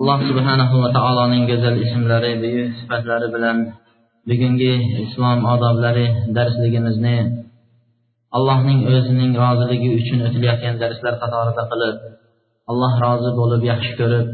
[0.00, 3.56] Alloh subhanahu va taoloning go'zal ismlari buyuk sifatlari bilan
[4.28, 7.16] bugungi islom odoblari darsligimizni
[8.36, 11.96] allohning o'zining roziligi uchun o'tilayotgan darslar qatorida qilib
[12.70, 14.26] alloh rozi bo'lib yaxshi ko'rib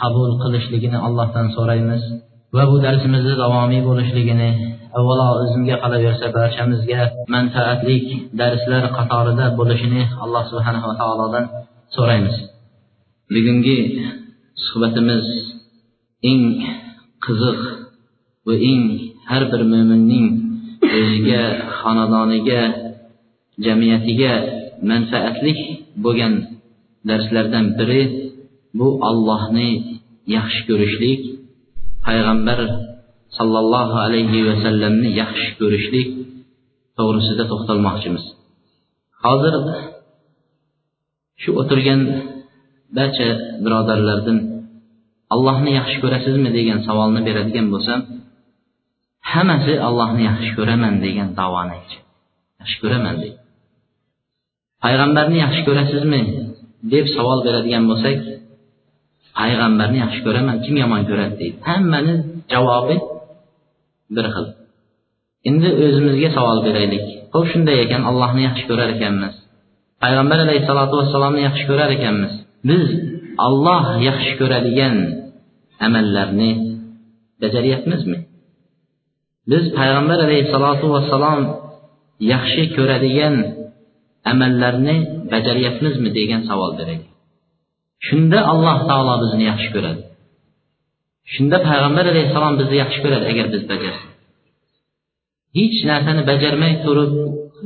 [0.00, 2.02] qabul qilishligini allohdan so'raymiz
[2.56, 4.50] va bu darsimizni davomiy bo'lishligini
[4.98, 7.00] avvalo o'zimga qolaversa barchamizga
[7.34, 7.96] manfaatli
[8.40, 11.44] darslar qatorida bo'lishini alloh subhanava taolodan
[11.96, 12.36] so'raymiz.
[13.34, 13.78] Bugungi
[14.64, 15.26] suhbatimiz
[16.30, 16.44] eng
[17.24, 17.60] qiziq
[18.46, 18.84] va eng
[19.30, 20.26] har bir mo'minning
[20.98, 21.42] o'ziga
[21.78, 22.62] xonadoniga
[23.64, 24.34] jamiyatiga
[24.90, 25.54] manfaatli
[26.04, 26.34] bo'lgan
[27.08, 28.02] darslardan biri
[28.78, 29.70] bu allohni
[30.36, 31.20] yaxshi ko'rishlik
[32.06, 32.60] payg'ambar
[33.38, 36.08] sollallohu alayhi vasallamni yaxshi ko'rishlik
[36.98, 38.24] to'g'risida to'xtalmoqchimiz.
[39.24, 39.54] Hozir
[41.42, 42.00] shu o'tirgan
[42.98, 43.28] barcha
[43.64, 44.38] birodarlardan
[45.34, 48.00] allohni yaxshi ko'rasizmi degan savolni beradigan bo'lsam
[49.32, 52.06] hammasi allohni yaxshi ko'raman degan davoni aytishadi
[52.60, 53.38] yaxshi ko'raman deydi.
[54.84, 56.20] Payg'ambarni yaxshi ko'rasizmi
[56.92, 58.18] deb savol beradigan bo'lsak
[59.38, 61.56] payg'ambarni yaxshi ko'raman kim yomon ko'radi deydi.
[61.68, 62.14] Hammani
[62.52, 62.96] javobi
[64.16, 64.46] bir xil.
[65.48, 67.04] Endi o'zimizga savol beraylik.
[67.34, 69.34] Ho'p shunday ekan allohni yaxshi ko'rar ekanmiz.
[70.02, 72.32] Payg'ambar alayhissalotu vassalomni yaxshi ko'rar ekanmiz.
[72.68, 72.84] Biz
[73.46, 74.96] Alloh yaxshi ko'radigan
[75.86, 76.50] amallarni
[77.42, 78.18] bajaryapmizmi
[79.50, 81.40] biz payg'ambar alayhissalotu vassalom
[82.32, 83.34] yaxshi ko'radigan
[84.32, 84.96] amallarni
[85.32, 87.10] bajaryapmizmi degan savol beraylik
[88.06, 90.02] shunda alloh taolo bizni yaxshi ko'radi
[91.34, 94.12] shunda payg'ambar alayhissalom bizni yaxshi ko'radi agar biz bajarsak
[95.58, 97.12] hech narsani bajarmay turib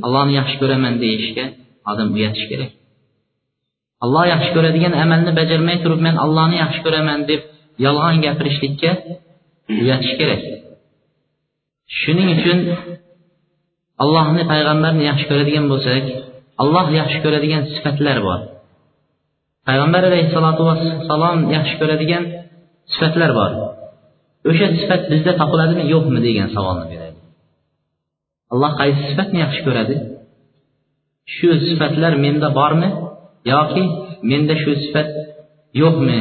[0.05, 1.45] allohni yaxshi ko'raman deyishga
[1.91, 2.71] odam uyatish kerak
[4.05, 7.41] alloh yaxshi ko'radigan amalni bajarmay turib men allohni yaxshi ko'raman deb
[7.85, 8.91] yolg'on gapirishlikka
[9.81, 10.41] uyatish kerak.
[11.99, 12.57] Shuning uchun
[14.03, 16.03] allohni payg'ambarni yaxshi ko'radigan bo'lsak
[16.63, 18.39] alloh yaxshi ko'radigan sifatlar bor.
[19.67, 22.23] Payg'ambar alayhissalotu vassalom yaxshi ko'radigan
[22.93, 23.51] sifatlar bor.
[24.49, 27.19] O'sha sifat bizda topiladimi yo'qmi degan savolni beradi.
[28.53, 29.95] Alloh qaysi sifatni yaxshi ko'radi?
[31.35, 32.89] Shu sifatlar menda bormi?
[33.51, 33.83] Yoki
[34.29, 35.09] menda shu sifat
[35.81, 36.19] yo'qmi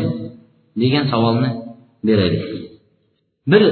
[0.82, 1.50] degan savolni
[2.06, 2.44] beraylik.
[3.50, 3.62] Bir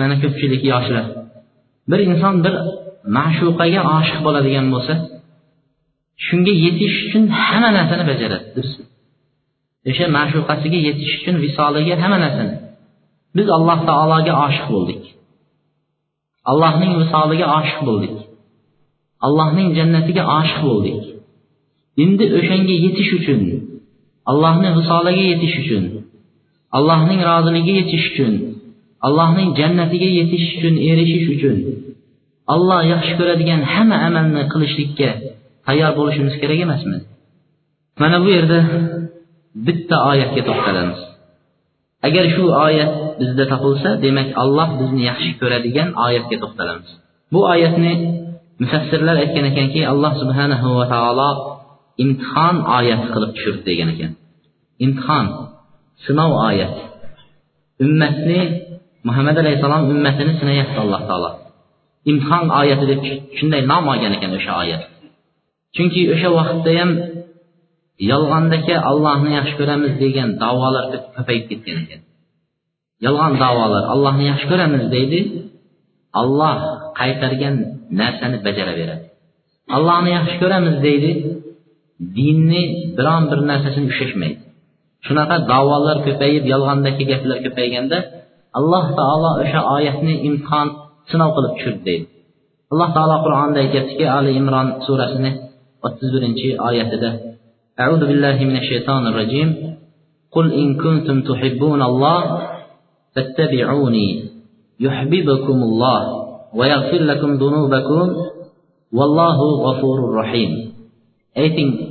[0.00, 1.06] mana ko'pchilik yoshlar
[1.90, 2.54] bir inson bir
[3.16, 4.94] ma'shuqaga oshiq bo'ladigan bo'lsa
[6.26, 8.46] shunga yetish uchun hamma narsani bajaradi
[9.88, 12.54] o'sha ma'shuqasiga yetish uchun visoliga hamma narsani.
[13.36, 15.02] Biz alloh taologa oshiq bo'ldik.
[16.50, 18.14] Allohning visoliga oshiq bo'ldik.
[19.26, 21.00] Allohning jannatiga oshiq bo'ldik.
[22.02, 23.40] Endi o'shanga yetish uchun
[24.30, 25.84] allohni visoliga yetish uchun
[26.76, 28.34] allohning roziligiga yetish uchun
[29.06, 31.56] allohning jannatiga yetish uchun erishish uchun
[32.54, 35.10] alloh yaxshi ko'radigan hamma amalni qilishlikka
[35.66, 36.98] tayyor bo'lishimiz kerak emasmi?
[38.02, 38.58] Mana bu yerda
[39.66, 41.00] bitta oyatga to'xtalamiz.
[42.08, 46.88] Agar shu oyat bizda topilsa demak alloh bizni yaxshi ko'radigan oyatga to'xtalamiz.
[47.32, 47.92] Bu oyatni
[48.62, 51.30] mufassirlar aytgan ekanki alloh subhanahu va taolo
[52.02, 54.12] imtihon oyati qilib tushirdi degan ekan.
[54.84, 55.26] İmtihon
[56.04, 56.82] sinov oyati
[57.84, 58.40] ummatni
[59.08, 61.30] muhammad alayhissalom ummatini sinayapti alloh taolo
[62.10, 63.02] imtihon oyati deb
[63.38, 64.82] shunday nom olgan ekan o'sha oyat
[65.74, 66.90] chunki o'sha vaqtda ham
[68.10, 70.84] yolg'ondaka allohni yaxshi ko'ramiz degan davolar
[71.16, 72.00] ko'payib ketgan ekan.
[73.06, 75.20] Yolg'on davolar allohni yaxshi ko'ramiz deydi
[76.20, 76.56] alloh
[77.00, 77.54] qaytargan
[78.00, 79.04] narsani bajaraveradi
[79.76, 81.10] allohni yaxshi ko'ramiz deydi
[82.17, 82.63] dinni
[82.97, 84.39] biron bir narsasini ushlashmaydi
[85.05, 87.97] shunaqa davolar ko'payib yolg'ondagi gaplar ko'payganda
[88.59, 90.67] alloh taolo o'sha oyatni imtihon
[91.11, 92.05] sinov qilib tushirdi deydi
[92.73, 95.31] alloh taolo qur'onda aytyaptiki ali imron surasini
[95.85, 97.11] o'ttiz birinchi oyatida
[97.83, 99.49] أعوذ بالله من الشيطان الرجيم
[100.35, 102.21] قل إن كنتم تحبون الله
[103.15, 104.09] فاتبعوني
[104.79, 106.01] يحببكم الله
[106.57, 108.15] ويغفر لكم ذنوبكم
[108.97, 110.51] والله غفور رحيم
[111.35, 111.88] ayting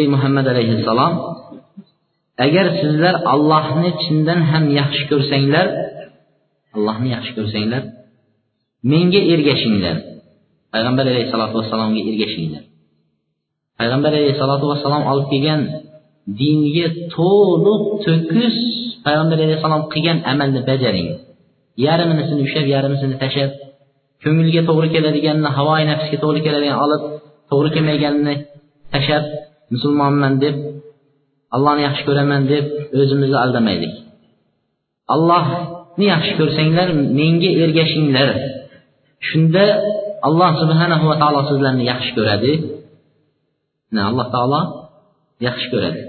[0.00, 1.14] ey muhammad alayhissalom
[2.46, 5.66] agar sizlar allohni chindan ham yaxshi ko'rsanglar
[6.76, 7.82] allohni yaxshi ko'rsanglar
[8.90, 9.96] menga ergashinglar
[10.72, 12.62] payg'ambar alayhissalotu vassalomga ergashinglar
[13.78, 15.60] payg'ambar alayhissalotu vassalom olib kelgan
[16.40, 16.86] dinga
[17.16, 18.56] to'liq to'kis
[19.06, 21.08] payg'ambar alayhissalom qilgan amalni bajaring
[21.86, 23.50] yarmisini ushlab yarmisini tashlab
[24.24, 27.02] ko'ngilga to'g'ri keladiganini havoi nafsga to'g'ri keladigan olib
[27.50, 28.34] to'g'ri kelmaganini
[28.94, 29.24] tashlab
[29.72, 30.56] musulmonman deb
[31.56, 32.64] allohni yaxshi ko'raman deb
[33.00, 33.94] o'zimizni aldamaylik
[35.14, 36.88] allohni yaxshi ko'rsanglar
[37.18, 38.28] menga ergashinglar
[39.28, 39.64] shunda
[40.28, 42.52] alloh subhanahu va taolo sizlarni yaxshi ko'radi
[44.10, 44.60] alloh taolo
[45.46, 46.00] yaxshi ko'radi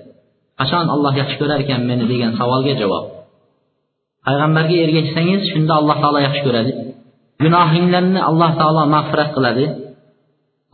[0.59, 3.05] qachon alloh yaxshi ko'rar ekan meni degan savolga javob
[4.25, 6.71] payg'ambarga ergashsangiz shunda alloh taolo yaxshi ko'radi
[7.43, 9.65] gunohinglarni alloh taolo mag'firat qiladi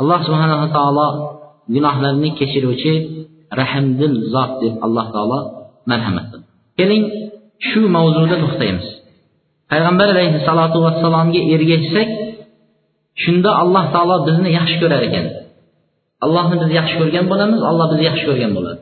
[0.02, 1.08] alloh subhanava taolo
[1.74, 2.94] gunohlarni kechiruvchi
[3.60, 5.40] rahmdil zot deb alloh taolo
[5.92, 6.48] marhamat qildi.
[6.80, 7.04] Keling
[7.68, 8.88] shu mavzuda to'xtaymiz.
[9.72, 12.10] Payg'ambar alayhissalotu vassalomga ergashsak
[13.24, 15.26] shunda alloh taolo bizni yaxshi ko'rar ekan.
[16.26, 18.82] Allohni biz yaxshi ko'rgan bo'lamiz alloh bizni yaxshi ko'rgan bo'ladi.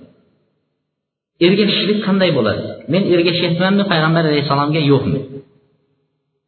[1.45, 2.63] Ergashishlik qanday bo'ladi?
[2.94, 4.81] Men ergashyapmanmi payg'ambar alayhissalomga?
[4.92, 5.19] Yo'qmi.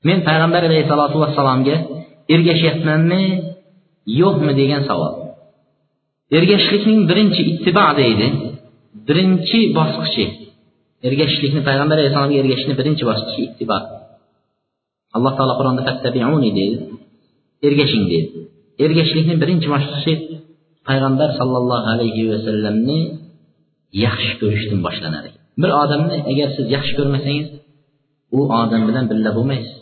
[0.08, 1.76] Men payg'ambar alayhissalotu vassalomga
[2.36, 3.22] ergashyapmanmi?
[4.22, 5.14] Yo'qmi degan savol.
[6.38, 8.28] Ergashishlikning birinchi ittibo deydi.
[9.08, 10.26] Birinchi bosqichi.
[11.08, 13.78] Ergashishlikni payg'ambar alayhissalomga ergashishni birinchi bosqichi ittibo
[15.16, 16.78] alloh taolo qur'onda fattabiuni deydi.
[17.68, 18.30] Ergashing deydi.
[18.86, 20.14] Ergashishlikni birinchi bosqichi
[20.88, 23.00] payg'ambar sollallohu alayhi vasallamni
[24.06, 25.30] yaxshi ko'rishdan boshlanadi.
[25.62, 27.48] Bir odamni agar siz yaxshi ko'rmasangiz
[28.38, 29.78] u odam bilan birga bo'lmaysiz.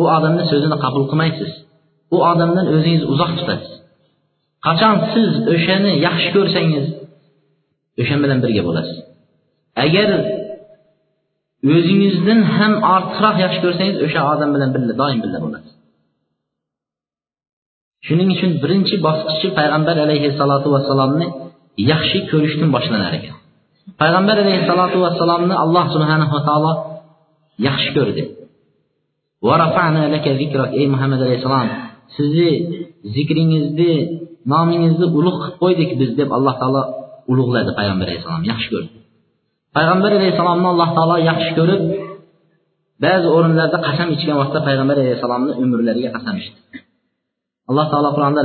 [0.00, 1.50] U odamni so'zini qabul qilmaysiz.
[2.14, 3.73] U odamdan o'zingizni uzoq tutasiz.
[4.66, 6.86] Qachon siz o'shani yaxshi ko'rsangiz
[8.00, 8.96] o'sha bilan birga bo'lasiz.
[9.84, 10.08] Agar
[11.74, 15.72] o'zingizdan ham ortiqroq yaxshi ko'rsangiz o'sha odam bilan birga doim birga bo'lasiz.
[18.06, 21.26] Shuning uchun birinchi bosqichi payg'ambar alayhissalotu vassalomni
[21.92, 23.36] yaxshi ko'rishdan boshlanar ekan.
[24.00, 26.72] Payg'ambar alayhissalotu vassalomni alloh subhanava taolo
[27.68, 28.22] yaxshi ko'rdi.
[30.80, 31.68] Ey muhammad alayhissalom
[32.16, 32.50] sizni
[33.14, 33.92] zikringizni
[34.52, 36.82] nomingizni ulug' qilib qo'ydik biz deb alloh taolo
[37.32, 38.90] ulug'ladi payg'ambar alayhissalom yaxshi ko'rdi.
[39.76, 41.82] Payg'ambar alayhissalomni alloh taolo yaxshi ko'rib
[43.04, 46.58] ba'zi o'rinlarda qasam ichgan vaqtda payg'ambar alayhissalomni umrlariga qasam ichdi.
[47.70, 48.42] Alloh taolo qur'onda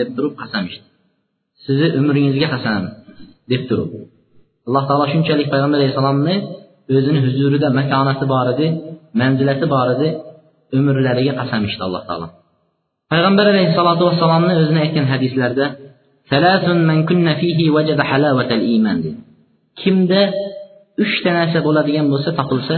[0.00, 0.86] deb turib qasam ichdi.
[1.64, 2.82] Sizni umringizga qasam
[3.52, 3.90] deb turib.
[4.68, 6.34] Alloh taolo shunchalik payg'ambar alayhissalomni
[6.96, 8.66] o'zini huzurida makonati bor edi
[9.20, 10.08] manzilati bor edi
[10.78, 12.26] umrlariga qasam ichdi alloh taolo
[13.12, 15.64] payg'ambar alayhissalotu vassalomni o'zini aytgan hadislarda
[19.80, 20.20] kimda
[21.04, 22.76] uchta narsa bo'ladigan bo'lsa topilsa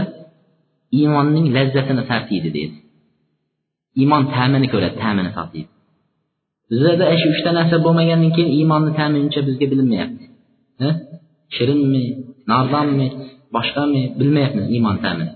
[0.99, 2.75] iymonning lazzatini tartiydi deydi
[4.01, 5.69] iymon ta'mini ko'radi ta'mini tatiydi
[6.73, 10.25] bizlarda shu uchta narsa bo'lmagandan keyin iymonni ta'mi uncha bizga bilinmayapti.
[11.55, 12.03] Shirinmi
[12.51, 13.07] nordonmi
[13.55, 15.31] boshqami bilmayapmiz iymon ta'mini.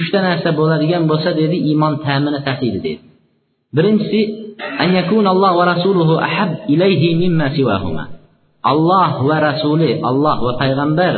[0.00, 3.02] Uchta narsa bo'ladigan bo'lsa dedi iymon ta'mini tatiydi dedi.
[3.76, 4.20] Birinchisi
[8.72, 11.14] alloh va rasuli alloh va payg'ambar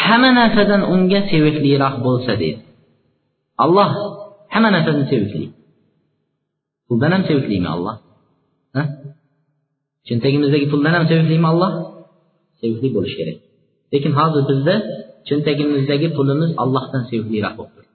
[0.00, 2.60] hamma narsadan unga sevikliroq bo'lsa deydi
[3.64, 3.90] alloh
[4.52, 5.46] hamma narsadan sevikli.
[6.88, 7.96] Puldan ham seviklimi alloh?
[10.06, 11.70] Cho'ntagimizdagi puldan ham seviklimi alloh?
[12.60, 13.38] Sevikli bo'lishi kerak.
[13.92, 14.74] Lekin hozir bizda
[15.28, 17.94] cho'ntagimizdagi pulimiz allohdan sevikliroq bo'lib turibdi.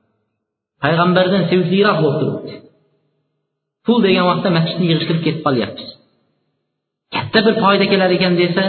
[0.83, 2.53] Payg'ambardan sevikliroq bo'lib turibdi.
[3.85, 5.89] Pul degan vaqtda masjidni yig'ishtirib ketib qolyapmiz
[7.15, 8.63] katta bir foyda kelar ekan desa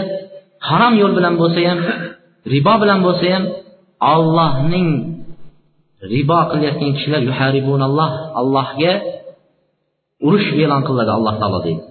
[0.69, 1.79] harom yo'l bilan bo'lsa ham
[2.53, 3.43] ribo bilan bo'lsa ham
[4.13, 4.89] ollohning
[6.13, 7.21] ribo qilayotgan kishilar
[8.41, 8.93] allohga
[10.27, 11.83] urush e'lon qiladi alloh taolo deydi.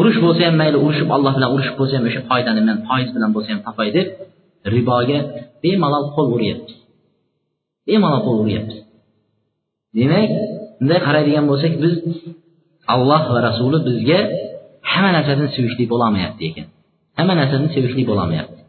[0.00, 3.30] Urush bo'lsa ham mayli urushib alloh bilan urushib bo'lsa ham o'sha foydani man foiz bilan
[3.34, 4.06] bo'lsa ham topay deb
[4.74, 5.18] riboga
[5.62, 6.76] bemalol qo'l uryapmiz
[7.88, 8.78] bemalol qo'l uryapmiz
[9.98, 10.30] demak
[10.78, 11.94] bunday qaraydigan bo'lsak biz
[12.94, 14.20] alloh va rasuli bizga
[14.90, 16.66] hamma narsadan sevishlik bo'lolmayapti ekan.
[17.18, 18.60] Hamma narsani sevishlik bo'lolmayapti.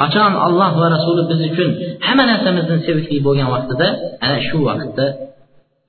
[0.00, 1.70] Qachon alloh va rasuli biz uchun
[2.06, 3.86] hamma narsamizni sevishlik bo'lgan vaqtida
[4.24, 5.06] ana shu vaqtda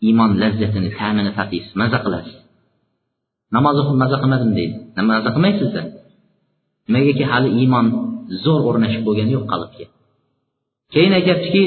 [0.08, 2.36] iymon lazzatini ta'mini tatiysiz maza qilasiz.
[3.56, 4.76] Namoz o'qib maza qilmadim deydi.
[5.12, 5.82] Maza qilmaysizda
[6.88, 7.86] nimagaki hali iymon
[8.44, 9.86] zo'r o'rnashib bo'lgani yo'q qalbga.
[10.94, 11.64] Keyin aytyaptiki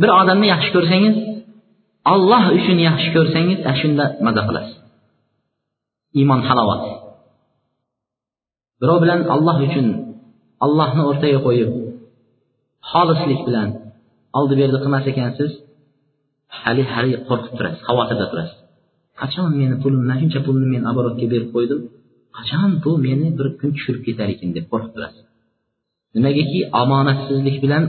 [0.00, 1.14] bir odamni yaxshi ko'rsangiz
[2.12, 4.76] olloh uchun yaxshi ko'rsangiz ana shunda maza qilasiz.
[6.18, 6.82] Iymon halovat.
[8.80, 9.86] Birov bilan alloh uchun
[10.64, 11.70] allohni o'rtaga qo'yib
[12.90, 13.68] xolislik bilan
[14.38, 15.50] oldi berdi qilmas ekansiz
[16.60, 18.58] hali hali qo'rqib turasiz xavotirda turasiz.
[19.20, 21.80] Qachon meni pulim mana shuncha pulni men оборотga berib qo'ydim?
[22.36, 25.24] Qachon bu meni bir kun tushirib ketar ekan deb qo'rqib turasiz?
[26.16, 27.82] Nimagaki omonatsizlik bilan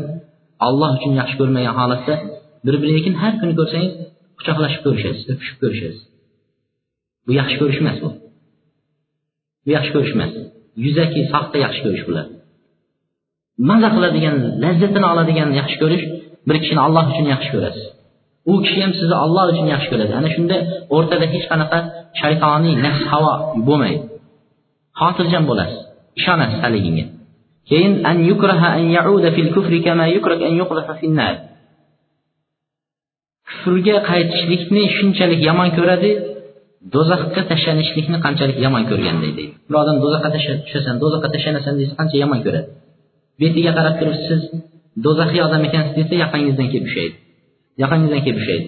[0.68, 2.14] olloh uchun yaxshi ko'rmagan holatda
[2.66, 3.94] bir biriga har kuni ko'rsangiz
[4.40, 6.04] quchoqlashib ko'rishasiz o'pishib ko'rishasiz.
[7.26, 8.10] Bu yaxshi ko'rish emas bu.
[9.66, 10.32] Bu yaxshi ko'rish emas.
[10.86, 12.26] Yuzaki soxta yaxshi ko'rish bular.
[13.70, 16.04] Maza qiladigan lazzatini oladigan yaxshi ko'rish
[16.48, 17.86] bir kishini alloh uchun yaxshi ko'rasiz.
[18.52, 20.12] U kishi ham sizni alloh uchun yaxshi ko'radi.
[20.20, 20.58] Ana shunda
[20.96, 21.80] o'rtada hech qanaqa
[22.22, 23.34] shaytoniy nafs havo
[23.68, 24.02] bo'lmaydi.
[25.00, 25.80] Xotirjam bo'lasiz.
[26.20, 27.06] Ishonasiz haliginga.
[27.70, 31.34] Keyin an yukraha an yauda fil kufri kama yukrak an yuqdafa finnar
[33.50, 36.12] kufrga qaytishlikni shunchalik yomon ko'radi
[36.94, 39.54] do'zaxga tashlanishlikni qanchalik yomon ko'rganday deydi.
[39.70, 40.30] Bir odam do'zaxga
[40.66, 42.68] tushasan do'zaxga tashlanasan desa qancha yomon ko'radi.
[43.42, 44.42] Betiga qarab turib siz
[45.06, 47.16] do'zaxiy odam ekansiz desa yoqangizdan kelib ushlaydi
[47.82, 48.68] yoqangizdan kelib ushlaydi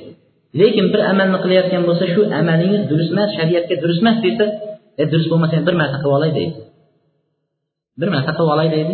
[0.60, 4.46] lekin bir amalni qilayotgan bo'lsa shu amalingiz durust emas shariatga durust emas desa
[5.02, 6.54] e durust bo'lmasa ham bir marta qilib olay deydi.
[8.00, 8.94] Bir marta qilib olay deydi.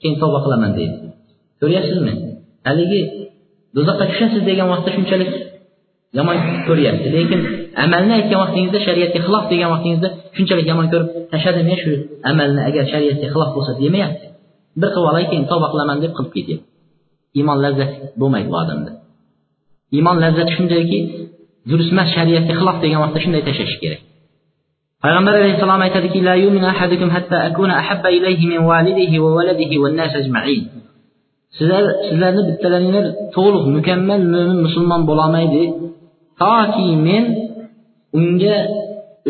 [0.00, 0.96] Keyin tavba qilaman deydi.
[1.60, 2.12] Ko'ryapsizmi?
[2.68, 3.00] Haligi
[3.76, 5.30] do'zaxga tushasiz degan vaqtda shunchalik
[6.18, 6.36] yomon
[6.68, 7.40] ko'ryapti lekin
[7.84, 11.92] amalni aytgan vaqtingizda shariatga xilof degan vaqtingizda shunchalik yomon ko'rib tashladim men shu
[12.30, 12.60] amalni.
[12.68, 14.26] Agar shariatga xilof bo'lsa demayapti.
[14.80, 16.66] Bir qilib olay keyin tavba qilaman deb qilib ketyapti
[17.38, 18.90] iymon lazzati bo'lmaydi bu odamda.
[19.96, 20.98] Iymon lazzati shundayki
[21.70, 24.00] durustemas shariatga xilof degan vaqtda shunday tashlash kerak.
[25.02, 29.94] Payg'ambar alayhissalom aytadiki la yu'minu ahadukum hatta akuna ahabba ilayhi min validihi va waladihi wan
[30.00, 30.62] nas ajma'in.
[31.56, 33.04] Sizlar sizlarni bittalaringlar
[33.36, 35.62] to'liq mukammal mo'min musulmon bo'lolmaydi
[36.42, 37.24] toki men
[38.18, 38.56] unga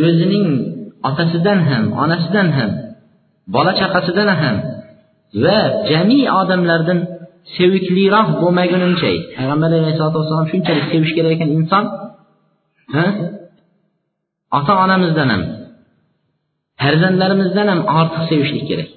[0.07, 0.49] o'zining
[1.09, 2.71] otasidan ham onasidan ham
[3.55, 4.57] bola chaqasidan ham
[5.45, 5.59] va
[5.91, 6.99] jami odamlardan
[7.57, 11.85] sevikliroq bo'lmagunimcha payg'ambar alayhisalotu vassalom shunchalik sevish kerak ekan inson
[14.59, 15.43] ota onamizdan ham
[16.83, 18.89] farzandlarimizdan ham ortiq sevishlik kerak.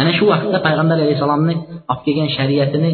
[0.00, 1.54] Ana shu vaqtda payg'ambar alayhissalomni
[1.92, 2.90] olib kelgan shariatini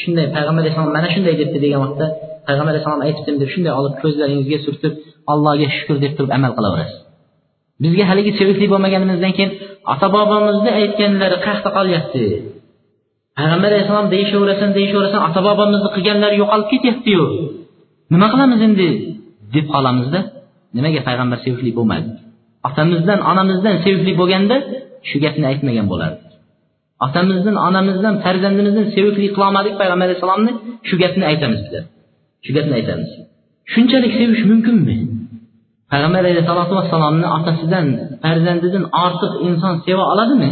[0.00, 2.06] shunday payg'ambar alayhissalom mana shunday debdi degan vaqtda
[2.48, 4.92] payg'ambar alayhissalom aytibdim deb shunday olib ko'zlaringizga surtib
[5.32, 6.98] allohga shukur deb turib amal qilaverasiz.
[7.84, 9.52] Bizga haligi sevikli bo'lmaganimizdan keyin
[9.92, 12.22] ota bobomizni aytganlari qayerda qolyapti.
[13.38, 17.24] Payg'ambar alayhissalom deyishaverasan deyishaverasan ota bobomizni qilganlari yo'qolib ketyaptiyu.
[18.14, 18.88] Nima qilamiz endi
[19.54, 20.20] deb qolamizda?
[20.76, 22.08] Nimaga payg'ambar sevikli bo'lmadi?
[22.68, 24.56] Otamizdan onamizdan sevikli bo'lganda
[25.08, 26.23] shu gapni aytmagan bo'lardi.
[27.06, 30.52] Otamizdan onamizdan farzandimizdan sevikli qilolmadik payg'ambar alayhissalomni
[30.88, 31.84] shu gapni aytamiz bizlar
[32.44, 33.10] shu gapni aytamiz
[33.72, 34.96] shunchalik sevish mumkinmi
[35.90, 37.86] payg'ambar alayhisalotu vassalomni otasidan
[38.24, 40.50] farzandidan ortiq inson seva oladimi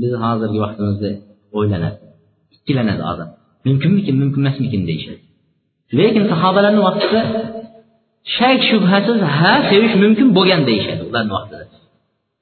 [0.00, 1.10] biz hozirgi vaqtimizda
[1.58, 1.96] o'ylanadi
[2.56, 3.28] ikkilanadi odam
[3.66, 5.22] mumkinmikin mumkin emasmikin deyishadi
[5.98, 7.20] lekin sahobalarni vaqtida
[8.36, 11.64] shak shubhasiz ha sevish mumkin bo'lgan deyishadi ularni vaqtida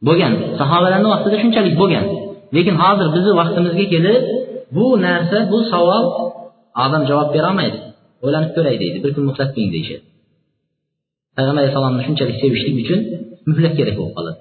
[0.08, 2.06] bo'lgan sahobalarni vaqtida shunchalik bo'lgan
[2.56, 4.22] lekin hozir bizni vaqtimizga kelib
[4.76, 6.04] bu narsa bu savol
[6.84, 7.78] odam javob berolmaydi
[8.26, 10.04] o'ylanib ko'ray deydi bir kun muhlat qiling deyishadi
[11.36, 13.00] payg'ambar alayhissalomni shunchalik sevishlik uchun
[13.50, 14.40] muhlat kerak bo'lib qoladi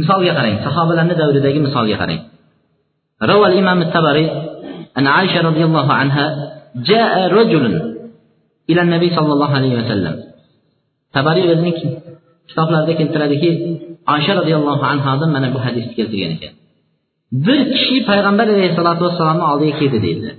[0.00, 2.22] misolga qarang sahobalarni davridagi misolga qarang
[3.32, 4.26] روى الإمام التبري
[4.98, 6.26] أن عائشة رضي الله عنها
[6.90, 7.64] جاء رجل
[8.70, 10.14] إلى النبي صلى الله عليه وسلم
[11.16, 11.76] tabariy o'zining
[12.48, 13.50] kitoblarida keltiradiki
[14.13, 16.53] oysha roziyallohu anhodan mana bu hadisni keltirgan ekan.
[17.45, 20.29] Bir kishi payg'ambar alayhissalotu vassalomni oldiga keldi deydi.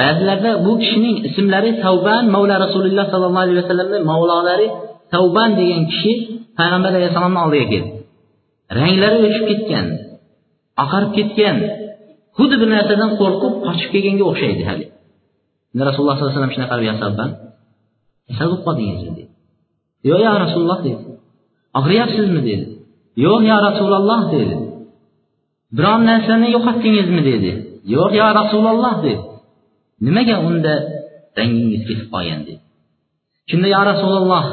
[0.00, 4.66] Ba'zilarda bu kishining ismlari tavban mavla rasululloh sollallohu alayhi vasallamni mavlolari
[5.14, 6.12] tavban degan kishi
[6.58, 7.90] payg'ambar alayhissalomni oldiga keldi.
[8.78, 9.86] Ranglari o'chib ketgan
[10.84, 11.56] oqarib ketgan
[12.36, 14.84] xuddi bir narsadan qo'rqib qochib kelganga o'xshaydi hali.
[15.88, 17.30] Rasululloh sollallohu alayhi vasallam shunaqa qilib yasabban
[18.28, 19.24] kasal bo'lib qoldingizmi dedi.
[20.10, 21.02] Yo'q yo rasululloh dedi.
[21.78, 22.40] Og'riyapsizmi?
[22.50, 22.66] dedi.
[23.24, 24.54] Yo'q yo rasululloh dedi.
[25.76, 27.50] Biron narsani yo'qotdingizmi dedi.
[27.94, 29.22] Yo'q yo rasululloh dedi.
[30.06, 30.74] Nimaga unda
[31.38, 32.60] rangingiz ketib qolgan dedi.
[33.50, 34.44] Shunda yo rasululloh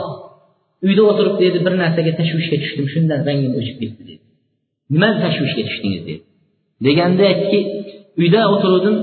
[0.88, 4.24] uyda o'tirib dedi bir narsaga tashvishga tushdim shundan rangim o'chib ketdi dedi.
[4.94, 6.22] Nima tashvishga tushdingiz dedi.
[6.86, 7.60] Deganda aytdiki
[8.22, 8.96] uyda o'tiruvdim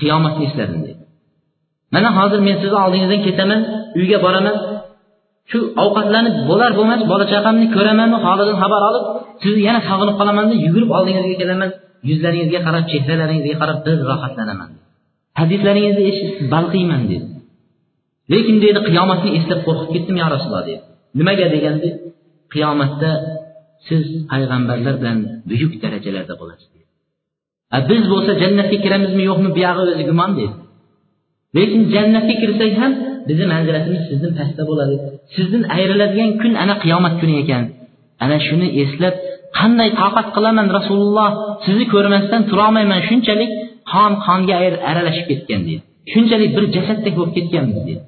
[0.00, 1.02] qiyomatni esladim dedi.
[1.94, 3.60] Mana hozir men sizni oldingizdan ketaman
[3.98, 4.56] uyga boraman
[5.50, 9.04] shu ovqatlanib bo'lar bo'lmas bola chaqamni ko'ramanmi holidan xabar olib
[9.42, 11.70] sizni yana sog'inib qolamanda yugurib oldingizga kelaman
[12.10, 14.70] yuzlaringizga qarab chehralaringizga qarab bir rohatlanaman.
[15.40, 17.26] Hadislaringizni eshitib balqiyman dedi.
[18.32, 20.80] Lekin dedi qiyomatni eslab qo'rqib ketdim yo rasululloh dedi.
[21.18, 21.88] Nimaga deganda
[22.52, 23.10] qiyomatda
[23.88, 25.18] siz payg'ambarlar bilan
[25.50, 26.68] buyuk darajalarda bo'lasiz
[27.76, 30.54] a biz bo'lsa jannatga kiramizmi yo'qmi buyog'i o'zi gumon deydi
[31.56, 32.92] lekin jannatga kirsak ham
[33.28, 34.94] bizni manzilatimiz sizdan pastda bo'ladi.
[35.36, 37.62] Sizdan ayriladigan kun ana qiyomat kuni ekan.
[38.24, 39.14] Ana shuni eslab
[39.58, 41.30] qanday toqat qilaman rasululloh
[41.64, 43.50] sizni ko'rmasdan turolmayman shunchalik
[43.92, 44.56] qon qonga
[44.90, 45.82] aralashib ketgan deydi.
[46.12, 48.02] Shunchalik bir jasaddek bo'lib ketganmiz deydi.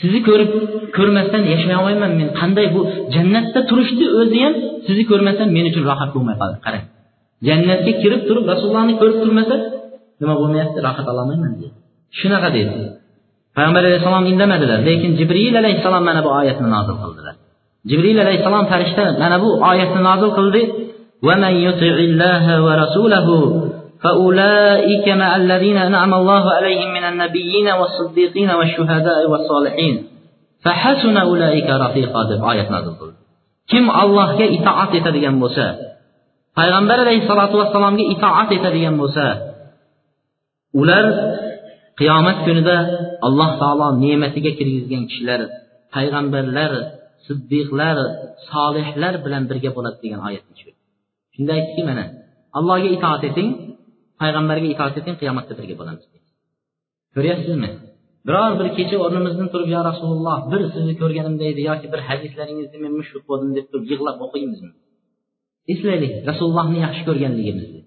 [0.00, 0.50] Sizni ko'rib
[0.96, 2.28] ko'rmasdan yashay olmayman men.
[2.40, 2.80] Qanday bu
[3.14, 4.54] jannatda turishni o'zi ham
[4.86, 6.56] sizni ko'rmasam men uchun rohat bo'lmay qoldi.
[6.66, 6.84] Qarang.
[7.48, 9.54] Jannatga kirib turib rasulullohni ko'rib turmasa
[10.20, 10.78] nima bo'lmayapti?
[10.86, 11.76] Rohat ololmayman deydi.
[12.18, 12.74] Shunaqa deydi.
[13.56, 17.34] Payg'ambar alayhissalom indamadilar lekin jibril alayhissalom mana bu oyatni nozil qildilar
[17.90, 20.62] jibril alayhissalom farishta mana bu oyatni nozil qildi
[21.28, 23.28] ومن يطع الله ورسوله
[24.02, 29.94] فأولئك مع الذين أنعم الله عليهم من النبيين والصديقين والشهداء والصالحين
[30.64, 33.18] فحسن أولئك رفيقا deb oyat nozil qildi
[33.72, 35.66] kim allohga itoat etadigan bo'lsa
[36.58, 39.26] payg'ambar alayhissalotu vassalomga itoat etadigan bo'lsa
[40.80, 41.04] ular
[42.00, 42.76] qiyomat kunida
[43.26, 45.40] alloh taolo ne'matiga kirgizgan kishilar
[45.94, 46.72] payg'ambarlar
[47.26, 47.96] siddiqlar
[48.50, 50.54] solihlar bilan birga bo'ladi degan oyatni
[51.34, 52.04] shunda aytdiki mana
[52.58, 53.48] allohga itoat eting
[54.20, 56.04] payg'ambarga itoat eting qiyomatda birga bo'lamiz
[57.14, 57.70] ko'ryapsizmi?
[58.26, 62.92] Biror bir kecha o'rnimizdan turib yo rasululloh bir sizni ko'rganimda edi yoki bir hadislaringizni men
[62.98, 64.72] mushfiq bo'ldim deb turib yig'lab o'qiymizmi?
[65.72, 67.80] Eslaylik rasulullohni yaxshi ko'rganligimizni.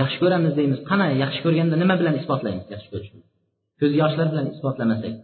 [0.00, 0.78] Yaxshi ko'ramiz deymiz.
[0.90, 2.66] Qani yaxshi ko'rganda nima bilan isbotlaymiz?
[2.74, 3.20] Yaxshi ko'rishni.
[3.80, 5.14] Ko'z yoshlar bilan isbotlamasak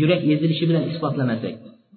[0.00, 1.54] yurak ezilishi bilan isbotlamasak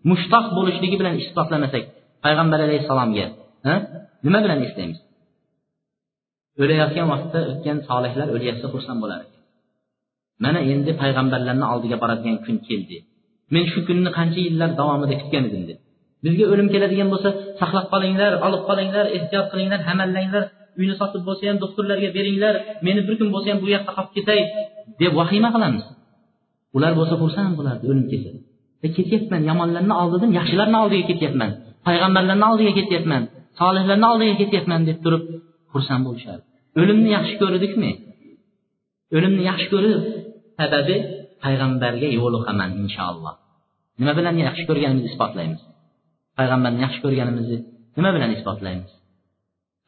[0.10, 1.84] mushtoq bo'lishligi bilan isbotlamasak
[2.26, 3.26] payg'ambar alayhissalomga
[4.26, 5.00] nima bilan eslaymiz?
[6.64, 9.42] O'layotgan vaqtda o'tgan solihlar o'lyapsa xursand bo'lar ekan.
[10.44, 12.98] Mana endi payg'ambarlarni oldiga boradigan kun keldi.
[13.54, 15.78] Men shu kunni qancha yillar davomida kutgan edim deb.
[16.26, 17.30] Bizga o'lim keladigan bo'lsa
[17.60, 20.44] saqlab qolinglar olib qolinglar ehtiyot qilinglar hamallanglar.
[20.80, 24.40] Uyni sotib bo'lsa ham doktorlarga beringlar meni bir kun bo'lsa ham bu yoqqa qolib ketay
[25.02, 25.86] deb vahima qilamiz.
[26.78, 28.32] Ular bo'lsa xursand bo'lardi o'lim kelsa
[28.86, 31.52] e ketyapman yomonlarni oldidan yaxshilarni oldiga ketyapman
[31.88, 33.24] payg'ambarlarni oldiga ketyapman
[33.60, 35.24] solihlarni oldiga ketyapman deb turib
[35.74, 36.44] xursand bo'lishadi
[36.82, 37.92] o'limni yaxshi ko'rdikmi
[39.16, 40.02] o'limni yaxshi ko'rib
[40.60, 40.96] sababi
[41.44, 43.34] payg'ambarga yo'liqaman inshaalloh.
[44.00, 45.62] Nima bilan yaxshi ko'rganimizni isbotlaymiz?
[46.38, 47.58] Payg'ambarni yaxshi ko'rganimizni
[47.98, 48.92] nima bilan isbotlaymiz?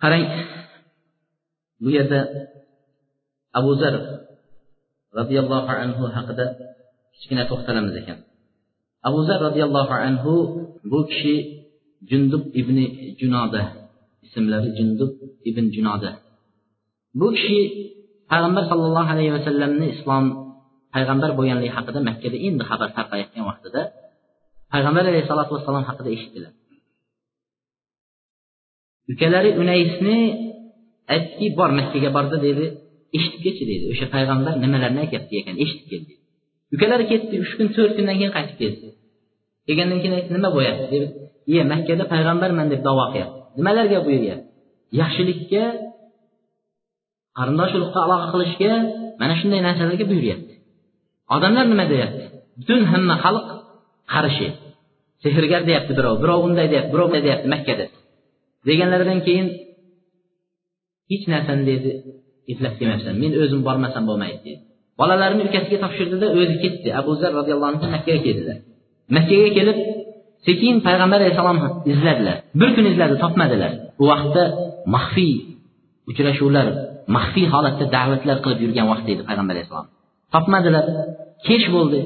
[0.04, 0.24] Qarang
[1.84, 2.20] bu yerda
[3.60, 3.94] abu zar
[5.18, 6.46] roziyallohu anhu haqida
[7.14, 8.20] kichkina to'xtalamiz ekan.
[9.08, 10.34] Abu zar roziyallohu anhu
[10.92, 11.36] bu kishi
[12.10, 12.78] jundub ibn
[13.20, 13.64] junoda
[14.26, 15.12] ismlari jundub
[15.50, 16.12] ibn junoda.
[17.20, 17.60] Bu kishi
[18.32, 20.26] payg'ambar sollallohu alayhi vasallamni islom
[20.96, 23.82] payg'ambar bo'lganligi haqida makkada endi xabar tarqayotgan vaqtida
[24.74, 26.54] payg'ambar alayhissalotu vassalom haqida eshitdilar.
[29.12, 30.18] Ukalari unaysni
[31.14, 32.66] aytdiki bor makkaga bordi dedi
[33.18, 33.86] eshitib kelchi dedi.
[33.94, 36.24] O'sha payg'ambar nimalarni aytyapti ekan eshitib kel deydi
[36.76, 38.88] ukalari ketdi uch kun to'rt kundan keyin qaytib keldi
[39.68, 41.04] kelgandan keyin aytdi nima bo'lyapti deb
[41.52, 44.48] iye makkada payg'ambarman deb davo qilyapti nimalarga buyuryapti
[45.00, 45.64] yaxshilikka
[47.38, 48.72] qarindosh urug'ga aloqa qilishga
[49.20, 50.54] mana shunday narsalarga buyuryapti.
[51.36, 52.24] Odamlar nima deyapti?
[52.60, 53.48] Butun hamma xalq
[54.14, 54.48] qarishi.
[55.24, 57.86] Sehrgar deyapti birov birov unday deyapti birov bunday deyapti makkada.
[58.68, 59.48] Deganlaridan keyin
[61.12, 61.90] hech narsani dedi
[62.52, 64.60] eplab kelmayapsan men o'zim bormasam bo'lmaydi dedi.
[65.00, 66.90] Bolalarini ukasiga topshirdida o'zi ketdi.
[67.02, 68.58] Abu zar roziyallohu anhu makkaga keldilar
[69.16, 69.78] makkaga kelib
[70.48, 72.38] sekin payg'ambar alayhissalomni izladilar.
[72.60, 73.72] Bir kun izladi topmadilar.
[74.02, 74.44] U vaqtda
[74.96, 75.34] maxfiy
[76.10, 76.68] uchrashuvlar
[77.16, 79.88] maxfiy holatda da'vatlar qilib yurgan vaqt edi payg'ambar alayhissalom.
[80.36, 80.86] Topmadilar
[81.48, 82.00] kech bo'ldi.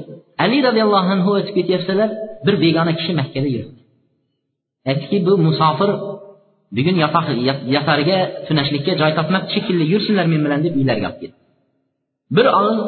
[0.44, 2.10] Ali roziyallohu anhu o'tib ketyapsalar
[2.46, 3.82] bir begona kishi makkada yuribdi.
[4.90, 5.90] Aytdiki bu musofir
[6.76, 6.96] bugun
[7.76, 11.38] yotariga tunashlikka joy topmabdi shekilli yursinlar men bilan deb uylariga olib ketdi.
[12.36, 12.80] Bir og'iz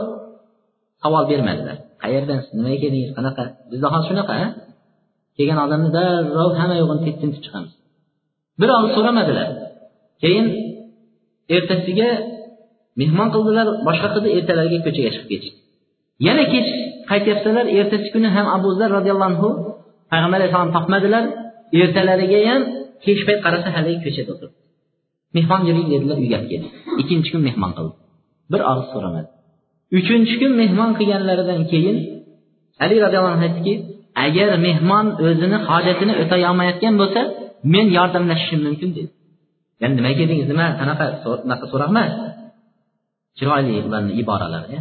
[1.04, 1.78] savol bermadilar.
[2.04, 3.44] Qayerdansiz nimaga keldingiz qanaqa?
[3.72, 4.36] Bizda hozir shunaqa
[5.38, 7.74] kelgan odamni darrov hamma yo'g'ini tintib chiqamiz.
[8.62, 9.48] Bir og'iz so'ramadilar.
[10.24, 10.46] Keyin
[11.56, 12.10] ertasiga
[13.02, 15.58] mehmon qildilar boshqa qildi ertalariga ko'chaga chiqib ketishdi.
[16.28, 16.70] Yana kech
[17.10, 19.50] qaytyapsalar ertasi kuni ham abu zar roziyallohu anhu
[20.12, 21.24] payg'ambar alayhissalom topmadilar.
[21.82, 22.40] Ertalariga
[23.06, 24.60] kechpayt qarasa haligi ko'chada o'tiribdi.
[25.38, 26.68] Mehmon yuring dedilar uyga olib keldi.
[27.02, 27.94] Ikkinchi kun mehmon qildi.
[28.52, 29.30] Bir og'iz so'ramadi.
[30.00, 31.98] Uchinchi kun mehmon qilganlaridan keyin
[32.84, 33.74] ali roziyallohu anhu aytdiki
[34.26, 37.22] agar mehmon o'zini hojatini o'tayolmayotgan bo'lsa
[37.74, 39.10] men yordamlashishim mumkin dedi.
[39.82, 40.48] Ya'ni nimaga keldingiz?
[40.54, 41.06] Nima qanaqa
[41.48, 42.12] unaqa so'roq emas.
[43.38, 44.78] Chiroyli ularni iboralari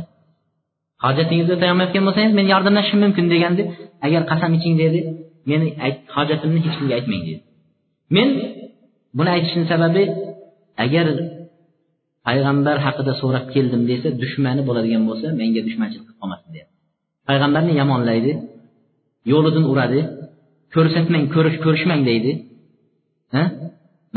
[1.05, 3.63] hojatingizni o'tayolmayotgan bo'lsangiz men yordamlashishim mumkin deganda
[4.07, 4.99] agar qasam iching dedi
[5.51, 5.67] meni
[6.17, 7.41] hojatimni hech kimga aytmang dedi.
[8.17, 8.29] Men
[9.19, 10.03] buni aytishim sababi
[10.85, 11.07] agar
[12.27, 16.77] payg'ambar haqida so'rab keldim desa dushmani bo'ladigan bo'lsa menga dushmanchilik qilib qolmasin deyapti.
[17.29, 18.33] Payg'ambarni yomonlaydi
[19.33, 20.01] yo'lidan uradi
[20.75, 21.25] ko'rsatmang
[21.65, 22.33] ko'rishmang deydi.
[23.35, 23.43] Ha?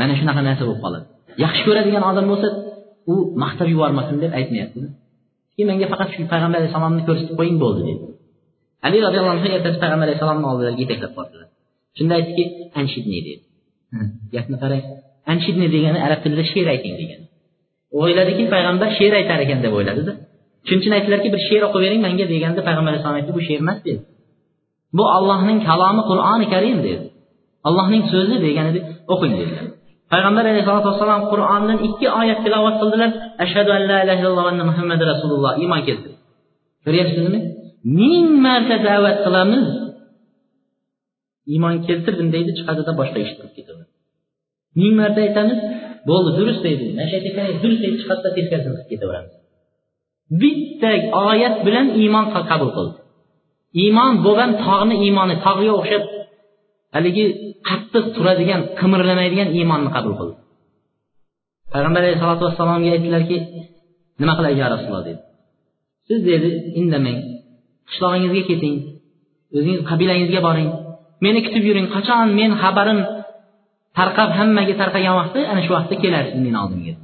[0.00, 1.06] Mana shunaqa narsa bo'lib qoladi.
[1.44, 2.48] Yaxshi ko'radigan odam bo'lsa
[3.12, 4.80] u maqtab yubormasin deb aytmayapti.
[5.54, 8.06] Keyin menga faqat shu payg'ambar alayhissalomni ko'rsatib qo'ying bo'ldi deydi.
[8.86, 11.46] Ali roziyallohu anhu ertasi payg'ambar alayhissalomni oldilariga yetaklab bordilar.
[11.98, 12.44] Shunda aytdiki
[12.80, 13.42] anshidni deydi.
[14.34, 14.84] Gapni qarang.
[15.32, 17.24] Anshidni degani arab tilida she'r ayting degani.
[18.00, 20.12] O'yladiki payg'ambar she'r aytar ekan deb o'yladida.
[20.66, 23.78] Shuning uchun aytdilarki bir she'r o'qib bering menga deganda payg'ambar alayhisalom aytdi bu she'r emas
[23.86, 24.00] dedi.
[24.96, 27.04] Bu allohning kalomi qur'oni karim dedi.
[27.68, 28.66] Allohning so'zi degan
[29.14, 29.66] o'qing dedilar.
[30.12, 33.10] Payg'ambar alayhisalotu vassalom qur'ondan ikki oyat tilovat qildilar.
[33.44, 36.16] Ashhadu an la ilaha illalloh anna muhammad rasululloh iymon keltirdi.
[36.84, 37.40] Ko'ryapsizmi?
[37.98, 39.66] Ming marta da'vat qilamiz.
[41.52, 43.84] Iymon keltirdim deydi chiqadida boshqa ish qilib ketadi
[44.80, 45.58] ming marta aytamiz
[46.08, 46.84] bo'ldi durust deydi.
[47.62, 49.32] Durust deydi chiqadida teskarisi qilib ketaveramiz.
[50.42, 50.92] Bitta
[51.28, 52.96] oyat bilan iymon qabul qildi.
[53.82, 56.04] Iymon bo'lgan tog'ni iymoni tog'ga o'xshab
[56.96, 57.24] haligi
[57.68, 60.36] qattiq turadigan qimirlamaydigan iymonni qabul qildi.
[61.72, 63.36] Payg'ambar alayhisalotu vassalomga aytdilarki
[64.20, 65.04] nima qilay yo rasululloh?
[65.08, 65.20] dedi.
[66.08, 66.48] Siz dedi
[66.80, 67.18] indamang
[67.88, 68.74] qishlog'ingizga keting
[69.56, 70.68] o'zingiz qabilangizga boring
[71.24, 73.00] meni kutib yuring qachon men xabarim
[73.98, 76.94] tarqab hammaga tarqagan vaqtda ana shu vaqtda kelarsiz meni oldimga.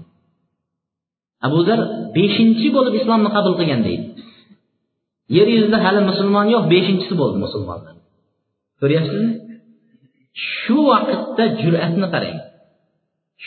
[1.47, 1.81] Abu zar
[2.17, 4.07] beshinchi bo'lib islomni qabul qilgan deydi.
[5.37, 7.95] Yer yuzida hali musulmon yo'q beshinchisi bo'ldi musulmonlar.
[8.81, 9.33] Ko'ryapsizmi?
[10.57, 12.39] Shu vaqtda jur'atni qarang.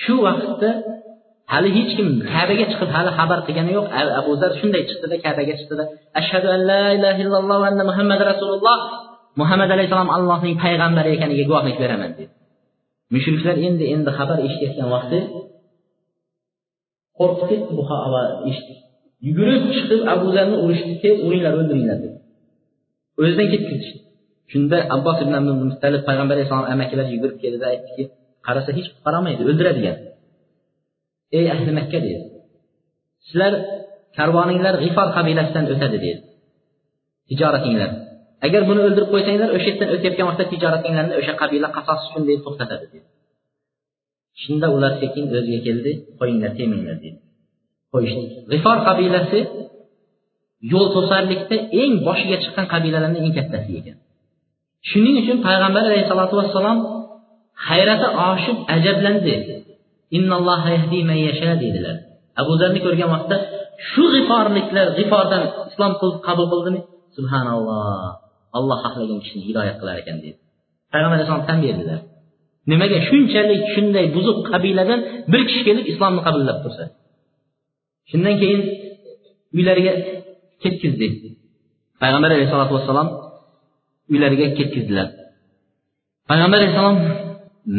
[0.01, 0.69] Shu vaqtda
[1.53, 3.87] hali hech kim kabaga chiqib hali xabar qilgani yo'q.
[4.21, 5.83] Abu zar shunday chiqdida kabaga chiqdida.
[6.19, 8.77] Ashhadu an la ilaha illalloh va anna muhammad rasululloh.
[9.39, 12.33] Muhammad alayhissalom allohning payg'ambari ekaniga guvohlik beraman dedi.
[13.13, 15.19] Mushriklar endi endi xabar eshitayotgan vaqti
[17.19, 17.83] qo'rqib ketdi bu
[19.27, 22.17] yugurib chiqib abu zarni urishdi tez uringlar o'ldiringlar dedi.
[23.19, 23.99] O'zidan ketib ketishdi
[24.51, 25.33] shunda abbos ibn
[25.69, 28.03] mustalib payg'ambar alayhissalom amakilari yugurib keldida aytdiki
[28.47, 29.97] qarasa hech qaramaydi o'ldiradigan
[31.37, 32.19] ey ahli makka dedi.
[33.27, 33.53] Sizlar
[34.17, 36.19] karvoninglar g'ifor qabilasidan o'tadi dedi.
[37.29, 37.91] Tijoratinglar
[38.45, 42.85] agar buni o'ldirib qo'ysanglar o'sha yerdan o'tayotgan vaqtda tijoratinglarni o'sha qabila qasos uchun deb to'xtatadi
[42.93, 43.07] dedi.
[44.43, 47.19] Shunda ular sekin o'ziga keldi qo'yinglar teminglar dedi.
[47.93, 48.25] Qo'yishdi.
[48.51, 49.39] G'ifor qabilasi
[50.71, 53.97] yo'l to'sarlikda eng boshiga chiqqan qabilalarni eng kattasi ekan.
[54.89, 56.77] Shuning uchun payg'ambar alayhissalotu vassalom
[57.67, 59.33] hayrati oshib ajablandi.
[61.63, 61.95] Dedilar.
[62.41, 63.35] Abu zarni ko'rgan vaqtda
[63.89, 65.91] shu g'iforliklar g'ifordan islom
[66.27, 66.79] qabul qildimi?
[67.17, 68.24] Subhanalloh.
[68.57, 70.37] Alloh xohlagan kishini hidoyat qilar ekan dedi
[70.91, 71.99] payg'ambar alayhisalom tan berdilar.
[72.71, 72.97] Nimaga?
[73.09, 74.99] Shunchalik shunday buzuq qabiladan
[75.31, 76.83] bir kishi kelib islomni qabullab tursa.
[78.11, 78.61] Shundan keyin
[79.57, 79.93] uylariga
[80.63, 81.07] ketkizdi
[82.01, 83.07] payg'ambar alayhisalotu vassalom
[84.13, 85.07] uylariga ketkizdilar.
[86.29, 86.97] Payg'ambar alayhissalom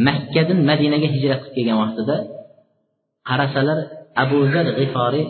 [0.08, 2.16] makkadan madinaga hijrat qilib kelgan vaqtida
[3.28, 3.78] qarasalar
[4.22, 5.26] abu zar g'iforiy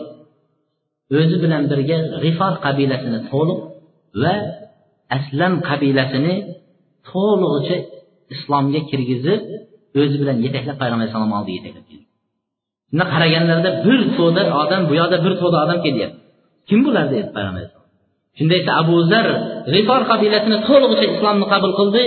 [1.19, 3.59] o'zi bilan birga g'ifor qabilasini to'liq
[4.23, 4.35] va
[5.17, 6.35] aslam qabilasini
[7.09, 7.77] to'lig'icha
[8.33, 9.41] islomga kirgizib
[10.01, 12.05] o'zi bilan yetaklab payg'ambar alayhissalom oldiga yetaklab keldi.
[12.89, 16.19] Shunda qaraganlarida bir to'da odam bu yoqda bir to'da odam kelyapti.
[16.69, 17.63] Kim bular dedi payg'ambar
[18.37, 19.27] shunda esa abu zar
[19.73, 22.01] g'ifor qabilasini to'lig'icha islomni qabul qildi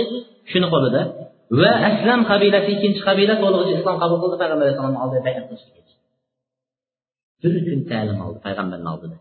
[0.51, 1.01] shuni qo'lida.
[1.61, 5.81] Va aslam qabilasi ikkinchi qabila to'lig'icha islom qabul qildi payg'ambar alayhissalomni oldida bayat qilishga
[7.43, 9.15] bir kun ta'lim oldi payg'ambarni oldida.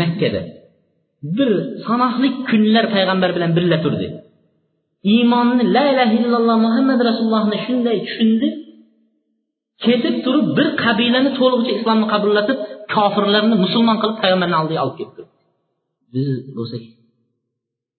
[0.00, 0.40] Makkada
[1.36, 1.50] bir
[1.86, 4.06] sanoqli kunlar payg'ambar bilan birga turdi.
[5.14, 8.48] Iymonni la ilaha illalloh muhammad rasulullohni shunday tushundi
[9.84, 12.58] ketib turib bir qabilani to'lig'icha islomni qabullatib
[12.94, 15.34] kofirlarni musulmon qilib payg'ambarni oldiga olib kelib turibdi
[16.14, 16.82] biz bo'lsak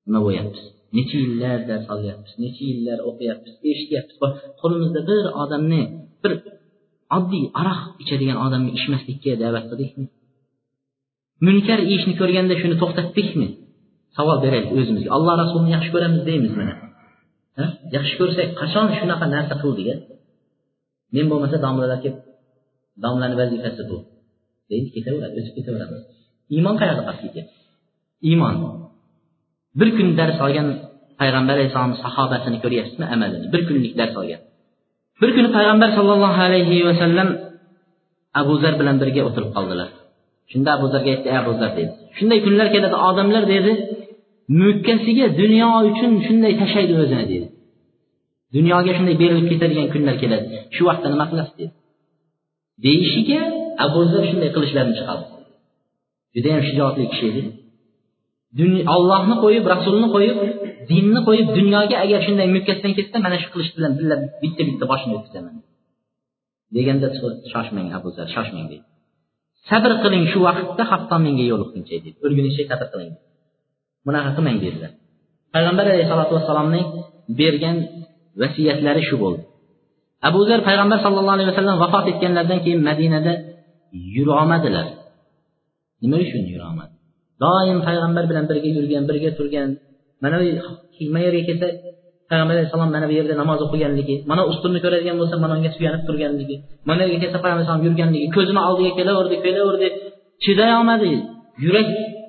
[0.05, 0.61] nima bo'lyapmiz
[0.97, 4.15] necha yillar dars olyapmiz necha yillar o'qiyapmiz eshityapmiz
[4.61, 5.81] qo'limizda bir odamni
[6.23, 6.33] bir
[7.17, 10.05] oddiy aroq ichadigan odamni ichmaslikka da'vat qildikmi?
[11.47, 13.47] Munkar ishni ko'rganda shuni to'xtatdikmi?
[14.17, 15.09] Savol beraylik o'zimizga.
[15.17, 16.73] Alloh rasulini yaxshi ko'ramiz deymiz mana.
[17.95, 19.87] Yaxshi ko'rsak qachon shunaqa narsa qildik
[21.15, 22.19] men bo'lmasa domlalar kelib
[23.03, 23.97] domlani vazifasi bu.
[24.69, 26.01] Deydi ketaveradi o'tib ketaveramiz
[26.55, 27.55] iymon qayerda qolib ketyapti
[28.29, 28.55] iymon.
[29.79, 30.67] Bir kun dars olgan
[31.19, 33.47] payg'ambar alayhissalom sahobasini ko'ryapsizmi amalini?
[33.53, 34.41] Bir kunlik dars olgan.
[35.21, 37.29] Bir kuni payg'ambar sollallohu alayhi vasallam
[38.41, 39.89] abu zar bilan birga o'tirib qoldilar.
[40.51, 41.91] Shunda abu zarga aytdi ey abu zar dedi.
[42.17, 43.71] Shunday kunlar keladi odamlar dedi
[44.61, 47.47] mukkasiga dunyo uchun shunday tashlaydi o'zini dedi.
[48.55, 50.45] Dunyoga shunday berilib ketadigan kunlar keladi.
[50.75, 51.55] Shu vaqtda nima qilasiz?
[51.59, 51.73] dedi.
[52.85, 53.41] Deyishiga
[53.85, 55.25] abu zar shunday qilishlarini chiqardi.
[56.35, 57.41] Judayam shijoatli kishi edi
[58.95, 60.37] ollohni qo'yib rasulni qo'yib
[60.91, 63.91] dinni qo'yib dunyoga agar shunday mukkasidan ketsa mana shu qilish bilan
[64.41, 65.55] bitta bitta boshini o'tkazaman
[66.75, 67.07] deganda
[67.53, 68.85] shoshmang abu zar shoshmang deydi
[69.69, 72.09] sabr qiling shu vaqtda hatto menga yo'liqguncha deydi.
[72.25, 73.11] O'lguningcha sabr qiling.
[74.05, 74.91] Bunaqa qilmang dedilar.
[75.53, 76.85] Payg'ambar alayhissalotu vassalomning
[77.39, 77.77] bergan
[78.41, 79.43] vasiyatlari shu bo'ldi.
[80.27, 83.33] Abu zar payg'ambar sallallohu alayhi vasallam vafot etganlaridan keyin madinada
[84.15, 84.87] yurolmadilar
[86.01, 86.93] nima uchun yurolmadi
[87.43, 89.69] doim payg'ambar bilan birga yurgan birga turgan
[90.21, 90.45] mana bu
[90.99, 91.67] nima yerga kelsa
[92.29, 96.55] payg'ambar alayhissalom mana bu yerda namoz o'qiganligi mana ustunni ko'radigan bo'lsa mana unga suyanib turganligi
[96.89, 99.87] mana bu yerga kelsa payg'ambar alayhisalom yurganligi ko'zini oldiga kelaverdi kelaverdi
[100.43, 101.11] chiday olmadi
[101.65, 101.87] yurak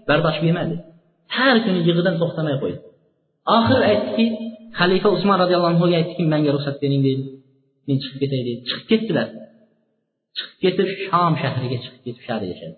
[0.09, 0.75] bardosh bermadi.
[1.37, 2.79] Har kuni yig'idan to'xtamay qo'ydi.
[3.57, 4.27] Oxiri aytdiki
[4.79, 7.23] xalifa usmon roziyallohu anhuga aytdiki menga ruxsat bering deydi
[7.87, 9.27] men chiqib ketay deydi chiqib ketdilar.
[10.37, 12.77] Chiqib ketib shom shahriga chiqib ketib shu yerda yashadi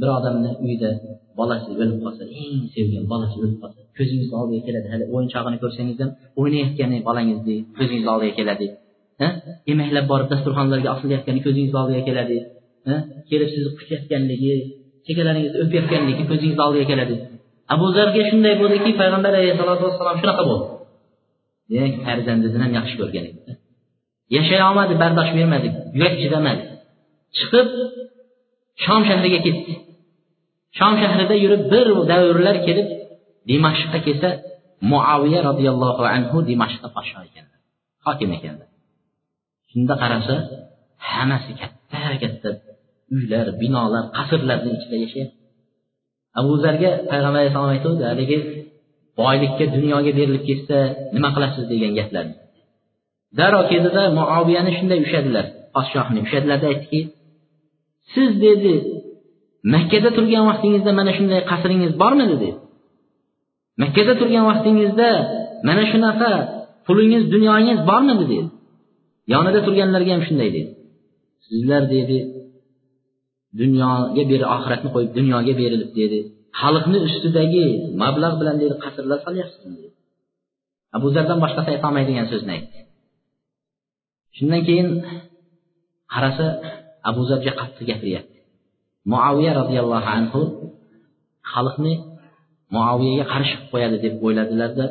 [0.00, 0.90] bir odamni uyida
[1.38, 4.86] bolasi o'lib qolsa eng sevgan bolasi o'lib qolsa ko'zingizni oldiga keladi.
[4.92, 8.66] Hali o'yinchog'ini ko'rsangiz ham o'ynayotgani bolangizni ko'zingizni oldiga keladi.
[9.70, 12.36] Yemaklab borib dasturxonlarga osilayotgani ko'zingizni oldiga keladi.
[13.30, 14.54] Kelib sizni quchayotganligi
[15.06, 17.14] chekkalaringizni o'payotganligi ko'zingizni oldiga keladi.
[17.74, 20.66] Abu zarga shunday bo'ldiki payg'ambar alayhisalotu vassalom shunaqa bo'ldi.
[21.72, 23.40] Demak farzandini ham yaxshi ko'rgan edi
[24.36, 26.62] yashay olmadi bardosh bermadi yurak chidamadi
[27.38, 27.68] chiqib
[28.84, 29.72] shom shahriga ketdi.
[30.78, 32.88] Shom shahrida yurib bir davrlar kelib
[33.50, 34.30] dimashqqa kelsa
[34.92, 37.60] muaviya roziyallohu anhu dimashqqa podsho ekanlar
[38.06, 38.68] hokim ekanlar
[39.70, 40.34] shunda qarasa
[41.10, 42.50] hammasi katta katta
[43.14, 45.38] uylar binolar qasrlarni ichida yashayapti.
[46.40, 48.38] Abu zarga payg'ambar alayhissalom aytuvdi haligi
[49.20, 50.78] boylikka dunyoga berilib ketsa
[51.14, 52.34] nima qilasiz degan gaplarni
[53.38, 57.00] darrov keldida muoviyani shunday ushladilar podshohni ushladilarda aytdiki
[58.14, 58.74] siz dedi
[59.74, 62.48] makkada turgan vaqtingizda mana shunday qasringiz bormidi dedi.
[63.82, 65.08] Makkada turgan vaqtingizda
[65.66, 66.30] mana shunaqa
[66.86, 68.38] pulingiz dunyoyingiz bormidi dedi.
[69.32, 70.70] Yonida turganlarga ham shunday dedi.
[71.46, 72.18] Sizlar dedi
[73.60, 76.18] dunyoga beri oxiratni qo'yib dunyoga berilib dedi.
[76.60, 77.66] Xalqni ustidagi
[78.02, 79.76] mablag' bilan dedi qasrlar solyapsizmi?
[79.82, 79.94] dedi.
[80.96, 82.78] Abu zardan boshqasi aytolmaydigan so'zni aytdi.
[84.36, 84.88] Shundan keyin
[86.12, 86.46] qarasa
[87.10, 88.38] abu zarga qattiq gapiryapti.
[89.12, 90.40] Muaviya roziyallohu anhu
[91.52, 91.94] xalqni
[92.74, 94.86] muaviyaga qarshi qilib qo'yadi deb o'yladilarda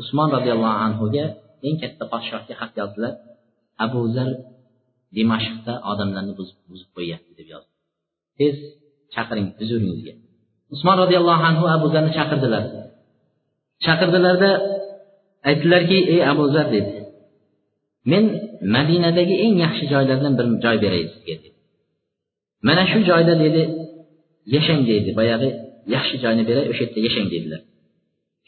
[0.00, 1.24] usmon roziyallohu anhuga
[1.66, 3.12] eng katta podshohga xat yozdilar.
[3.84, 4.30] Abu zar
[5.16, 6.32] dimashqda odamlarni
[6.70, 7.72] buzib qo'yyapti deb yozdi.
[8.38, 8.54] Tez
[9.14, 10.14] chaqiring huzuringizga.
[10.74, 12.64] Usmon roziyallohu anhu abu zarni chaqirdilar.
[13.84, 14.50] Chaqirdilarda
[15.48, 16.92] aytdilarki ey abu zar dedi.
[18.10, 18.24] Men
[18.76, 21.48] madinadagi eng yaxshi joylardan bir joy beray sizga dedi.
[22.66, 23.62] Mana shu joyda dedi
[24.54, 25.50] yashang deydi boyagi
[25.94, 27.60] yaxshi joyni beray o'sha yerda yashang dedilar.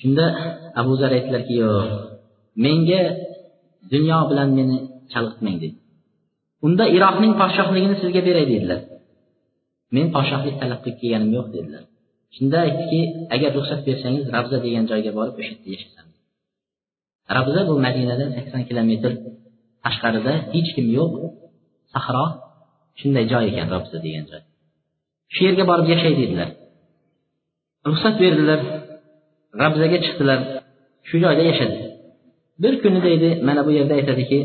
[0.00, 0.24] Shunda
[0.80, 1.88] abu zar aytdilarki yo'q
[2.64, 3.02] menga
[3.92, 4.76] dunyo bilan meni
[5.12, 5.76] chalg'itmang dedi.
[6.66, 8.80] Unda iroqning podshohligini sizga beray dedilar.
[9.94, 11.82] Men podshohlik talab qilib kelganim yo'q dedilar.
[12.36, 13.00] Shunda aytdiki
[13.34, 16.06] agar ruxsat bersangiz rabza degan joyga borib o'sha yerda yashasam
[17.36, 19.12] rabza bu madinadan sakson kilometr
[19.84, 21.12] tashqarida hech kim yo'q
[21.92, 22.26] sahro
[23.00, 24.42] shunday joy ekan rabza degan joy.
[25.34, 26.48] Shu yerga borib yashay dedilar.
[27.88, 28.60] Ruxsat berdilar
[29.60, 30.38] g'abzaga chiqdilar
[31.08, 31.76] shu joyda yashadi.
[32.62, 34.38] Bir kuni deydi mana bu yerda aytadiki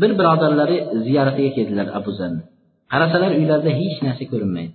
[0.00, 2.42] bir birodarlari ziyoratiga keldilar abu zarni
[2.92, 4.72] qarasalar uylarida hech narsa ko'rinmaydi.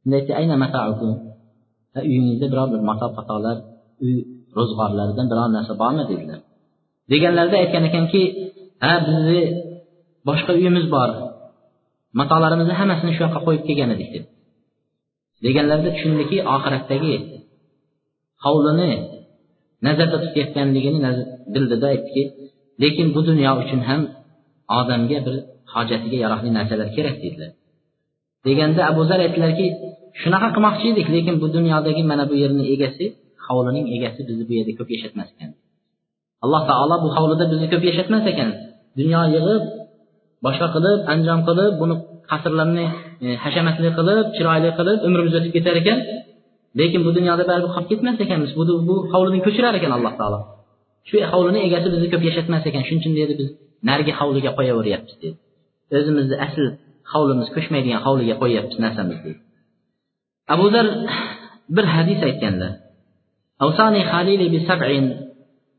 [0.00, 1.12] Shunda aytdi ayna mataukum
[2.10, 3.56] uyingizda biror bir mato patolar
[4.04, 4.14] uy
[4.56, 6.04] ro'zg'orlaridan biror narsa bormi?
[6.10, 6.38] dedilar.
[7.12, 8.22] Deganlarida aytgan ekanki
[8.84, 9.40] ha bizni
[10.28, 11.10] boshqa uyimiz bor.
[12.20, 14.24] Matolarimizni hammasini shu yoqqa qo'yib kelgan edik deb
[15.46, 17.14] deganlarida tushundiki oxiratdagi
[18.44, 18.90] hovlini
[19.86, 20.98] nazarda tutayotganligini
[21.54, 22.22] bildida aytdiki
[22.82, 24.00] lekin bu dunyo uchun ham
[24.78, 25.34] odamga bir
[25.74, 27.50] hojatiga yaroqli narsalar kerak dedilar.
[28.46, 29.66] Deganda abu zar aytdilarki
[30.20, 33.04] shunaqa qilmoqchi edik lekin bu dunyodagi mana bu yerni egasi
[33.46, 35.50] hovlining egasi bizni bu yerda ko'p yashatmas ekan.
[36.44, 38.50] Alloh taolo bu hovlida bizni ko'p yashatmas ekan.
[38.98, 39.62] Dunyo yig'ib
[40.44, 41.94] boshqa qilib anjom qilib buni
[42.30, 42.86] qasrlarni
[43.26, 45.98] e, hashamatli qilib chiroyli qilib umrimiz o'tib ketar ekan.
[46.80, 50.38] Lekin bu dunyoda baribir qolib ketmas ekanmiz bu bu hovlini ko'chirar ekan alloh taolo.
[51.08, 52.82] Shu hovlini egasi bizni ko'p yashatmas ekan.
[52.88, 53.48] Shuning uchun dedi biz
[53.88, 55.36] narigi hovliga qo'yaveryapmiz dedi.
[55.98, 56.64] O'zimizni asl
[57.12, 59.40] hovlimiz ko'chmaydigan hovliga qo'yyapmiz narsamizni dedi.
[60.54, 60.86] Abu zar
[61.76, 62.72] bir hadis aytganlar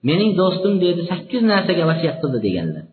[0.09, 2.85] mening do'stim dedi sakkiz narsaga vasiyat qildi deganlar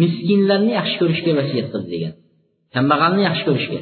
[0.00, 2.12] miskinlarni yaxshi ko'rishga vasiyat qildi degan.
[2.74, 3.80] Kambag'alni yaxshi ko'rishga.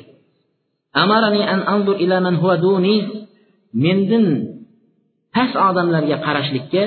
[1.02, 2.96] Amarani an anzur ila man huwa duni
[3.84, 4.24] mendan
[5.34, 6.82] past odamlarga qarashlikka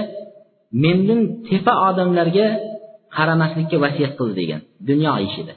[0.83, 2.45] mendan tepa odamlarga
[3.15, 4.61] qaramaslikka vasiyat qildi degan.
[4.89, 5.53] Dunyo ishida.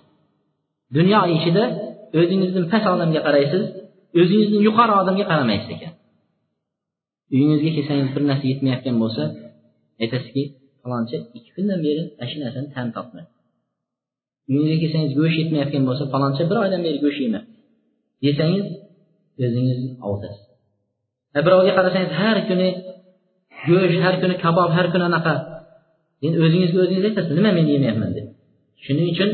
[0.96, 1.64] Dunyo ishida
[2.18, 3.62] o'zingizdan past odamga qaraysiz
[4.20, 5.92] o'zingizdan yuqori odamga qaramaysiz ekan.
[7.34, 9.22] Uyingizga kelsangiz bir narsa yetmayotgan bo'lsa
[10.02, 10.42] aytasizki
[10.82, 13.35] falonchi ikki kundan beri mana shu narsani ta'm topmadi
[14.48, 17.50] uyingizga kelsangiz go'sht yetmayotgan bo'lsa faloncha bir oydan beri go'sht yemabdi
[18.24, 18.66] desangiz
[19.44, 20.42] o'zingizni ovutasiz
[21.46, 22.68] birovga qarasangiz har kuni
[23.68, 25.34] go'sht har kuni kabob har kuni anaqa.
[26.26, 28.26] Endi o'zingizga o'zingiz aytasiz nima men yemayapman deb.
[28.84, 29.30] Shuning uchun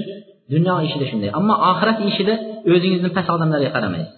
[0.52, 1.30] dunyo ishida shunday.
[1.38, 2.34] Ammo oxirat ishida
[2.74, 4.14] o'zingizni past odamlarga qaramaysiz.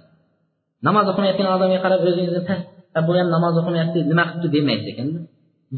[0.87, 2.65] Namoz o'qimayotgan odamga qarab o'zingizni past
[3.07, 4.49] bu ham namoz o'qimayapti nima qilibdi?
[4.57, 5.09] demaysiz ekan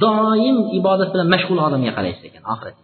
[0.04, 2.76] doim ibodat bilan mashg'ul odamga qaraysiz ekan oxirat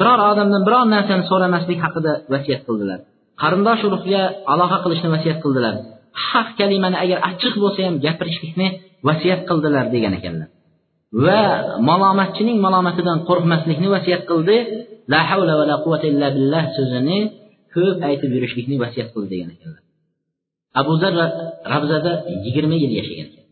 [0.00, 2.98] biror odamdan biror narsani so'ramaslik haqida vasiyat qildilar.
[3.42, 4.22] Qarindosh urug'ga
[4.52, 5.74] aloqa qilishni vasiyat qildilar.
[6.28, 8.66] Haq kalimani agar achchiq bo'lsa ham gapirishlikni
[9.08, 10.48] vasiyat qildilar degan ekanlar.
[11.24, 11.42] Va
[11.90, 14.56] malomatchining malomatidan qo'rqmaslikni vasiyat qildi.
[15.12, 17.18] La havla va la quvvata illa billah so'zini
[17.74, 19.82] ko'p aytib yurishlikni vasiyat qildi degan ekanlar.
[20.80, 21.12] Abu zar
[21.74, 22.12] rabzada
[22.44, 23.44] yigirma yil yashagan ekan.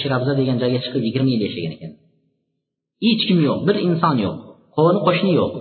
[0.00, 1.92] Shu rabza degan joyga chiqib yigirma yil yashagan ekan.
[3.04, 4.36] Hech kim yo'q bir inson yo'q
[4.76, 5.52] qo'ni qo'shni yo'q.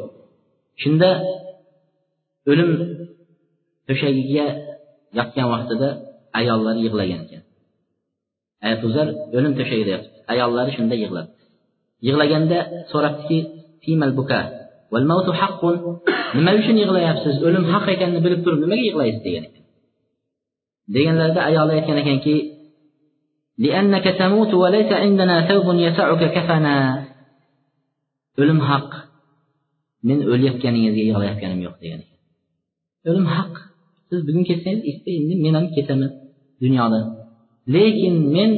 [0.82, 1.10] Shunda
[2.52, 2.70] o'lim
[3.88, 4.46] to'shagiga
[5.18, 5.90] yotgan vaqtida
[6.40, 7.44] ayollari yig'lagan ekan.
[8.72, 8.88] Abu
[9.38, 10.20] o'lim to'shagida yotibdi.
[10.34, 11.32] Ayollari shunda yig'ladi
[12.08, 12.58] yig'laganda
[12.92, 13.40] so'rabdiki
[16.38, 17.36] nima uchun yig'layapsiz?
[17.48, 19.22] O'lim haq ekanini bilib turib nimaga yig'laysiz?
[19.28, 19.64] degan ekan.
[20.96, 22.36] Deganlarida ayoli aytgan ekanki
[28.42, 28.90] o'lim haq.
[30.08, 32.20] Men o'layotganingizga yig'layotganim yo'q degan ekan.
[33.10, 33.54] O'lim haq.
[34.10, 36.12] Siz bugun ketsangiz erta endi men ham ketaman
[36.64, 37.06] dunyodan
[37.76, 38.52] lekin men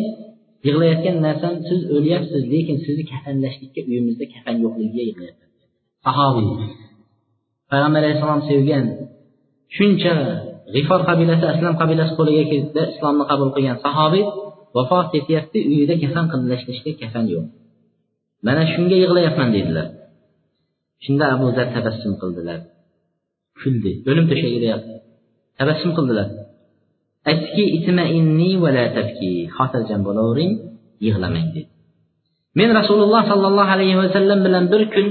[0.68, 5.50] yig'layotgan narsam siz o'lyapsiz lekin sizni kafanlashlikka uyimizda kafan yo'qligiga yig'layapman.
[6.06, 6.48] Sahobiy
[7.72, 8.86] payg'ambar alayhissalom sevgan
[9.78, 10.14] shuncha
[10.74, 12.44] g'ifor qabilasi aslam qabilasi qo'liga
[12.94, 14.26] islomni qabul qilgan sahobiy
[14.76, 17.46] vafot etyapti uyida kafan qilishga kafan yo'q
[18.48, 19.88] mana shunga yig'layapman dedilar
[21.06, 22.60] shunda abu zar tabassum qildilar.
[23.62, 24.69] Kuldi o'lim to'shagida
[25.60, 26.28] tabassum qildilar.
[27.30, 27.63] Aytdiki
[29.58, 30.52] xotirjam bo'lavering
[31.06, 31.69] yig'lamang dedi.
[32.60, 35.08] Men rasululloh sollallohu alayhi vasallam bilan bir kun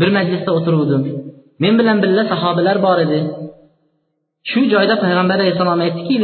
[0.00, 1.02] bir majlisda o'tiruvdim.
[1.62, 3.20] Men bilan birga sahobalar bor edi.
[4.50, 6.14] Shu joyda payg'ambar alayhissalom aytdiki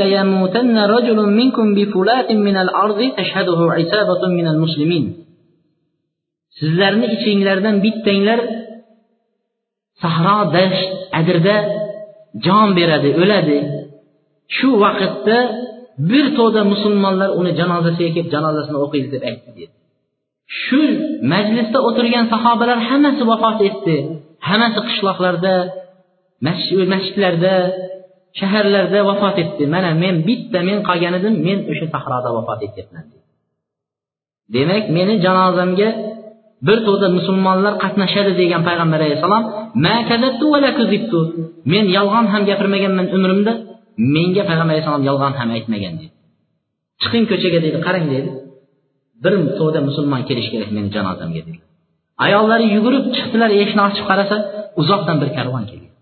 [6.58, 8.40] sizlarni ichinglardan bittanglar
[10.02, 11.56] sahro dasht adirda
[12.46, 13.58] jon beradi o'ladi.
[14.56, 15.38] Shu vaqtda
[16.10, 19.74] bir to'da musulmonlar uni janozasiga kelib janozasini o'qiydi deb aytdi dedi.
[20.62, 20.80] Shu
[21.32, 23.96] majlisda o'tirgan sahobalar hammasi vafot etdi.
[24.48, 25.54] Hammasi qishloqlarda
[26.92, 27.54] masjidlarda
[28.38, 29.62] shaharlarda vafot etdi.
[29.74, 33.04] Mana men bitta men qolgan edim men o'sha sahroda vafot etyapman
[34.54, 35.88] demak meni janozamga
[36.66, 39.44] bir to'da musulmonlar qatnashadi degan payg'ambar alayhissalom
[41.72, 43.52] men yolg'on ham gapirmaganman umrimda
[44.14, 46.14] menga payg'ambar alayhissalom yolg'on ham aytmagan dedi.
[47.02, 48.28] Chiqing ko'chaga deydi qarang dedi.
[49.24, 51.58] Bir to'da musulmon kelishi kerak meni janozamga dedi.
[52.26, 54.36] Ayollari yugurib chiqdilar eshikni ochib qarasa
[54.80, 55.92] uzoqdan bir karvon kelgan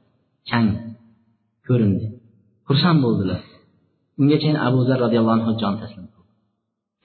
[0.51, 0.69] chang
[1.69, 2.07] ko'rindi.
[2.69, 3.41] Xursand bo'ldilar.
[4.21, 6.31] Ungacha abu zar roziyallohu anhu jon taslim qildi.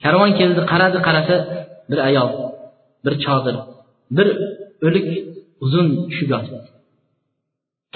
[0.04, 1.36] Karvon keldi qaradi qarasa
[1.90, 2.28] bir ayol
[3.04, 3.56] bir chodir
[4.16, 4.28] bir
[4.86, 5.06] o'lik
[5.64, 5.86] uzun
[6.32, 6.72] yotibdi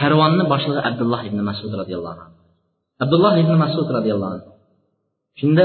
[0.01, 2.39] karvonni boshlig'i abdulloh ibn masud roziyallohu anhu.
[3.05, 4.51] Abdulloh ibn masud roziyallohu anhu.
[5.41, 5.65] Shunda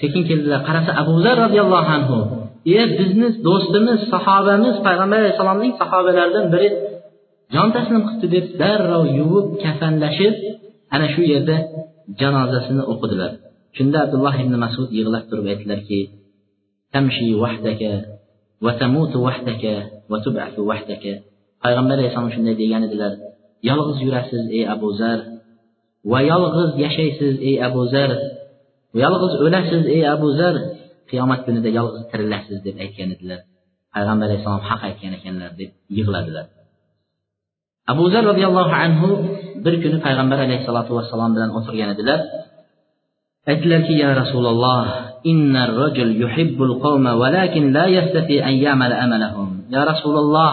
[0.00, 0.60] sekin keldilar.
[0.68, 2.18] Qarasa abu zar roziyallohu anhu
[2.76, 6.68] e bizni do'stimiz sahobamiz payg'ambar alayhissalomning sahobalaridan biri
[7.54, 10.34] jon taslim qilibdi deb darrov yuvib kafanlashib
[10.94, 11.56] ana shu yerda
[12.20, 13.32] janozasini o'qidilar.
[13.76, 16.00] Shunda abdulloh ibn masud yig'lab turib aytdilarki
[18.64, 19.74] vahdaka
[20.10, 21.12] va va tub'atu vahdaka
[21.62, 23.12] payg'ambar alayhissalom shunday degan edilar.
[23.68, 25.18] Yolg'iz yurasiz ey abu zar.
[26.12, 28.10] Va yolg'iz yashaysiz ey abu zar.
[29.02, 30.56] Yolg'iz o'lasiz ey abu zar.
[31.10, 33.40] Qiyomat kunida yolg'iz tirilasiz deb aytgan edilar.
[33.94, 36.46] Payg'ambar alayhissalom haq aytgan ekanlar deb yig'ladilar.
[37.92, 39.08] Abu zar roziyallohu anhu
[39.64, 42.20] bir kuni payg'ambar alayhissalotu vassalom bilan o'tirgan edilar.
[43.50, 44.84] Aytdilarki ya rasululloh
[49.74, 50.52] ya rasululloh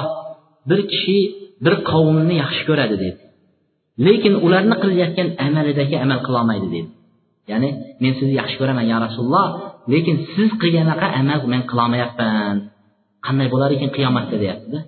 [0.70, 1.18] bir kishi
[1.64, 3.22] bir qavmni yaxshi ko'radi dedi.
[4.06, 6.90] Lekin ularni qilayotgan amalidagi amal qilolmaydi dedi.
[7.52, 7.70] Ya'ni
[8.02, 9.48] men sizni yaxshi ko'raman ya rasululloh
[9.94, 12.56] lekin siz qilganaqa amal men qilolmayapman
[13.26, 14.80] qanday bo'lar ekan qiyomatda deyaptida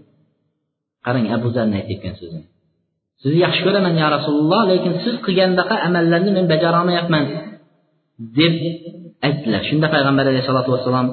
[1.06, 2.46] qarang abu zarni aytayotgan so'zini.
[3.22, 7.24] Sizni yaxshi ko'raman ya rasululloh lekin siz qilgandaqa amallarni men bajarolmayapman
[8.38, 8.56] deb
[9.26, 9.62] aytdilar.
[9.70, 11.08] Shunda payg'ambar alayhisalotu vassalom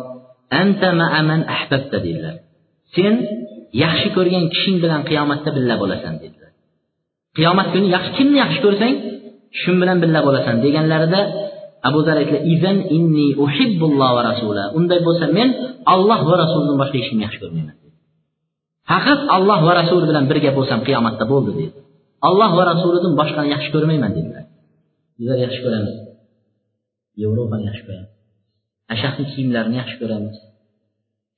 [0.63, 2.35] anta ma'aman ahbabta dedilar.
[2.97, 3.15] Sen
[3.85, 6.51] yaxshi ko'rgan kishing bilan qiyomatda birga bo'lasan dedilar.
[7.37, 8.95] Qiyomat kuni yaxshi kimni yaxshi ko'rsang
[9.61, 11.21] shu bilan birga bo'lasan deganlarida
[11.89, 15.49] abu zar aytdilar inni uhibbulloh va rasula unday bo'lsa men
[15.95, 17.77] alloh va rasulidan boshqa hech kimni yaxshi ko'rmayman
[18.91, 21.79] faqat alloh va rasuli bilan birga bo'lsam qiyomatda bo'ldi dedi.
[22.29, 24.45] Alloh va rasulidan boshqani yaxshi ko'rmayman dedilar.
[25.19, 25.95] Bizlar yaxshi ko'ramiz.
[27.23, 28.13] Yevropani yaxshi ko'ramiz
[29.01, 30.37] shayxni kiyimlarini yaxshi ko'ramiz.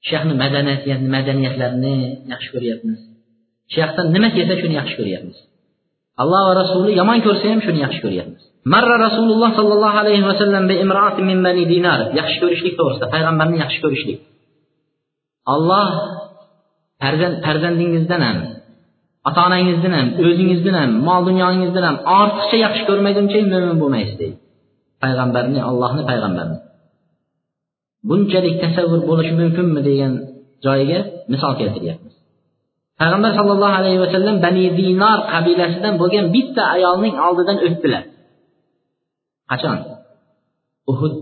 [0.08, 1.94] Shayxni madaniyat madaniyatlarini
[2.32, 2.98] yaxshi ko'ryapmiz.
[3.74, 5.36] Shayxdan nima kelsa shuni yaxshi ko'ryapmiz.
[6.22, 8.42] Alloh va rasuli yomon ko'rsa ham shuni yaxshi ko'ryapmiz.
[8.74, 10.64] Marra rasululloh sollallohu alayhi vasallam
[11.74, 12.00] dinar.
[12.20, 14.18] Yaxshi ko'rishlik to'g'risida payg'ambarni yaxshi ko'rishlik.
[15.54, 15.88] Olloh
[17.02, 18.38] farzand farzandingizdan ham
[19.28, 24.36] ota onangizdan ham o'zingizdan ham mol dunyongizdan ham ortiqcha yaxshi ko'rmaguncha mo'min bo'lmaysiz deydi
[25.04, 26.58] payg'ambarni allohni payg'ambarini
[28.08, 30.12] bunchalik tasavvur bo'lishi mumkinmi degan
[30.66, 30.98] joyiga
[31.32, 32.14] misol keltiryapmiz.
[33.00, 38.04] Payg'ambar sallallohu alayhi vasallam bani dinor qabilasidan bo'lgan bitta ayolning oldidan o'tdilar.
[39.50, 39.76] Qachon?
[40.92, 41.14] Uhud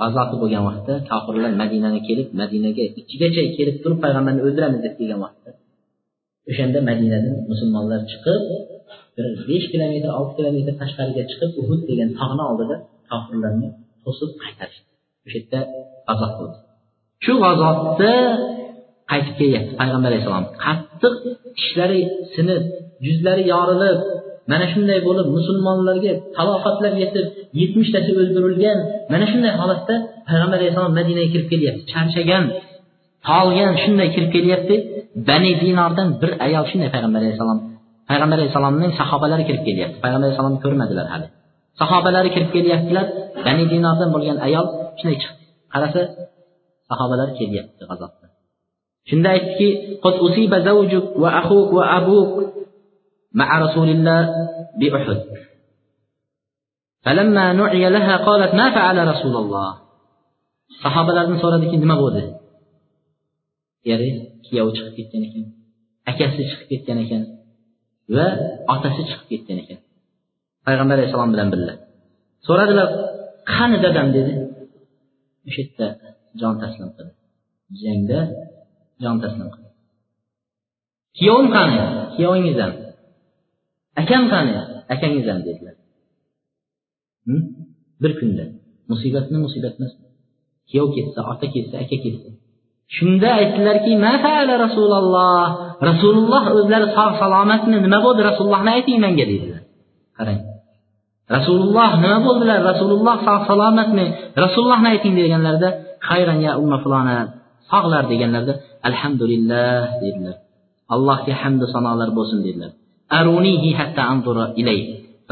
[0.00, 5.50] g'azoti bo'lgan vaqtda kofirlar madinaga kelib madinaga ichigacha kelib turib payg'ambarni o'ldiramiz deb kelgan vaqtda
[6.50, 8.42] o'shanda madinadan musulmonlar chiqib
[9.16, 12.76] bir besh kilometr olti kilometr tashqariga chiqib uhud degan tog'ni oldida
[13.10, 13.68] kofirlarni
[14.04, 14.90] to'sib qaytarishdi.
[15.26, 15.60] O'sha yerda
[16.08, 16.56] g'azot bo'ldi.
[17.24, 18.12] Shu g'azotda
[19.10, 19.72] qaytib kelyapti.
[19.80, 21.14] Payg'ambar alayhissalom qattiq
[21.58, 22.00] tishlari
[22.34, 22.62] sinib
[23.06, 23.98] yuzlari yorilib
[24.52, 27.26] mana shunday bo'lib musulmonlarga talofatlar yetib
[27.60, 28.78] yetmishtasi o'ldirilgan
[29.12, 29.94] mana shunday holatda
[30.28, 31.82] payg'ambar alayhissalom madinaga kirib kelyapti.
[31.92, 32.44] Charchagan
[33.28, 34.74] tolgan shunday kirib kelyapti.
[35.28, 37.58] Bani dinordan bir ayol shunday payg'ambar alayhissalom
[38.10, 39.96] payg'ambar alayhissalomning sahobalari kirib kelyapti.
[40.04, 41.26] Payg'ambar alayhissalomni ko'rmadilar hali.
[41.80, 43.06] Sahobalari kirib kelyaptilar
[43.46, 44.66] bani dinordan bo'lgan ayol
[44.98, 46.02] shunday chiqdi qarasa
[46.88, 48.26] sahobalar kelyapti g'azotda
[49.08, 49.68] shunda aytdiki
[53.36, 54.20] مع رسول الله
[54.80, 55.22] بأحد
[57.04, 59.70] فلما نعي لها قالت ما فعل رسول الله
[60.82, 62.22] sahobalardan so'radiki nima bo'ldi
[63.92, 64.08] eri
[64.46, 65.44] kuyovi chiqib ketgan ekan
[66.10, 67.22] akasi chiqib ketgan ekan
[68.16, 68.26] va
[68.74, 69.65] otasi chiqib ketgan ekan
[70.66, 71.74] payg'ambar alayhissalom bilan birga.
[72.46, 72.88] So'radilar
[73.52, 74.32] qani dadam dedi.
[75.48, 75.86] O'sha yerda
[76.40, 77.12] jon taslim qildi.
[77.82, 78.20] Jangda
[79.02, 79.70] jon taslim qildi.
[81.18, 81.78] Kuyovim qani?
[82.14, 82.72] Kuyovingiz ham
[84.02, 84.52] akam qani?
[84.94, 85.76] Akangiz ham dedilar
[88.02, 88.44] bir kunda.
[88.90, 90.06] Musibatmi musibat emasmi
[90.70, 92.28] kuyov ketsa ota ketsa aka ketsa.
[92.96, 93.92] Shunda aytdilarki
[94.64, 95.46] rasululloh?
[95.90, 98.20] Rasululloh o'zlari sog' salomatmi nima bo'ldi?
[98.30, 99.62] Rasulullohni ayting menga dedilar.
[100.18, 100.40] Qarang.
[101.34, 104.06] Rasululloh nima bo'ldilar rasululloh sog' salomatmi?
[104.44, 105.68] Rasulullohni ayting deganlarida
[106.08, 107.16] xayran ya umma fulona
[107.72, 108.54] sog'lar deganlarida
[108.88, 110.36] alhamdulillah dedilar.
[110.94, 112.70] Allohga hamdu sanolar bo'lsin dedilar.
[113.18, 114.78] Arunihi hatta anzura ilay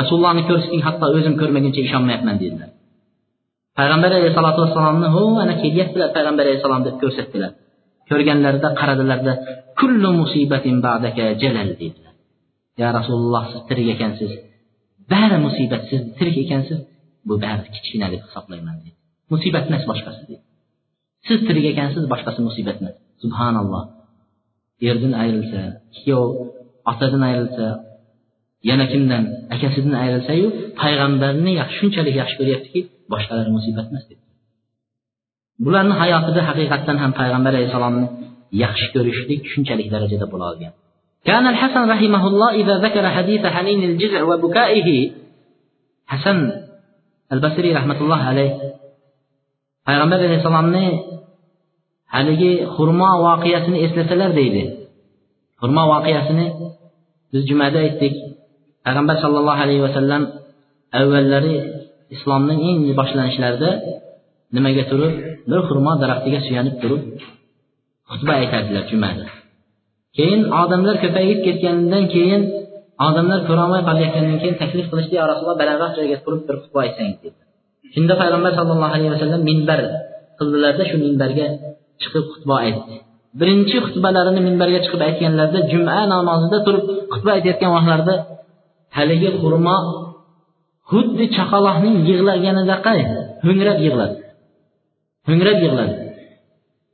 [0.00, 2.68] rasulullohni ko'rsating hatto o'zim ko'rmaguncha ishonmayapman dedilar.
[3.78, 7.50] Payg'ambar alayhisalotu vassalomni ho ana kelyaptilar payg'ambar alayhissalom deb ko'rsatdilar.
[8.10, 9.32] Ko'rganlarida qaradilarda
[9.80, 12.12] kullu musibatin ba'daka jalal dedilar.
[12.82, 14.32] Ya rasululloh siz tirik ekansiz
[15.12, 16.80] bari musibat siz tirik ekansiz.
[17.28, 18.98] Bu bari kichkina deb hisoblayman deydi
[19.32, 20.44] musibat emas boshqasi deydi
[21.26, 22.96] siz tirik ekansiz boshqasi musibat emas.
[23.22, 23.84] Subhanalloh.
[24.88, 25.60] Erdan ayrilsa
[25.96, 26.26] kuyov
[26.90, 27.66] otadan ayrilsa
[28.70, 29.24] yana kimdan?
[29.54, 30.46] Akasidan ayrilsayu
[30.80, 32.80] payg'ambarni shunchalik yaxshi ko'ryaptiki
[33.12, 34.18] boshqalar musibat emas deb
[35.64, 38.06] bularni hayotida haqiqatdan ham payg'ambar alayhissalomni
[38.64, 40.72] yaxshi ko'rishlik shunchalik darajada bo'la olgan.
[41.24, 45.10] كان الحسن رحمه الله إذا ذكر حديث حنين الجزع وبكائه
[46.06, 46.52] حسن
[47.32, 48.52] البصري رحمة الله عليه
[49.86, 50.86] payg'ambar alayhissalomni
[52.14, 54.62] haligi xurmo voqeasini eslasalar deydi
[55.60, 56.46] xurmo voqeasini
[57.32, 58.14] biz jumada aytdik
[58.84, 60.22] payg'ambar sollallohu alayhi vasallam
[61.00, 61.56] avvallari
[62.14, 63.70] islomning eng boshlanishlarida
[64.54, 65.14] nimaga turib
[65.50, 67.02] bir xurmo daraxtiga suyanib turib
[68.10, 69.26] xutba aytadilar jumada
[70.16, 72.42] keyin odamlar ko'payib ketganidan keyin
[73.06, 77.38] odamlar ko'rolmay qolayotgandan keyin taklif qilishdi yo rasululloh balandroq joyga turib bir xutba aytsangiz dedi.
[77.94, 79.80] Shunda payg'ambar sallallohu alayhi vasallam minbar
[80.38, 81.46] qildilarda shu minbarga
[82.02, 82.94] chiqib xutba aytdi.
[83.40, 88.14] Birinchi xutbalarini minbarga chiqib aytganlarida juma namozida turib xutba aytayotgan vaqtlarida
[88.96, 89.76] haligi xurmo
[90.90, 92.92] xuddi chaqaloqning yig'laganidaqa
[93.46, 94.16] ho'ngrab yig'ladi.
[95.28, 95.94] Ho'ngrab yig'ladi.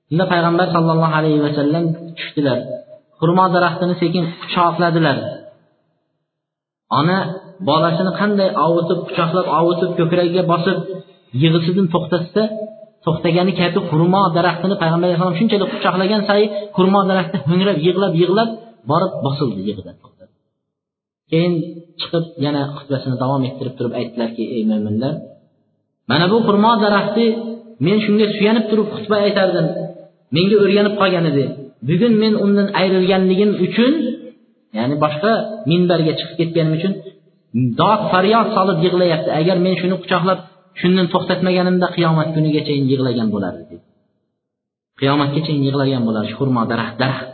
[0.08, 1.84] Shunda payg'ambar sallallohu alayhi vasallam
[2.18, 2.58] tushdilar.
[3.20, 5.16] Xurmo daraxtini sekin quchoqladilar
[6.98, 7.18] ona
[7.68, 10.78] bolasini qanday ovutib quchoqlab ovutib ko'kragiga bosib
[11.42, 12.42] yig'isidan to'xtatsa
[13.04, 16.44] to'xtagani kabi xurmo daraxtini payg'ambar alayhissalom shunchalik quchoqlagan sayi
[16.76, 18.48] xurmo daraxti ho'ngrab yig'lab yig'lab
[18.90, 19.96] borib bosildi yig'idan
[21.30, 21.52] keyin
[22.00, 25.14] chiqib yana xutbasini davom ettirib turib aytdilarki ey mo'minlar
[26.10, 27.26] mana bu xurmo daraxti
[27.86, 29.66] men shunga suyanib turib xutba aytardim.
[30.36, 31.44] Menga o'rganib qolgan edi.
[31.88, 33.92] Bugun men undan ayrilganligim uchun
[34.76, 35.32] ya'ni boshqa
[35.70, 36.92] minbarga chiqib ketganim uchun
[37.80, 39.30] dod faryod solib yig'layapti.
[39.40, 40.38] Agar men shuni quchoqlab
[40.80, 43.84] shundan to'xtatmaganimda qiyomat kunigacha yig'lagan bo'lardi dedi.
[45.00, 47.28] Qiyomatgacha yig'lagan bo'lar shu xurmo daraxt daraxt.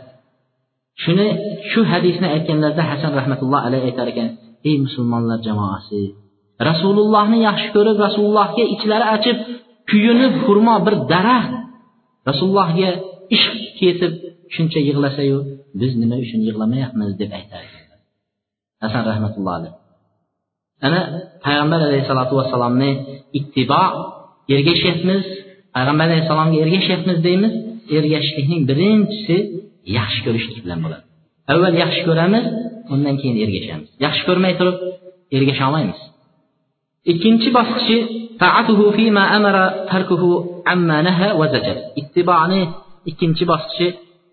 [1.03, 1.27] Shuni
[1.71, 4.27] shu hadisni aytganlarida hasan rahmatulloh alayhi aytar ekan
[4.69, 6.01] ey musulmonlar jamoasi
[6.69, 9.37] rasulullohni yaxshi ko'rib rasulullohga ichlari achib
[9.89, 11.53] kuyunib xurmo bir daraxt.
[12.29, 12.89] Rasulullohga
[13.35, 14.13] ishq ketib
[14.55, 15.37] shuncha yig'lasayu
[15.79, 17.77] biz nima uchun yig'lamayapmiz deb ekanlar
[18.83, 19.75] hasan rahmatulloh alayhi.
[20.87, 21.01] Ana
[21.45, 22.91] payg'ambar alayhissalotu vassalomni
[23.39, 23.83] ittibo
[24.55, 25.23] ergashyapmiz
[25.75, 27.53] payg'ambar alayhissalomga ergashyapmiz deymiz
[27.97, 29.37] ergashishlikning birinchisi
[29.97, 31.03] yaxshi ko'rishlik bilan bo'ladi.
[31.51, 32.45] Avval yaxshi ko'ramiz
[32.93, 34.77] undan keyin ergashamiz yaxshi ko'rmay turib
[35.37, 35.99] ergasha olmaymiz.
[37.11, 37.97] İkkinchi bosqichi
[42.01, 42.61] ittiboni
[43.09, 43.87] ikkinchi bosqichi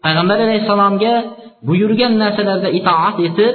[0.05, 1.13] payg'ambar alayhissalomga
[1.69, 3.55] buyurgan narsalarda itoat etib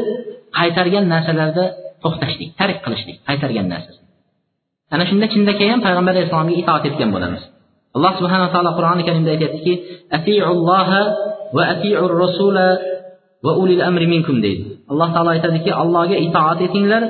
[0.58, 1.66] qaytargan narsalarda
[2.04, 4.02] to'xtashlik tark qilishlik qaytargan narsasi
[4.94, 7.44] ana shunda chinakam payg'ambar alayhissalomga itoat etgan bo'lamiz.
[7.96, 9.74] Alloh subhanaa taolo qur'oni karimda aytyaptiki
[11.56, 12.68] va atiur rasula
[13.46, 14.64] va ulil amri minkum deydi.
[14.92, 17.04] Alloh taolo aytadiki allohga itoat etinglar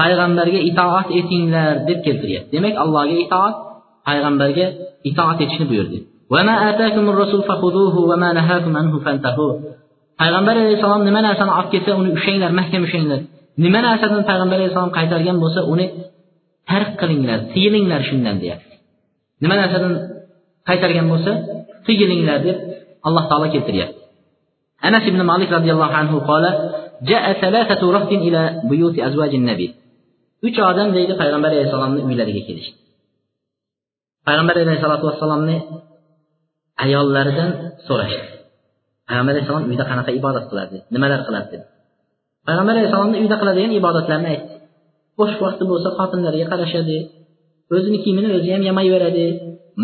[0.00, 2.50] payg'ambarga itoat etinglar deb keltiryapti.
[2.56, 3.54] Demak allohga itoat
[4.08, 4.66] payg'ambarga
[5.10, 5.98] itoat etishni buyurdi.
[10.21, 13.19] payg'ambar alayhissalom nima narsani olib kelsa uni ushlanglar mahkam ushlanglar
[13.65, 15.85] nima narsadan payg'ambar alayhissalom qaytargan bo'lsa uni
[16.69, 18.75] tark qilinglar tiyilinglar shundan deyapti
[19.43, 19.93] nima narsadan
[20.69, 21.31] qaytargan bo'lsa
[21.85, 22.57] tiyilinglar deb
[23.07, 23.99] alloh taolo keltiryapti
[24.87, 26.51] anas ibn malik roziyallohu anhu qola
[27.11, 28.41] جاء ثلاثة رهط إلى
[28.71, 29.67] بيوت أزواج النبي
[30.47, 32.77] uch odam deydi payg'ambar alayhissalomni uylariga kelishdi
[34.27, 35.57] payg'ambar alayhissalotu vassalomni
[36.84, 37.50] ayollaridan
[37.88, 38.26] so'rashdi.
[39.08, 41.62] Payg'ambar alayhissalom uyda qanaqa ibodat qiladi nimalar qiladi deb
[42.46, 44.54] payg'ambar alayhissalomni uyda qiladigan ibodatlarni aytdi.
[45.18, 46.96] Bo'sh vaqti bo'lsa xotinlariga qarashadi
[47.74, 49.24] o'zini kiyimini o'zi ham yamayveradi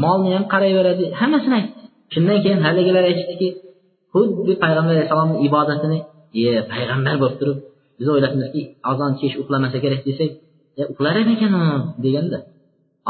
[0.04, 1.80] molni ham qarayveradi hammasini aytdi.
[2.14, 3.48] Shundan keyin haligilar aytishdiki
[4.12, 5.98] xuddi payg'ambar alayhissalomni ibodatini
[6.42, 7.58] e payg'ambar bo'lib turib
[7.98, 10.30] biz o'ylabmizki azon kech uxlamasa kerak desak
[10.80, 11.64] e uxlar ekan u
[12.04, 12.38] deganda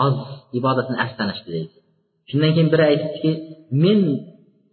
[0.05, 0.17] oz
[0.59, 1.76] ibodatni astanishdi deydi.
[2.31, 3.31] Shundan keyin biri aytibdiki
[3.85, 4.01] men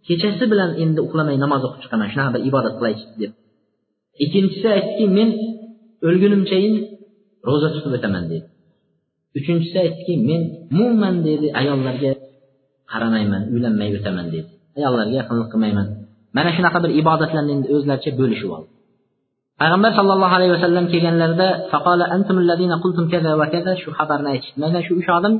[0.06, 3.32] kechasi bilan endi uxlamay namoz o'qib chiqaman shunaqa bir ibodat qilaychi deb.
[4.24, 5.28] Ikkinchisi aytdiki men
[6.06, 6.74] o'lgunimchayin
[7.48, 8.46] ro'za tutib o'taman deydi
[9.38, 10.42] uchinchisi aytdiki men
[10.72, 12.12] umuman deydi ayollarga
[12.92, 15.86] qaramayman uylanmay o'taman deydi ayollarga yaqinlik qilmayman.
[16.36, 18.68] Mana shunaqa bir ibodatlarni endi o'zlaricha bo'lishib oldi.
[19.60, 21.48] Payg'ambar sallallohu alayhi vasallam kelganlarida
[23.82, 25.34] shu xabarni aytishdi mana shu uch odam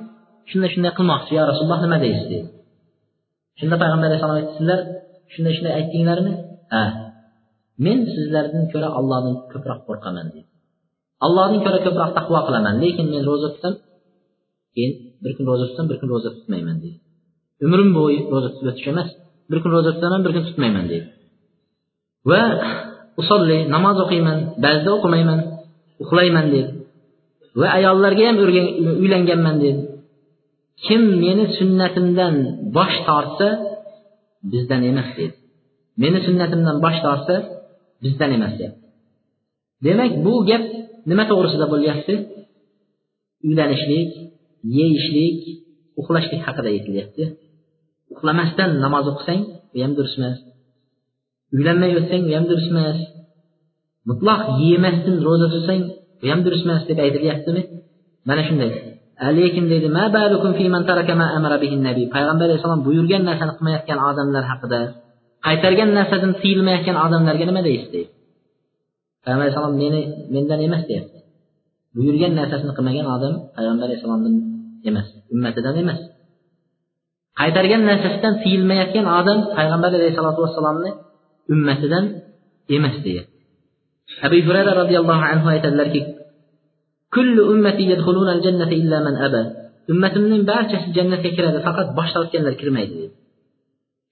[0.51, 2.49] shunday shunday qilmoqchi yo rasululloh nima deysiz deydi.
[3.61, 4.81] Shunda payg'ambar alayhissalom aytdi sizlar
[5.33, 6.33] shunday shunday aytdinglarmi?
[6.75, 6.85] Ha.
[7.85, 10.49] Men sizlardan ko'ra allohdan ko'proq qo'rqaman dedi
[11.27, 13.75] allohdan ko'ra ko'proq taqvo qilaman lekin men ro'za tutsam
[14.75, 14.93] keyin
[15.23, 16.99] bir kun ro'za tutsam bir kun ro'za tutmayman deydi.
[17.67, 19.09] Umrim bo'yi ro'za tutib o'tish emas
[19.51, 21.07] bir kun ro'za tutaman bir kun tutmayman deydi.
[22.31, 22.43] Va
[23.21, 25.39] usolli namoz o'qiyman ba'zida o'qimayman
[26.03, 26.71] uxlayman dedi
[27.61, 28.37] va ayollarga ham
[29.03, 29.81] uylanganman dedi
[30.87, 32.35] kim meni sunnatimdan
[32.77, 33.49] bosh tortsa
[34.53, 35.37] bizdan emas dedi
[36.03, 37.37] meni sunnatimdan bosh tortsa
[38.05, 38.85] bizdan emas deyapti
[39.87, 40.65] demak bu gap
[41.11, 42.15] nima to'g'risida bo'lyapti?
[43.47, 44.11] Uylanishlik
[44.77, 45.41] yeyishlik
[46.01, 47.25] uxlashlik haqida aytilyapti.
[48.13, 49.43] Uxlamasdan namoz o'qisang
[49.75, 50.39] u ham durust emas.
[51.57, 52.99] Uylanmay o'tsang u ham durust emas.
[54.09, 55.83] Mutloq yemasdan ro'za tutsang
[56.21, 57.63] bu ham durust emas deb aytilyaptimi?
[58.29, 58.71] Mana shunday.
[59.39, 59.89] Lekin deydi
[62.15, 64.81] payg'ambar alayhissalom buyurgan narsani qilmayotgan odamlar haqida
[65.47, 68.11] qaytargan narsadan tiyilmayotgan odamlarga nima deysiz deydi.
[69.25, 70.01] Payg'ambar alayhissalom meni
[70.35, 71.19] mendan emas deyapti.
[71.97, 74.35] Buyurgan narsasini qilmagan odam payg'ambar alayhissalomdan
[74.89, 76.01] emas ummatidan emas.
[77.41, 80.91] Qaytargan narsasidan tiyilmayotgan odam payg'ambar alayhisalotu vassalomni
[81.55, 82.05] ummatidan
[82.77, 83.35] emas deyapti.
[84.27, 86.01] Abu hurayra roziyallohu anhu aytadilarki
[87.15, 89.43] kullu ummati yadkhuluna al-jannata illa man aba.
[89.93, 93.15] Ummatimning barchasi jannatga kiradi faqat bosh tortganlar kirmaydi dedi.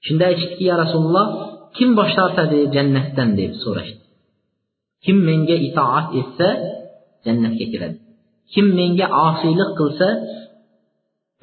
[0.07, 1.27] Shunda aytishdiki ya rasululloh
[1.77, 3.29] kim bosh tortadi jannatdan?
[3.41, 4.03] deb so'rashdi.
[5.05, 6.49] Kim menga itoat etsa
[7.27, 7.97] jannatga kiradi.
[8.53, 10.09] Kim menga osiylik qilsa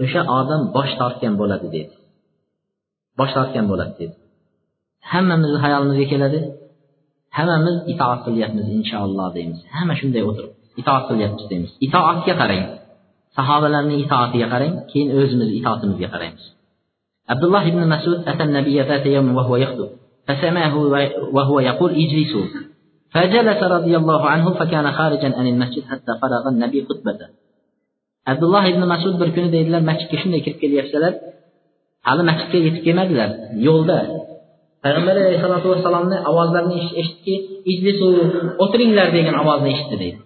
[0.03, 1.93] o'sha odam bosh tortgan bo'ladi dedi.
[3.19, 4.15] Bosh tortgan bo'ladi dedi.
[5.11, 6.39] Hammamizni hayolimizga keladi.
[7.37, 9.59] Hammamiz itoat qilyapmiz inshaalloh deymiz.
[9.77, 10.53] Hamma shunday o'tirib.
[10.80, 12.64] itoat qilyapmiz deymiz itoatga qarang
[13.36, 16.44] sahobalarning itoatiga qarang keyin o'zimiz itoatimizga qaraymiz
[17.32, 19.90] abdulloh ibn masud ata النبي ذات يوم وهو يخطب
[20.26, 20.74] فسمعه
[21.36, 22.46] وهو يقول اجلسوا
[23.14, 27.28] فجلس رضي الله عنه فكان خارجا عن المسجد حتى فرغ النبي خطبته
[28.30, 31.12] abdulloh ibn masud bir kuni deydilar masjidga shunday kirib kelyapsalar
[32.08, 33.30] hali masjidga yetib kelmadilar
[33.66, 33.98] yo'lda
[34.84, 37.34] payg'ambar alayhissalotu vassalomni ovozlarini eshitdiki
[37.72, 38.08] ijlisu
[38.64, 40.18] o'tiringlar degan ovozni eshitdi deydi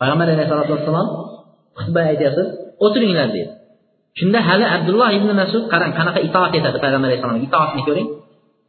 [0.00, 1.08] payg'ambar alayhisalotu vassalom
[1.78, 2.46] xutba aytyapsiz
[2.84, 3.52] o'tiringlar deydi
[4.18, 7.42] shunda hali abdulloh ibn masud qarang qanaqa itoat etadi payg'ambar alayhissalomga.
[7.48, 8.08] Itoatni ko'ring.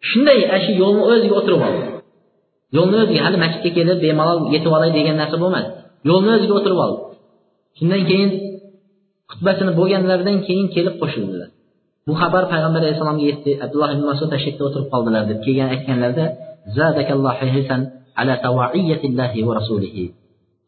[0.10, 1.84] Shunday shu yo'lni o'ziga o'tirib oldi.
[2.78, 5.70] Yo'lni o'ziga hali masjidga kelib bemalol yetib olay degan narsa bo'lmadi.
[6.10, 7.00] Yo'lni o'ziga o'tirib oldi.
[7.78, 8.30] Shundan keyin
[9.32, 11.50] xutbasini bo'lganlaridan keyin kelib qo'shildilar.
[12.08, 13.52] Bu xabar payg'ambar alayhissalomga yetdi.
[13.66, 16.26] Abdulloh ibn masud tashakda o'tirib qoldilar deb kelgan aytganlarida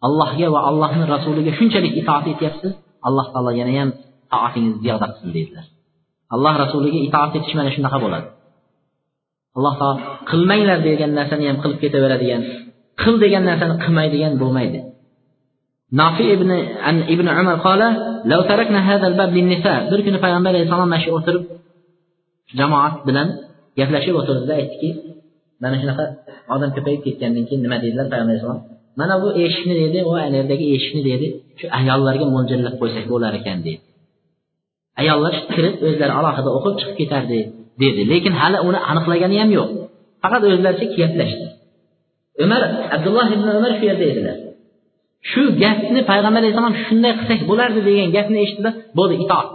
[0.08, 2.74] allohga va allohni rasuliga shunchalik itoat etyapsiz
[3.08, 3.89] alloh taolo yana ham
[4.34, 5.66] toatingizni ziyoda qilsin deydilar
[6.36, 8.28] alloh rasuliga itoat etish mana shunaqa bo'ladi.
[9.58, 9.97] Alloh taolo
[10.32, 12.41] qilmanglar degan narsani ham qilib ketaveradigan
[13.02, 14.80] qil degan narsani qilmaydigan bo'lmaydi.
[15.99, 16.49] Nofi ibn
[17.14, 17.88] ibn umar qola
[18.32, 19.74] law tarakna hadha al-bab lin-nisa.
[19.91, 21.43] Bir kuni payg'ambar alayhissalom mana shu o'tirib
[22.60, 23.28] jamoat bilan
[23.80, 24.89] gaplashib o'tirdida aytdiki
[25.64, 26.06] mana shunaqa
[26.54, 28.62] odam ko'payib ketgandan keyin nima dedilar payg'ambar alayhissalom
[29.00, 31.28] mana bu eshikni dedi va anerdagi eshikni dedi
[31.60, 33.82] shu ayollarga mo'ljallab qo'ysak bo'lar ekan deydi
[35.02, 37.39] ayollar kirib o'zlari alohida o'qib chiqib ketardi
[37.84, 38.02] dedi.
[38.12, 39.70] Lekin hali uni aniqlagani ham yo'q.
[40.24, 41.46] Faqat o'zlaricha gaplashdi.
[42.44, 42.62] Umar
[42.96, 44.38] abdulloh ibn umar shu yerda edilar.
[45.32, 49.50] Shu gapni payg'ambar alayhissalom shunday qilsak bo'lardi degan gapni eshitdida bo'ldi itoat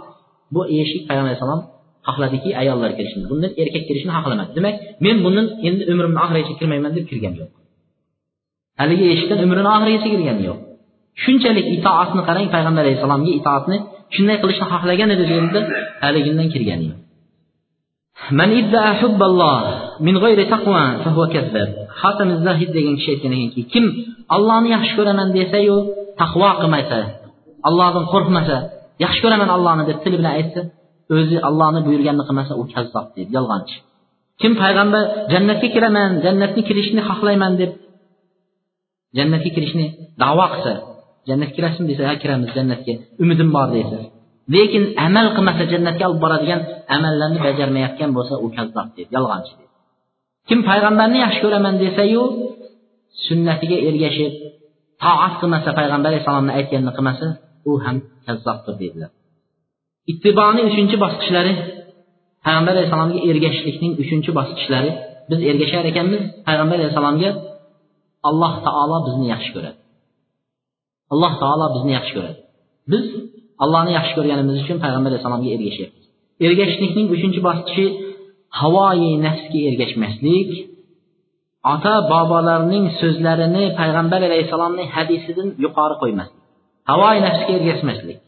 [0.55, 1.61] bu eshik payg'ambar alayhissalom
[2.07, 4.51] xohladiki ayollar kirishini bundan erkak kirishini xohlamadi.
[4.57, 4.75] Demak
[5.05, 7.49] men bundan endi umrimni oxirigacha kirmayman deb kirgan yo'q.
[8.80, 10.58] haligi eshikdan umrini oxirigacha kirgani yo'q
[11.22, 13.76] shunchalik itoatni qarang payg'ambar alayhissalomga itoatni
[14.14, 15.60] shunday qilishni xohlagan edi deyildi
[16.04, 17.02] haligindan kirgani yo'q
[18.30, 19.58] من ادعى حب الله
[20.06, 21.70] من غير تقوى فهو كذاب
[22.02, 23.84] xotim zahid degan kishi aytgan ekanki kim
[24.36, 25.76] ollohni yaxshi ko'raman desayu
[26.20, 26.98] taqvo qilmasa
[27.68, 28.56] allohdan qo'rqmasa
[29.04, 30.60] yaxshi ko'raman allohni deb tili bilan aytsa
[31.16, 33.76] o'zi allohni buyurganini qilmasa u kazzob deydi yolg'onchi
[34.40, 35.02] kim payg'ambar
[35.32, 37.70] jannatga kiraman jannatga kirishni xohlayman deb
[39.17, 39.87] Cənnətə girişini
[40.21, 40.73] dava qılsa,
[41.29, 42.97] cənnət girəsim desə, hə kirəmiz cənnətə.
[43.23, 44.03] Ümidim var desə.
[44.53, 46.61] Lakin əməl qılmasa cənnətə alıb baradigan
[46.95, 49.71] əməllərini becərməyətgan bolsa, o kəzzab deyir, yalğancı deyir.
[50.47, 52.23] Kim peyğəmbərni yaxşı görəmən desəyu,
[53.25, 54.39] sünnətinə ergəşib
[55.03, 57.33] taat qılmasa, peyğəmbər sallallahu əleyhi və səlləm qılmasa,
[57.67, 59.11] o həm kəzzabdır deyirlər.
[60.11, 61.53] İttibani üçüncü basqıçları
[62.45, 64.91] Peyğəmbər əleyhissalamğa ergəşliknin üçüncü basqıçları
[65.31, 67.31] biz ergəşər ekənmiz Peyğəmbər əleyhissalamğa
[68.29, 69.79] alloh taolo bizni yaxshi ko'radi.
[71.13, 72.39] Alloh taolo bizni yaxshi ko'radi.
[72.91, 73.05] Biz
[73.63, 76.03] allohni yaxshi ko'rganimiz uchun payg'ambar alayhissalomga ergashyapmiz.
[76.45, 77.85] Ergashishlikning uchinchi bosqichi
[78.59, 80.49] havoyi nafsga ergashmaslik.
[81.73, 86.41] Ota bobolarning so'zlarini payg'ambar alayhissalomning hadisidan yuqori qo'ymaslik.
[86.91, 88.19] Havoyi nafsga ergashmaslik.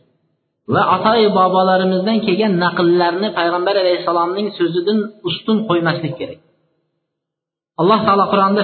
[0.73, 4.97] Va ota bobolarimizdan kelgan naqllarni payg'ambar alayhissalomning so'zidan
[5.29, 6.39] ustun qo'ymaslik kerak.
[7.80, 8.62] alloh taolo qur'onda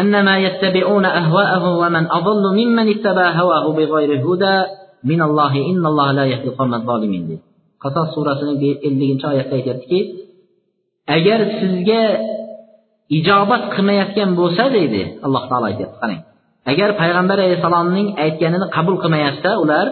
[0.00, 4.56] أنما يتبعون أهواءهم ومن أضل ممن اتبع هواه بغير هدى
[5.04, 7.42] من الله إن الله لا يهدي القوم الظالمين deydi
[7.82, 10.00] qasos surasining elliginchi oyatda aytyaptiki
[11.16, 12.02] agar sizga
[13.18, 16.22] ijobat qilmayotgan bo'lsa deydi alloh taolo aytyapti qarang
[16.72, 19.86] agar payg'ambar alayhissalomning aytganini qabul qilmayapsa ular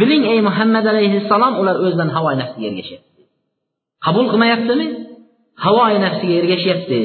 [0.00, 3.22] biling ey muhammad alayhissalom ular o'zidan havo nafsiga ergashyapti
[4.06, 4.86] qabul qilmayaptimi
[5.63, 7.01] Havo nafsiga ergashyapti.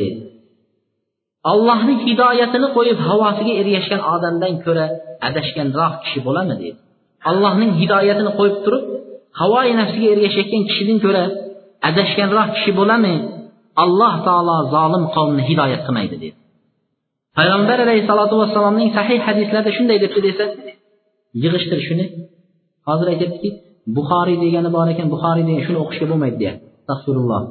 [1.52, 4.86] Allohni hidoyatini qo'yib havosiga ergashgan odamdan ko'ra
[5.28, 6.78] adashganroq kishi bo'ladimi deydi
[7.30, 8.82] allohning hidoyatini qo'yib turib
[9.40, 11.24] havoyi nafsiga ergashayotgan kishidan ko'ra
[11.88, 13.14] adashganroq kishi bo'ladimi?
[13.84, 16.28] Alloh taolo zolim qavmni hidoyat qilmaydi dedi.
[17.38, 20.44] Payg'ambar alayhissalotu vassalomning sahih hadislarida shunday debdi desa
[21.42, 22.04] yig'ishtir shuni.
[22.88, 23.48] Hozir aytyaptiki
[23.96, 26.64] buxoriy degani bor ekan buxoriy degan shuni o'qishga bo'lmaydi deyapti.
[26.80, 27.42] Astag'firulloh.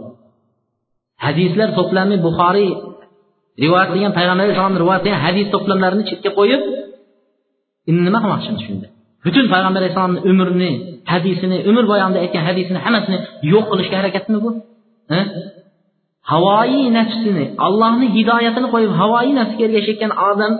[1.25, 2.71] Hadislar to'plami buxoriy
[3.63, 6.61] rivoyat qilgan payg'ambar alayhissalomni rivoyat qilgan hadis to'plamlarini chetga qo'yib
[7.89, 8.87] endi nima qilmoqchimiz shunda?
[9.25, 10.71] Butun payg'ambar alayhissalomni umrini
[11.13, 13.17] hadisini umr bo'yonida aytgan hadisini hammasini
[13.53, 14.49] yo'q qilishga harakatmi bu?
[16.31, 20.53] Havoyi nafsini allohni hidoyatini qo'yib havoyi nafsga ergashayotgan odam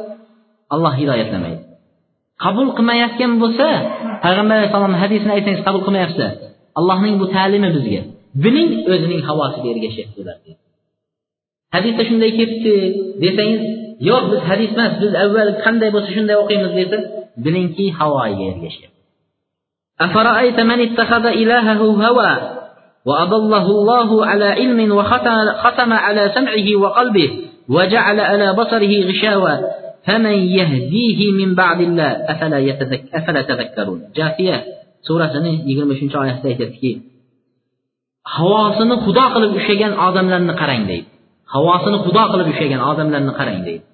[0.74, 1.62] alloh hidoyatlamaydi.
[2.44, 3.68] Qabul qilmayotgan bo'lsa
[4.26, 6.26] payg'ambar alayhissalomni hadisini aytsangiz qabul qilmayapsa
[6.80, 8.02] allohning bu ta'limi bizga.
[8.45, 10.37] biling o'zining havosiga ergashyapti ular
[11.75, 12.75] hadisda shunday ketdi
[13.23, 13.63] desangiz
[14.11, 16.99] yo'q biz hadis emas biz avval qanday bo'lsa shunday o'qiymiz desa
[17.45, 18.93] bilingki havoga ergashyapti
[20.07, 22.33] أفرأيت من اتخذ إلهه هوى
[23.07, 27.31] وأضله الله على علم وختم على سمعه وقلبه
[27.69, 29.55] وجعل على بصره غشاوة
[30.07, 34.65] فمن يهديه من بعد الله أفلا, يتذك أفلا تذكرون جاثية
[35.03, 37.03] سورة 23 oyatida aytyaptiki
[38.36, 41.08] havosini xudo qilib ushlagan odamlarni qarang deydi.
[41.54, 43.86] Havosini xudo qilib ushlagan odamlarni qarang deydi.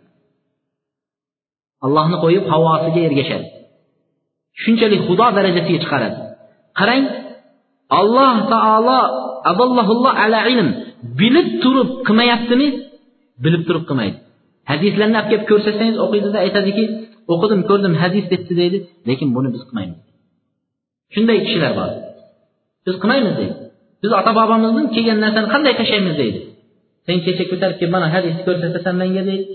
[1.86, 3.48] Allohni qo'yib havosiga ergashadi.
[4.64, 6.18] Shunchalik xudo darajasiga chiqaradi.
[6.80, 7.04] Qarang
[8.00, 9.00] alloh taolo
[9.52, 10.70] adallohulloh ala ilm
[11.20, 12.68] bilib turib qilmayaptimi?
[13.44, 14.18] Bilib turib qilmaydi.
[14.72, 16.84] Hadislarni olib kelib ko'rsatsangiz o'qiydida aytadiki
[17.34, 18.78] o'qidim ko'rdim hadis debdi deydi
[19.10, 20.00] lekin buni biz qilmaymiz.
[21.14, 21.90] Shunday kishilar bor.
[22.86, 23.56] Biz qilmaymiz deydi.
[24.04, 26.40] Biz ota bobomizdan kelgan narsani qanday tashlaymiz deydi.
[27.06, 29.46] Sen kecha ko'tarib kelib mana hadisni ko'rsatasan menga deydi.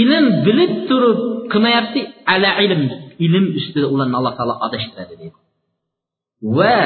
[0.00, 1.18] Ilm bilib turib
[1.52, 2.00] qilmayapti
[2.34, 2.82] ala ilm.
[3.26, 5.38] Ilm ustida ularni alloh taolo adashtiradi deydi.
[6.56, 6.76] Va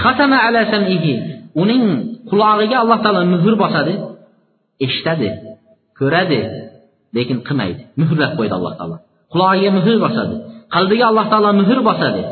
[0.00, 1.12] xatama ala samihi.
[1.62, 1.84] Uning
[2.30, 3.94] qulog'iga alloh taolo muhr bosadi
[4.86, 5.28] eshitadi
[5.98, 6.40] ko'radi
[7.16, 7.82] lekin qilmaydi.
[8.00, 8.96] Muhrlab qo'ydi alloh taolo.
[9.32, 10.34] Qulog'iga muhr bosadi
[10.74, 12.22] qalbiga alloh taolo muhr bosadi.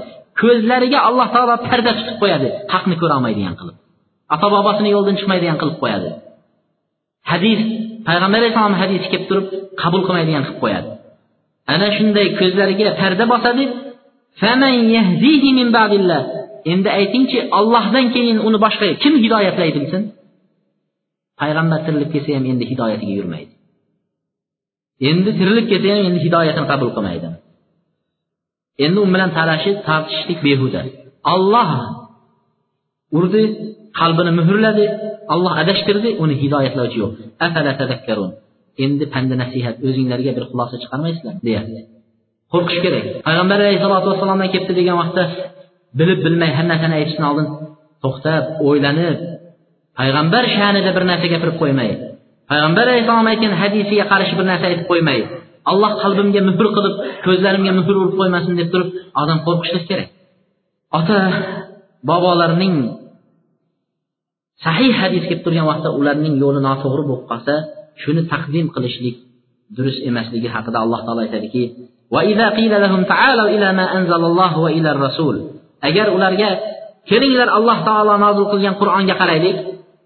[0.40, 2.48] Ko'zlariga alloh taolo parda tutib qo'yadi.
[2.74, 3.76] Haqni ko'rolmaydigan qilib.
[4.34, 6.08] Ota bobosini yo'ldan chiqmaydigan qilib qo'yadi.
[7.30, 7.60] Hadis
[8.08, 9.46] payg'ambar alayhissalom hadisi kelib turib
[9.82, 10.88] qabul qilmaydigan qilib qo'yadi.
[11.74, 13.64] Ana shunday ko'zlariga parda bosadi.
[16.72, 20.02] Endi aytingchi ollohdan keyin uni boshqa kim hidoyatlaydi bilsin?
[21.40, 23.52] Payg'ambar tirilib kelsa ham endi hidoyatiga yurmaydi.
[25.10, 27.28] Endi tirilib kelsa ham endi hidoyatini qabul qilmaydi.
[28.84, 30.80] Endi u bilan talashib tortishishlik behuda.
[31.34, 31.70] Olloh
[33.18, 33.42] urdi
[34.00, 34.84] qalbini muhrladi
[35.34, 37.12] olloh adashtirdi uni hidoyatlovchi yo'q.
[38.84, 41.80] Endi panda nasihat o'zinglarga bir xulosa chiqarmaysizlar deyapti.
[42.52, 43.04] Qo'rqish kerak.
[43.26, 45.22] Payg'ambar alayhissalotu vassalomdan kelibdi degan vaqtda
[45.98, 47.46] bilib bilmay har narsani aytishdan oldin
[48.04, 49.18] to'xtab o'ylanib
[49.98, 51.90] payg'ambar sha'nida bir narsa gapirib qo'ymay
[52.50, 55.18] payg'ambar alayhissalom aytgan hadisiga qarshi bir narsa aytib qo'ymay
[55.70, 56.94] alloh qalbimga muhr qilib
[57.26, 58.90] ko'zlarimga muhr urib qo'ymasin deb turib
[59.22, 60.08] odam qo'rqishlik kerak.
[60.98, 61.18] Ota
[62.08, 62.76] bobolarning
[64.64, 67.54] sahih hadis kelib turgan vaqtda ularning yo'li noto'g'ri bo'lib qolsa
[68.02, 69.16] shuni taqdim qilishlik
[69.76, 71.64] durust emasligi haqida alloh taolo aytadiki
[75.88, 76.50] agar ularga
[77.10, 79.56] kelinglar alloh taolo nozil qilgan qur'onga qaraylik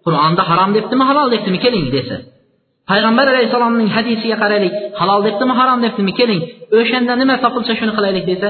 [0.06, 2.16] qur'onda harom debdimi halol debdimi keling desa
[2.91, 6.43] payg'ambar alayhissalomning hadisiga qaraylik halol debdimi harom debdimi keling
[6.78, 8.49] o'shanda nima topilsa shuni qilaylik desa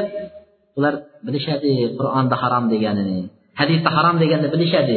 [0.79, 0.95] ular
[1.27, 3.19] bilishadi qur'onda harom deganini
[3.61, 4.97] hadisda harom deganini bilishadi.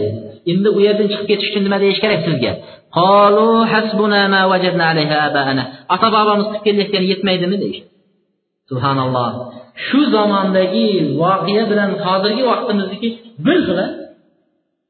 [0.51, 2.51] Endi u yerdan chiqib ketish uchun nima deyish kerak sizga?
[5.93, 7.89] Ota bobomiz qilib kelayotgani yetmaydimi deyishadi
[8.69, 9.29] subhanalloh.
[9.85, 10.87] Shu zamondagi
[11.21, 13.09] voqea bilan hozirgi vaqtimizniki
[13.45, 13.79] bir xil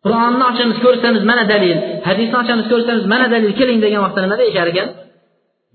[0.06, 1.78] qur'onni ochamiz ko'rsangiz mana dalil.
[2.08, 4.88] Hadisni ochamiz ko'rsangiz mana dalil keling degan vaqtda nima deyishar ekan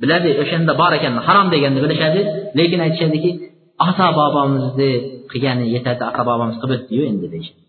[0.02, 2.20] biladi o'shanda bor ekan harom deganni bilishadi.
[2.58, 3.30] Lekin aytishadiki
[3.88, 4.90] ota bobomizni
[5.30, 7.60] qilgani yetadi ota bobomiz qilib o'tdiyu endi deyishadi.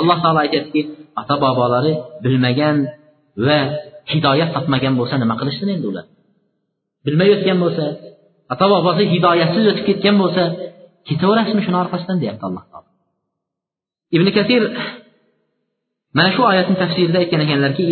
[0.00, 0.82] Alloh taolo aytyaptiki
[1.20, 1.92] ota bobolari
[2.24, 2.76] bilmagan
[3.46, 3.58] va
[4.12, 6.04] hidoyat topmagan bo'lsa nima qilishsin endi ular?
[7.06, 7.84] Bilmay o'tgan bo'lsa
[8.52, 10.42] ota bobosi hidoyatsiz o'tib ketgan bo'lsa
[11.08, 12.90] ketaverasizmi shuni orqasidan deyapti alloh taolo
[14.16, 14.62] ibn kasir
[16.16, 17.82] mana shu oyatni tafsirida aytgan ekanlarki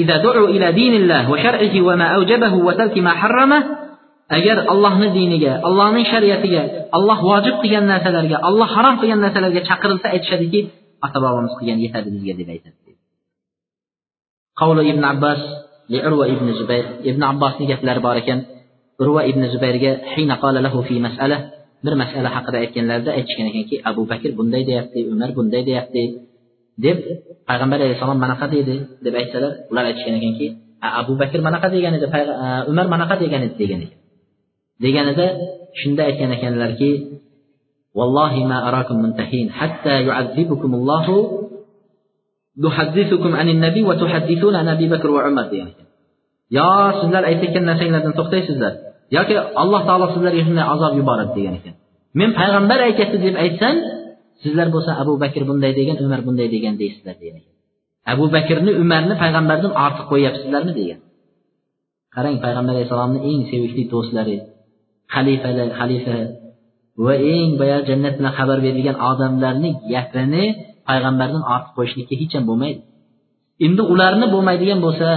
[4.37, 6.63] agar allohni diniga allohning shariatiga
[6.97, 10.61] alloh vojib qilgan narsalarga alloh harom qilgan narsalarga chaqirilsa aytishadiki
[11.07, 12.93] ota bobomiz qilgan yetadi bizga deb aytadi
[14.61, 15.41] qavli ibn abbos
[16.09, 18.39] urva ibn zubayr ibn abbosni gaplari bor ekan
[19.03, 19.93] urva ibn zubayrga
[21.84, 25.00] hina qala lahu fi mas'ala bir masala haqida aytganlarida aytishgan ekanki abu bakr bunday deyapti
[25.14, 26.04] umar bunday deyapti
[26.86, 26.98] deb
[27.50, 28.76] payg'ambar alayhissalom manaqa deydi
[29.06, 30.48] deb aytsalar ular aytishgan ekanki
[31.02, 32.06] abu bakr manaqa degan edi
[32.72, 34.00] umar manaqa degan edi degan ekan
[34.84, 35.26] deganida
[35.80, 36.92] shunda aytgan ekanlarki
[38.00, 41.06] والله ما أراكم منتهين حتى يعذبكم الله
[42.66, 45.88] نحدثكم عن النبي وتحدثون عن أبي بكر وعمر degan ekan
[46.58, 46.70] yo
[47.02, 48.74] sizlar aytayotgan narsanglardan to'xtaysizlar
[49.17, 51.75] yoki alloh taolo sizlarga shunday azob yuboradi degan ekan.
[52.19, 53.75] Men payg'ambar aytyapti deb aytsam
[54.43, 57.55] sizlar bo'lsa abu bakr bunday degan umar bunday degan deysizlar degan ekan.
[58.13, 61.01] Abu bakrni umarni payg'ambardan ortiq qo'yyapsizlarmi degan.
[62.15, 64.37] Qarang payg'ambar alayhissalomni eng sevishli do'stlari
[65.15, 66.19] xalifalar xalifa
[67.05, 70.45] va eng boyagi jannat bilan xabar berilgan odamlarni gapini
[70.89, 72.81] payg'ambardan ortiq qo'yishlikka hech ham bo'lmaydi.
[73.67, 75.09] Endi ularni bo'lmaydigan bo'lsa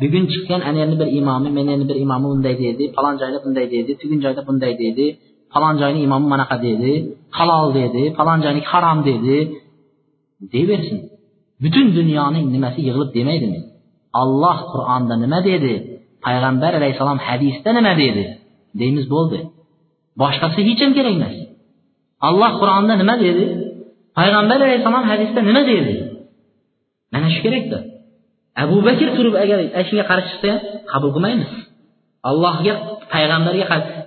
[0.00, 3.66] bugun chiqqan ana endi bir imomi mana endi bir imomi bunday deydi falon joyda bunday
[3.74, 5.06] deydi tugun joyda bunday deydi
[5.52, 6.92] falon joyni imomi manaqa dedi
[7.38, 9.36] halol dedi falon joyniki harom dedi.
[10.52, 10.98] Deyaversin
[11.62, 13.60] butun dunyoning nimasi yig'ilib demaydimi
[14.22, 15.74] olloh qur'onda nima dedi?
[16.24, 18.24] Payg'ambar alayhissalom hadisda nima dedi?
[18.80, 19.38] Deymiz bo'ldi
[20.20, 21.36] boshqasi hech ham kerak emas
[22.28, 23.44] alloh qur'onda nima dedi?
[24.18, 25.94] Payg'ambar alayhissalom hadisda nima dedi?
[27.12, 27.78] Mana shu kerakda
[28.62, 30.60] abu bakr turib agar shunga qarshi chiqsa ham
[30.92, 31.50] qabul qilmaymiz.
[32.30, 32.74] Allohga
[33.14, 33.64] payg'ambarga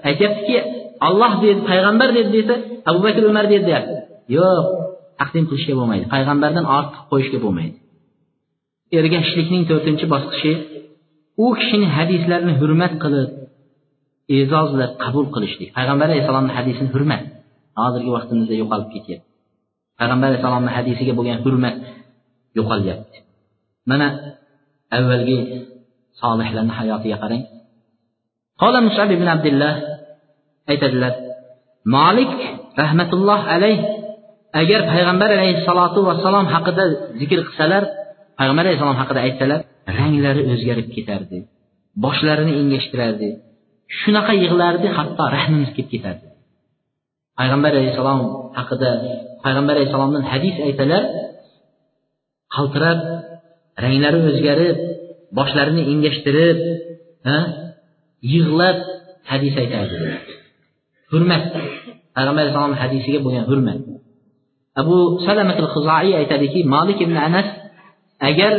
[0.09, 0.57] aytyaptiki
[1.07, 2.55] olloh dedi payg'ambar dedi desa
[2.89, 3.95] abu bakr umar dedi deyapti.
[4.37, 4.65] Yo'q
[5.19, 6.05] taqdim qilishga bo'lmaydi.
[6.15, 7.77] Payg'ambardan ortiq qo'yishga bo'lmaydi.
[8.99, 10.51] Ergashishlikning to'rtinchi bosqichi
[11.43, 13.29] u kishini hadislarini hurmat qilib
[14.37, 15.69] e'zozlab qabul qilishlik.
[15.77, 17.23] Payg'ambar alayhissalomni hadisini hurmat
[17.79, 19.27] hozirgi vaqtimizda yo'qolib ketyapti.
[19.99, 21.75] Payg'ambar alayhissalomni hadisiga bo'lgan hurmat
[22.57, 23.17] yo'qolyapti.
[23.91, 24.07] Mana
[24.97, 25.39] avvalgi
[26.21, 27.43] solihlarni hayotiga qarang.
[28.61, 29.73] Qola musab ibn abdulloh
[30.71, 31.13] aytadilar
[31.95, 32.31] molik
[32.81, 33.77] rahmatulloh alayh
[34.61, 36.83] agar payg'ambar alayhissalotu vassalom haqida
[37.21, 37.83] zikr qilsalar
[38.39, 39.59] payg'ambar alayhissalom haqida aytsalar
[39.99, 41.37] ranglari o'zgarib ketardi
[42.03, 43.29] boshlarini engashtirardi
[43.99, 46.27] shunaqa yig'lardi hatto rahmimiz kelib ketardi.
[47.39, 48.19] Payg'ambar alayhissalom
[48.59, 48.89] haqida
[49.43, 51.03] payg'ambar alayhissalomdan hadis aytsalar
[52.55, 52.99] qaltirab
[53.83, 54.77] ranglari o'zgarib
[55.37, 56.59] boshlarini engashtirib
[58.33, 58.77] yig'lab
[59.31, 59.95] hadis aytardi.
[61.11, 61.43] Hurmat.
[62.15, 63.79] Payg'ambar alayhissalom hadisiga bo'lgan hurmat.
[64.81, 67.47] Abu salamatil huzaiy aytadiki molik ibn anas
[68.29, 68.53] agar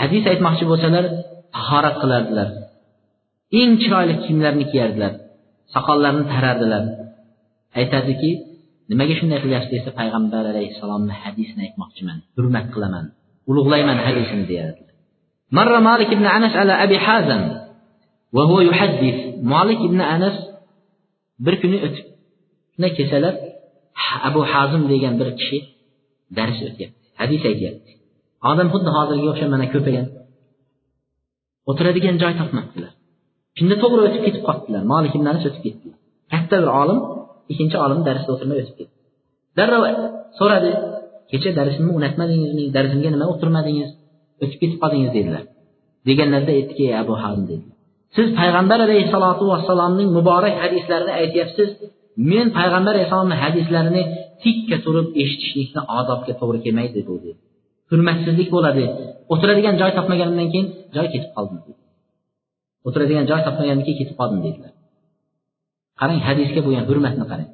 [0.00, 1.04] hadis aytmoqchi bo'lsalar
[1.56, 2.48] tahorat qilardilar.
[3.60, 5.12] Eng chiroyli kiyimlarni kiyardilar?
[5.74, 6.84] Soqollarini tarardilar.
[7.80, 8.30] Aytadiki
[8.90, 13.04] nimaga shunday qilyapsiz desa payg'ambar alayhissalomni hadisini aytmoqchiman hurmat qilaman.
[13.50, 14.82] ulug'layman hadisini deyadi
[15.56, 17.42] marra malik ibn anas ala abi hazan
[18.36, 19.18] va huwa yuhaddis
[19.54, 20.36] malik ibn anas
[21.44, 23.34] bir kuni o'tibni kechalar
[24.28, 25.58] abu hazim degan bir kishi
[26.38, 27.92] dars o'tyapti hadis aytyapti.
[28.50, 30.06] Odam xuddi hozirgiga o'xshab mana ko'pagan.
[31.70, 32.92] O'tiradigan joy topmabdilar.
[33.58, 34.82] Shunda to'g'ri o'tib ketib qolibdilar.
[34.92, 35.98] Malik ibn anas o'tib ketdilar.
[36.32, 36.98] Katta bir olim
[37.52, 38.94] ikkinchi olim darsda o'tirmay o'tib ketdi.
[39.58, 39.82] Darrov
[40.38, 40.70] so'radi
[41.30, 43.90] kecha darsimni unutmadingizmi darsimga nima o'tirmadingiz?
[44.42, 45.42] O'tib ketib qoldingiz dedilar.
[46.08, 47.66] Deganlarida aytdiki abu hazm dedi.
[48.16, 51.68] Siz payg'ambar alayhissalotu vassalomning muborak hadislarini aytyapsiz
[52.30, 54.02] men payg'ambar alayhissalomni hadislarini
[54.42, 57.38] tikka turib eshitishlikni odobga to'g'ri kelmaydi bu dedi.
[57.90, 58.84] Hurmatsizlik bo'ladi.
[59.32, 60.66] O'tiradigan joy topmaganimdan keyin
[60.96, 61.60] joy ketib qoldim
[62.86, 64.72] o'tiradigan joy topmagandan keyin ketib qoldim dedilar.
[66.00, 67.50] Qarang hadisga bo'lgan hurmatni qarang.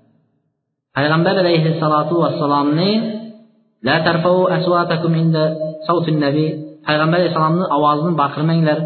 [0.97, 2.91] Payg'ambar alayhissalotu vassalomni
[3.87, 5.45] la tarfau aswatakum inda
[5.87, 6.49] sautin nabiy
[6.87, 8.78] payg'ambar alayhissalomni ovozini baqirmanglar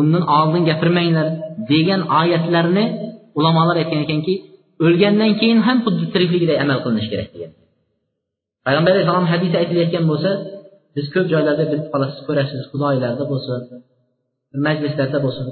[0.00, 1.28] undan oldin gapirmanglar
[1.70, 2.84] degan oyatlarni
[3.38, 4.34] ulamolar aytgan ekanki
[4.84, 7.50] o'lgandan keyin ham xuddi tirikligiday amal qilinishi kerak degan.
[8.66, 10.30] Payg'ambar alayhissalom hadisi aytilayotgan bo'lsa
[10.96, 13.60] biz ko'p joylarda bilib qolasiz ko'rasiz xudoylarda bo'lsin
[14.66, 15.44] majlislarda bo'lsin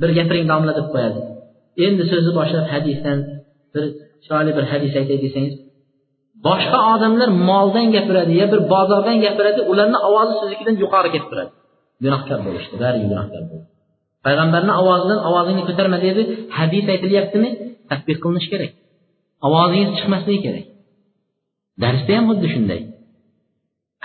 [0.00, 1.20] bir gapiring domla deb qo'yadi.
[1.86, 3.18] Endi so'zni boshlab hadisdan
[3.74, 3.84] bir
[4.24, 5.54] chiroyli bir hadis aytay desangiz
[6.47, 11.51] boshqa odamlar moldan gapiradi yo bir bozordan gapiradi ularni ovozi siznikidan yuqori ketib turadi
[12.03, 13.65] gunohkor bo'lishdi bariga gunohkor bo'ldi
[14.25, 16.21] payg'ambarni ovozidan ovozingni ko'tarma dedi
[16.57, 17.49] hadis aytilyaptimi
[17.89, 18.71] tadbiq qilinishi kerak
[19.47, 20.65] ovozingiz chiqmasligi kerak
[21.83, 22.81] darsda ham xuddi shunday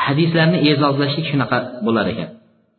[0.07, 2.31] hadislarni e'zozlashlik shunaqa bo'lar ekan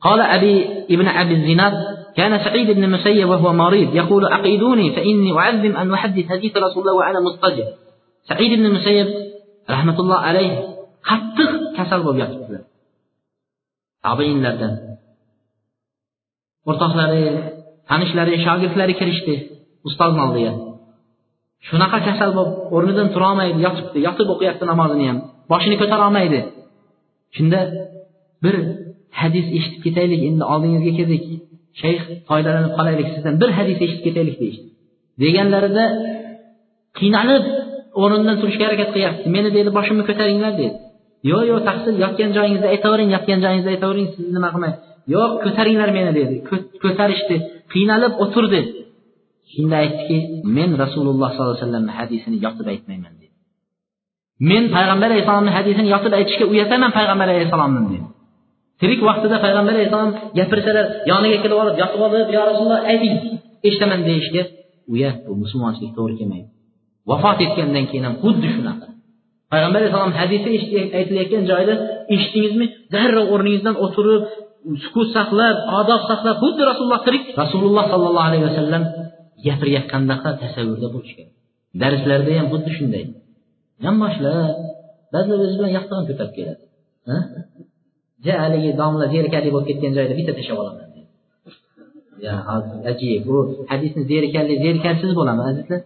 [0.06, 0.54] قال أبي
[0.96, 1.74] ابن أبي الزناد
[2.18, 6.96] كان سعيد بن المسيب وهو مريض يقول أقيدوني فإني أعظم أن أحدث حديث رسول الله
[7.00, 7.66] وأنا مضطجع
[8.30, 9.08] سعيد بن المسيب
[9.75, 10.51] rahmatulloh alayh
[11.09, 12.63] qattiq kasal bo'lib yotibdilar
[14.13, 14.73] abeinlardan
[16.71, 17.25] o'rtoqlari
[17.91, 19.35] tanishlari shogirdlari kirishdi.
[19.89, 20.53] Ustozni oldiga
[21.69, 23.99] shunaqa kasal bo'lib o'rnidan turolmaydi yotibdi.
[24.07, 25.19] Yotib o'qiyapti namozini ham.
[25.53, 26.41] Boshini ko'tarolmaydi
[27.37, 27.61] shunda
[28.45, 28.55] bir
[29.21, 31.25] hadis eshitib ketaylik endi oldingizga keldik
[31.81, 34.67] shayx foydalanib qolaylik sizdan bir hadis eshitib ketaylik deyishdi.
[35.23, 35.85] Deganlarida
[36.99, 37.45] qiynalib
[38.03, 39.25] o'rnimdan turishga harakat qilyapti.
[39.37, 40.77] Meni deydi boshimni ko'taringlar dedi.
[41.31, 44.75] Yo'q yo'q taqsir yotgan joyingizda aytavering yotgan joyingizda aytavering siz nima qilmang.
[45.15, 46.35] Yo'q ko'taringlar meni dedi.
[46.85, 47.37] Ko'tarishdi
[47.73, 48.61] qiynalib o'tirdi.
[49.55, 50.19] Shunda aytdiki
[50.57, 53.35] men rasululloh sollallohu alayhi vasallamni hadisini yotib aytmayman dedi.
[54.51, 58.07] Men payg'ambar alayhissalomni hadisini yotib aytishga uyataman payg'ambar alayhissalomni dedi.
[58.81, 63.15] Tirik vaqtida payg'ambar alayhissalom gapirsalar yoniga kelib olib yotib olib yo rasululloh ayting
[63.69, 64.43] eshitaman deyishga
[64.95, 66.49] uyat bu musulmonchilik to'g'ri kelmaydi.
[67.11, 68.87] Vafot etgandan keyin ham xuddi shunaqa.
[69.53, 70.49] Payg'ambar alayhissalom hadisi
[70.99, 71.75] aytilayotgan joyda
[72.15, 72.67] eshitdingizmi?
[72.95, 74.25] Darrov o'rningizdan o'tirib
[74.85, 77.25] sukut saqlab odob saqlab xuddi rasululloh tirik.
[77.43, 78.83] Rasululloh sollallohu alayhi vasallam
[79.47, 81.35] gapirayotgandaqa tasavvurda bo'lish kerak
[81.83, 83.05] darslarda ham xuddi shunday.
[83.87, 84.57] Yonboshlab
[85.15, 86.63] ba'zilar o'zi bilan yoqtig'ini ko'tarib keladi.
[88.27, 90.87] Ja haligi domla zerikarli bo'lib ketgan joyda bitta tashlab olaman
[92.93, 93.37] ajib bu
[93.71, 95.81] hadisni zerikarli zerikarsiz bo'laman azizlar.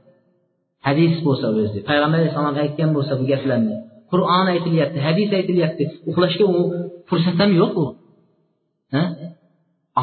[0.87, 3.77] Hadis bo'lsa o'zi payg'ambar alayhissalom aytgan bo'lsa bu gaplarni
[4.13, 6.61] qur'on aytilyapti hadis aytilyapti uxlashga u
[7.09, 7.87] fursat ham yo'q u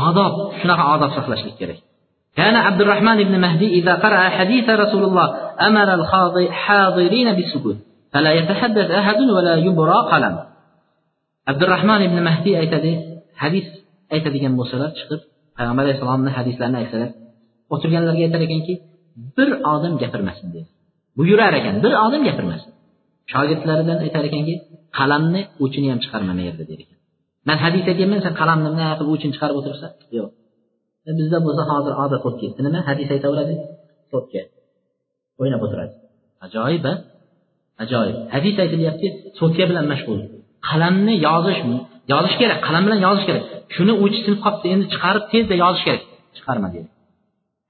[0.10, 1.80] odob shunaqa odob saqlashlik kerak
[2.40, 5.28] كان عبد الرحمن بن مهدي إذا قرأ حديث رسول الله
[5.68, 7.78] أمر الحاضرين بالسكوت
[8.14, 10.36] فلا يتحدث أحد ولا يبرى قلم
[11.48, 12.92] عبد الرحمن بن مهدي aytadi
[13.44, 13.66] hadis
[14.16, 15.22] aytadigan bo'lsalar chiqib
[15.58, 17.10] payg'ambar alayhissalomni hadislarini aytsalar
[17.74, 18.74] o'tirganlarga aytar ekanki
[19.38, 20.68] bir odim gapirmasin dedi.
[21.18, 22.72] Buyurar ekan bir odim gapirmasin.
[23.32, 24.54] Shogirdlaridan aytar ekanki
[24.98, 26.98] qalamni uchini ham chiqarma yerda der ekan.
[27.48, 30.30] Man hadis aytyapman sen qalamni bunaqa qilib uchini chiqarib o'tirsan yo'q.
[31.08, 32.60] E, bizda bo'lsa hozir odat bo'lib ketdi.
[32.68, 32.80] Nima?
[32.90, 33.54] Hadis aytaveradi
[34.12, 34.42] so'tga.
[35.42, 35.94] O'ynab o'tiradi.
[36.46, 36.94] Ajoyib a
[37.84, 38.18] ajoyib.
[38.36, 39.08] Hadis aytilyapti
[39.40, 40.20] so'tka bilan mashg'ul.
[40.70, 41.60] Qalamni yozish
[42.14, 43.44] yozish kerak qalam bilan yozish kerak.
[43.76, 46.04] Shuni uchi sinib qolibdi endi chiqarib tezda yozish kerak.
[46.38, 46.90] Chiqarma deydi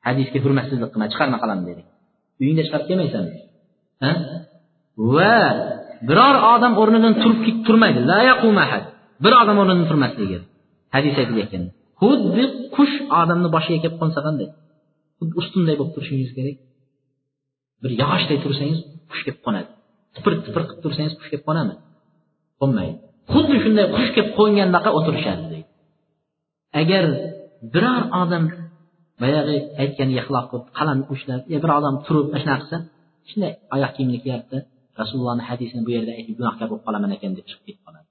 [0.07, 1.81] hadisga hurmatsizlik qilma chiqarma qalamni dedi.
[2.41, 3.25] Uyingda chiqarib kelmaysan
[5.15, 5.35] va
[6.09, 7.99] biror odam o'rnidan turib turmaydi.
[9.23, 10.37] Bir odam o'rnidan turmasligi.
[10.95, 11.63] Hadis aytilayotgan
[12.01, 12.43] xuddi
[12.75, 14.49] qush odamni boshiga kelib qo'nsa qanday?
[15.19, 16.57] Xuddi ustunday bo'lib turishingiz kerak.
[17.83, 18.79] Bir yog'ochday tursangiz
[19.11, 19.69] qush kelib qo'nadi.
[20.15, 21.75] Tipir tipir qilib tursangiz qush kelib qo'nadimi
[22.61, 22.95] qo'nmaydi.
[23.33, 25.67] Xuddi shunday qush kelib qo'ngandaqa o'tirishadi deydi.
[26.81, 27.03] Agar
[27.73, 28.43] biror odam
[29.21, 32.77] boyagi aytgan xilof qilib qalamni ushlab e, bir odam turib mana shunaqa qilsa
[33.29, 34.57] shunday oyoq kiyimni kiyapti.
[35.01, 38.07] Rasulullohni hadisini bu yerda aytib gunohkor bo'lib qolaman ekan deb chiqib ketib qoladi.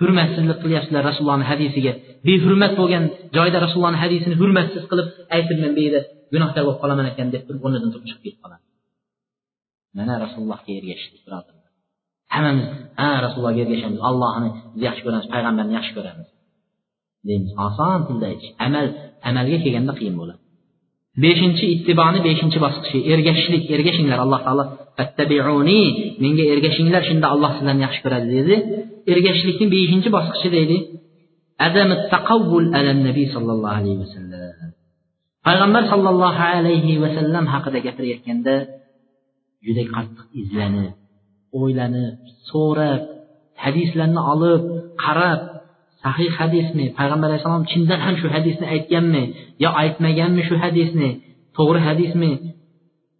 [0.00, 1.92] Hurmatsizlik qilyapsizlar rasulullohni hadisiga.
[2.28, 3.04] Behurmat bo'lgan
[3.36, 6.00] joyda rasulullohni hadisini hurmatsiz qilib aytib men bu yerda
[6.34, 8.64] gunohkor bo'lib qolaman ekan deb turib o'rnidan turib chiqib ketib qoladi.
[9.98, 11.70] Mana rasulullohga ergashishlik birodarlar.
[12.34, 12.66] Hammamiz
[13.00, 16.28] ha rasulullohga ergashamiz allohni biz yaxshi ko'ramiz payg'ambarni yaxshi ko'ramiz.
[17.28, 18.86] Deymiz oson tilda aytish amal
[19.28, 20.40] amalga kelganda qiyin bo'ladi.
[21.24, 22.98] Beshinchi ittiboni beshinchi bosqichi.
[23.12, 24.64] Ergashishlik ergashinglar alloh taolo.
[24.98, 25.80] Fattabiuni
[26.22, 28.54] menga ergashinglar shunda alloh sizlarni yaxshi ko'radi dedi
[29.12, 30.78] ergashishlikni beshinchi bosqichi deydi.
[32.14, 34.70] Taqavvul ala nabiy sollallohu alayhi vasallam
[35.46, 38.54] payg'ambar sollallohu alayhi vasallam haqida gapirayotganda
[39.66, 40.92] juda qattiq izlanib
[41.60, 42.14] o'ylanib
[42.50, 43.02] so'rab
[43.64, 44.62] hadislarni olib
[45.04, 45.40] qarab
[46.04, 49.22] sahih hadismi payg'ambar alayhissalom chindan ham shu hadisni aytganmi
[49.64, 51.10] yo aytmaganmi shu hadisni?
[51.56, 52.30] To'g'ri hadismi?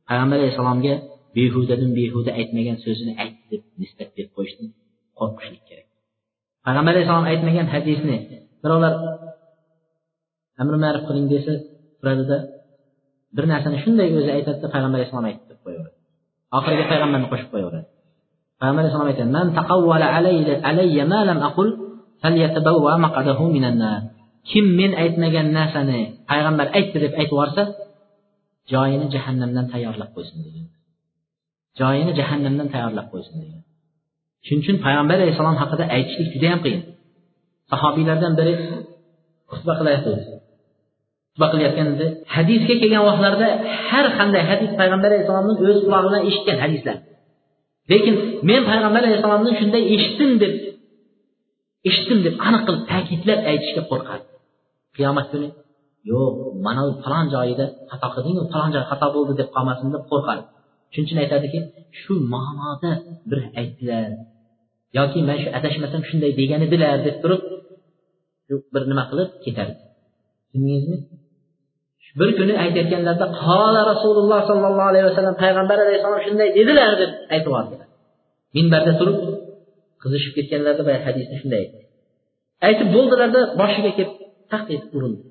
[0.08, 0.94] Payg'ambar alayhissalomga
[1.36, 4.68] behudadan behuda aytmagan so'zini aytdi deb nisbat berib qo'yishdan
[5.18, 5.86] qo'rqishlik kerak.
[6.66, 8.16] Payg'ambar alayhissalom aytmagan hadisni
[8.62, 8.92] birovlar
[10.62, 11.52] amri ma'ruf qiling desa
[12.00, 12.36] turadida
[13.36, 15.96] bir narsani shunday o'zi aytadida payg'ambar alayhissalom aytdi deb qo'yaveradi.
[16.58, 17.86] Oxiriga payg'ambarni qo'shib qo'yaveradi.
[18.60, 19.30] Payg'ambar alayhissalom aytadi
[24.50, 26.00] kim men aytmagan narsani
[26.30, 27.62] payg'ambar aytdi deb aytib yuborsa
[28.72, 30.66] joyini jahannamdan tayyorlab qo'ysin degan.
[31.80, 33.62] Joyini jahannamdan tayyorlab qo'ysin degan.
[34.46, 36.82] Shuning uchun payg'ambar alayhissalom haqida aytishlik juda yam qiyin.
[37.70, 38.54] Sahobiylardan biri
[39.52, 40.12] xutba qilyapti
[41.32, 42.06] xutba qilayotganda
[42.36, 43.48] hadisga kelgan vaqtlarda
[43.90, 46.96] har qanday hadis payg'ambar alayhissalomni o'z qulog'i bilan eshitgan hadislar.
[47.92, 48.14] Lekin
[48.48, 50.52] men payg'ambar alayhissalomdan shunday eshitdim deb
[51.88, 54.24] eshitdim deb aniq qilib ta'kidlab aytishga qo'rqadi.
[54.96, 55.48] Qiyomat kuni
[56.12, 56.34] yo'q
[56.66, 60.42] mana falon joyida xato qildingu falon joy xato bo'ldi deb qolmasin deb qo'rqadi.
[60.92, 61.58] Shuning uchun aytadiki
[62.00, 62.92] shu ma'noda
[63.30, 64.10] bir aytdilar.
[64.98, 67.42] Yoki man shu adashmasam shunday degan edilar deb turib
[68.74, 69.74] bir nima qilib ketardi.
[70.50, 70.98] Tushundingizmi?
[72.20, 77.88] Bir kuni aytayotganlarida qola rasululloh sollallohu alayhi vasallam payg'ambar alayhissalom shunday dedilar deb aytib yubordilar
[78.56, 79.18] minbarda turib
[80.02, 81.64] qizishib ketganlarida boya hadisda shunday.
[82.66, 84.12] Aytib bo'ldilarda boshiga kelib
[84.52, 85.22] taq etib urildi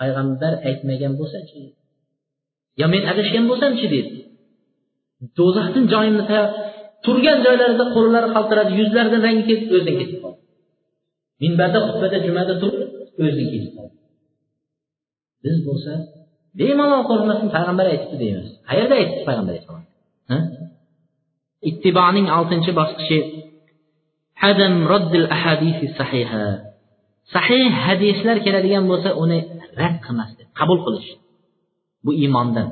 [0.00, 1.60] payg'ambar aytmagan bo'lsachi?
[2.80, 4.12] Yo men adashgan bo'lsamchi dedi
[5.38, 6.24] do'zaxdan joyimni
[7.04, 10.40] turgan joylarida qo'llari qaltiradi yuzlaridan rangi ketib o'zidan ketib qoldi.
[11.42, 12.80] Minbarda xutbada jumada turib
[13.24, 13.96] o'zidan ketib qoldi.
[15.44, 15.92] Biz bo'lsa
[16.58, 18.48] bemalol qo'rqmasdan payg'ambar aytibdi deymiz.
[18.68, 19.84] Qayerda aytibdi payg'ambar alayhissalom?
[21.70, 23.18] Ittiboning oltinchi bosqichi
[24.50, 26.46] adam roddil ahadisi sahiha.
[27.34, 29.38] Sahih hadislar keladigan bo'lsa uni
[29.80, 31.08] rad qilmaslik qabul qilish
[32.04, 32.68] bu iymondan.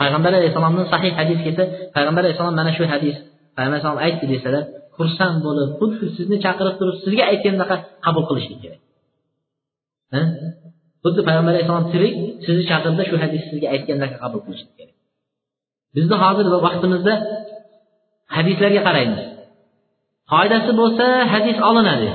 [0.00, 1.64] Payg'ambar alayhissalomdan sahih hadis kelsa
[1.96, 3.16] payg'ambar alayhissalom mana shu hadis
[3.54, 4.64] payg'ambar alayhissalom aytdi desalar
[4.96, 7.76] xursand bo'lib xuddi sizni chaqirib turib sizga aytgandaqa
[8.06, 8.80] qabul qilishlik kerak.
[11.04, 12.14] Xuddi payg'ambar alayhissalom tirik
[12.46, 14.96] sizni chaqirdi shu hadis sizga aytgandaqa qabul qilishlik kerak.
[15.96, 17.14] Bizni hozir vaqtimizda
[18.36, 19.22] hadislarga qaraymiz.
[20.30, 22.08] Foydasi bo'lsa hadis olinadi.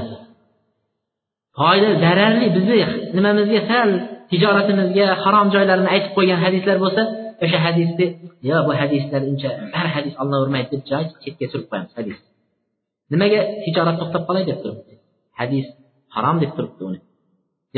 [1.59, 2.77] Foyda zararli bizni
[3.17, 3.89] nimamizga sal
[4.31, 7.01] tijoratimizga harom joylarini aytib qo'ygan hadislar bo'lsa
[7.43, 8.05] o'sha hadisni
[8.49, 12.17] yo bu hadislar uncha har hadis olinavermaydi deb joy chetga surib qo'yamiz hadis.
[13.13, 14.93] Nimaga tijorat to'xtab qolay deb turibdi?
[15.39, 15.65] Hadis
[16.15, 16.99] harom deb turibdi uni.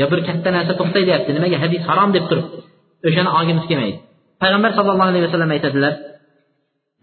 [0.00, 2.58] Yo bir katta narsa to'xtay deyapti nimaga hadis harom deb turibdi?
[3.08, 3.98] O'shani olgimiz kelmaydi.
[4.42, 5.92] Payg'ambar sallallohu alayhi vasallam aytadilar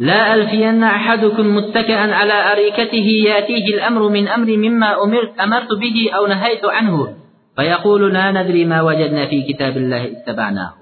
[0.02, 6.26] لا ألفين أحدكم متكئا على أريكته يأتيه الأمر من أمر مما أمرت أمرت به أو
[6.26, 7.16] نهيت عنه
[7.56, 10.72] فيقول لا ندري ما وجدنا في كتاب الله اتبعناه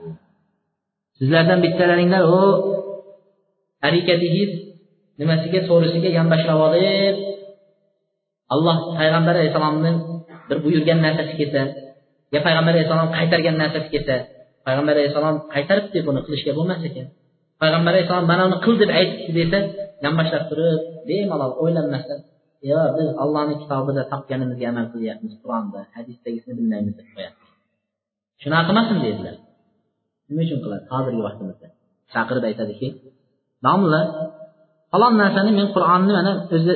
[1.17, 2.41] sizlardan bittalaringlar u
[3.89, 4.51] arikatingiz
[5.21, 7.17] nimasiga so'rishiga yonboshlab olib
[8.55, 9.93] alloh payg'ambar alayhissalomni
[10.49, 11.63] bir buyurgan narsasi kelsa
[12.35, 14.17] yo payg'ambar alayhissalom qaytargan narsasi kelsa
[14.67, 17.07] payg'ambar alayhissalom qaytaribdi buni qilishga bo'lmas ekan
[17.62, 19.60] Payg'ambar alayhissalom mana uni qil deb aytibdi desa
[20.06, 22.20] yonboshlab turib bemalol o'ylanmasdan
[22.72, 27.50] yo biz ollohni kitobida topganimizga amal qilyapmiz qur'onda hadisdagisini bilmaymiz deb qo'yapmiz
[28.42, 29.36] shunaqa qilmasin deydilar
[30.32, 31.68] nima uchun qiladi hozirgi vaqtimizda?
[32.14, 32.88] Chaqirib aytadiki
[33.66, 34.02] domla
[34.92, 36.32] falon narsani men qur'onni mana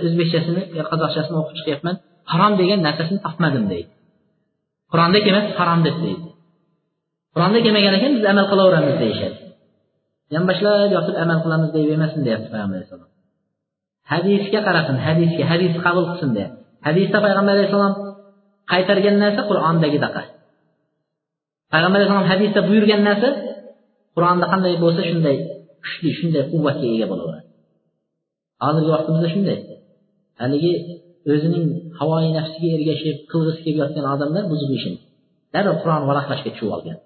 [0.08, 1.96] o'zbekchasini yo qozoqchasini o'qib chiqyapman
[2.32, 3.92] harom degan narsasini topmadim deydi.
[4.92, 6.28] Qur'onda kelmas harom deb deydi.
[7.34, 9.38] Qur'onda kelmagan ekan biz amal qilaveramiz deyishadi.
[10.34, 13.10] Yonboshlab yotib amal qilamiz deb emasin deyapti payg'ambar alayhissalom
[14.12, 17.94] hadisga qarasin hadisga hadisni qabul qilsin deyapti hadisda payg'ambar alayhissalom
[18.72, 20.22] qaytargan narsa qur'ondagidaqa
[21.74, 23.30] payg'ambar alayhissalom hadisda buyurgan narsa
[24.16, 25.38] qur'onda qanday bo'lsa shunday
[25.86, 27.48] kuchli shunday quvvatga ega bo'laveradi.
[28.64, 29.58] Hozirgi vaqtimizda shunday.
[30.42, 30.74] Haligi
[31.34, 31.66] o'zining
[32.00, 34.98] havoyi nafsiga ergashib qilg'isi kelib yotgan odamlar buzib ishini
[35.54, 36.98] darrov qur'on varaqlashga tushib olgan.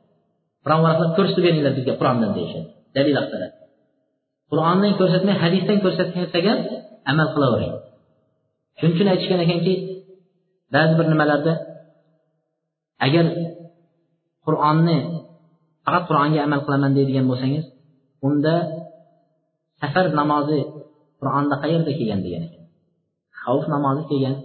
[0.63, 2.69] Qur'on varaqlab ko'rsatib beringlar bizga qur'ondan deyishadi.
[2.95, 3.55] Dalil axtaradi
[4.51, 6.45] qur'ondan ko'rsatmay hadisdan ko'rsatsak
[7.11, 7.73] amal qilavering
[8.79, 9.73] shuning uchun aytishgan ekanki
[10.73, 11.53] ba'zi bir nimalarda
[13.05, 13.25] agar
[14.45, 14.97] qur'onni
[15.85, 17.65] faqat qur'onga amal qilaman deydigan bo'lsangiz
[18.27, 18.53] unda
[19.81, 20.59] safar namozi
[21.19, 22.63] qur'onda qayerda kelgan degan ekan.
[23.41, 24.35] Xavf namozi kelgan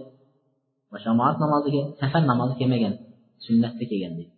[0.91, 2.93] va shamoat namoziga safar namozi kelmagan
[3.45, 4.33] sunnatda kelgan deydi.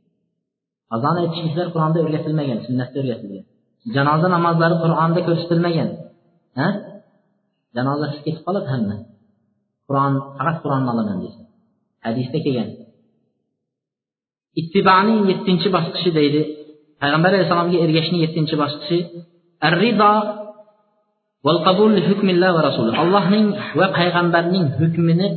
[0.95, 3.45] Azon aytishliklar qur'onda o'rgatilmagan sunnatda o'rgatilgan.
[3.95, 5.89] Janoza namozlari qur'onda ko'rsatilmagan.
[6.59, 6.67] Ha?
[7.78, 8.95] Janozasiz ketib qoladi hamma.
[9.87, 11.41] Qur'on faqat qur'onni olaman desa
[12.05, 12.70] hadisda kelgan.
[14.62, 16.41] Ittiboning yettinchi bosqichi deydi.
[17.01, 18.97] Payg'ambar alayhissalomga ergashishning yettinchi bosqichi.
[19.67, 20.12] Arrido
[21.45, 23.47] val qabul hukmillah va rasuli allohning
[23.79, 25.28] va payg'ambarning hukmini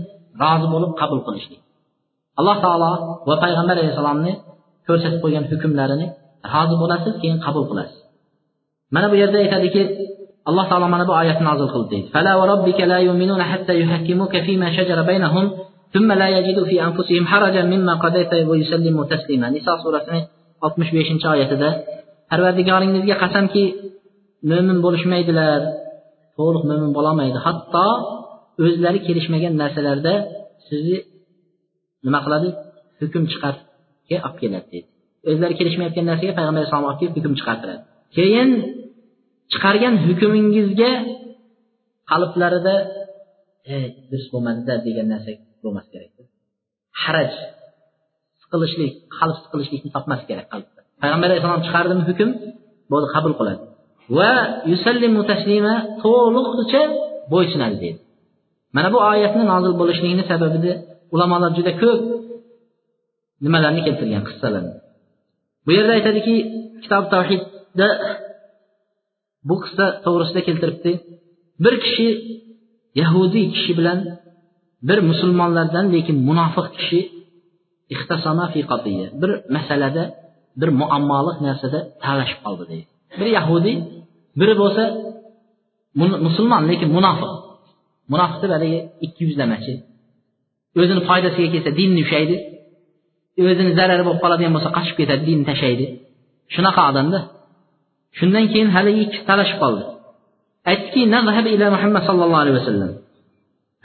[0.42, 1.60] rozi bo'lib qabul qilishlik
[2.40, 2.92] alloh taolo
[3.28, 4.32] va payg'ambar alayhissalomni
[4.88, 6.06] ko'rsatib qo'ygan hukmlarini
[6.54, 7.99] rozi bo'lasiz keyin qabul qilasiz.
[8.94, 9.82] Mana bu yerda aytadiki,
[10.48, 14.68] alloh taolo mana bu oyatni nozil qildi deydi fala robbika la yu'minuna hatta yuhakkimuka fima
[14.76, 15.46] shajara baynahum
[15.92, 20.24] thumma la yajidu fi anfusihim harajan mimma qadayta va yusallimu taslima niso surasining
[20.62, 21.68] 65 oyatida
[22.30, 23.64] parvardigoringizga qasamki
[24.50, 25.60] mo'min bo'lishmaydilar
[26.38, 27.86] to'liq mo'min bo'lolmaydi hatto
[28.64, 30.14] o'zlari kelishmagan narsalarda
[30.68, 30.98] sizni
[32.06, 32.48] nima qiladi
[33.00, 34.88] hukm chiqarishga olib keladi deydi
[35.30, 37.82] o'zlari kelishmayotgan narsaga payg'ambar alayhisalom olib kelib hukm chiqartiradi
[38.16, 38.50] keyin
[39.52, 40.92] chiqargan hukmingizga
[42.10, 42.74] qalblarida
[43.74, 45.30] ey durust bo'lmadida degan narsa
[45.64, 46.10] bo'lmas kerak
[47.02, 47.32] haraj
[48.42, 50.80] siqilishlik qalb siqilishlikni topmas kerak qalbda.
[51.02, 52.30] Payg'ambar alayhissalom chiqardimi hukm
[52.92, 53.62] bo'ldi qabul qiladi.
[54.16, 54.32] Va
[54.72, 55.74] yusallimu taslima
[56.04, 56.82] to'liqcha
[57.32, 58.00] bo'ysunadi deydi.
[58.76, 60.72] Mana bu oyatni nozil bo'lishligini sababini
[61.14, 62.00] ulamolar juda ko'p
[63.44, 64.74] nimalarni keltirgan qissalarni.
[65.64, 66.34] Bu yerda aytadiki
[66.82, 67.88] kitob tavhidda
[69.48, 70.92] bu qissa to'g'risida keltiribdi.
[71.64, 72.08] Bir kishi
[73.02, 73.98] yahudiy kishi bilan
[74.88, 77.00] bir musulmonlardan lekin munofiq kishi
[79.22, 80.04] bir masalada
[80.60, 82.88] bir muammoliq narsada talashib qoldi deydi.
[83.20, 83.76] Bir yahudiy
[84.40, 84.82] biri bo'lsa
[86.26, 87.32] musulmon lekin munofiq.
[88.12, 89.74] Munofiq deb haligi ikki yuzlamachi
[90.78, 92.36] o'zini foydasiga kelsa dinni ushlaydi
[93.50, 95.86] o'zini zarari bo'lib qoladigan bo'lsa qochib ketadi dinni tashlaydi
[96.54, 97.18] shunaqa odamda
[98.18, 99.82] shundan keyin haligi ikki talashib qoldi.
[100.70, 101.00] Aytdiki
[101.56, 102.90] ila muhammad sallallohu alayhi vasallam.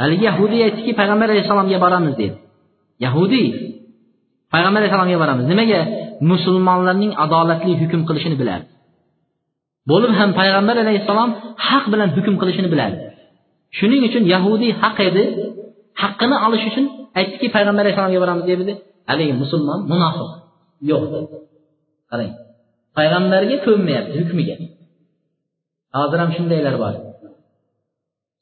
[0.01, 2.35] Haligi yahudiy aytdiki payg'ambar alayhissalomga boramiz dedi.
[3.05, 3.47] Yahudiy
[4.53, 5.45] payg'ambar alayhissalomga boramiz.
[5.51, 5.81] Nimaga?
[6.31, 8.65] Musulmonlarning adolatli hukm qilishini biladi
[9.89, 11.29] bo'lib ham payg'ambar alayhissalom
[11.67, 12.97] haq bilan hukm qilishini biladi
[13.77, 15.23] shuning uchun yahudiy haq edi.
[16.01, 16.85] Haqqini olish uchun
[17.19, 18.73] aytdiki payg'ambar alayhissalomga boramiz dedi
[19.09, 20.29] haligi musulmon munofiq.
[20.89, 21.03] Yo'q
[22.11, 22.31] qarang.
[22.97, 24.55] Payg'ambarga ko'nmayapti hukmiga.
[25.97, 26.93] Hozir ham shundaylar bor.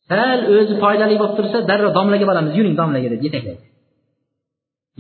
[0.10, 3.66] Sal o'zi foydali bo'lib tursa darrov domlaga boramiz yuring domlaga deb yetaklaydi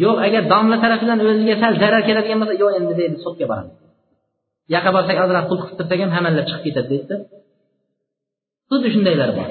[0.01, 3.75] yo'q agar domla tarafidan o'ziga sal zarar keladigan bo'lsa yo'q endi deydi sudga boramiz.
[4.73, 7.15] Yoqqa borsak ozroq pul qilib tursak ham hammanglar chiqib ketadi deydida
[8.69, 9.49] xuddi shundaylar bor.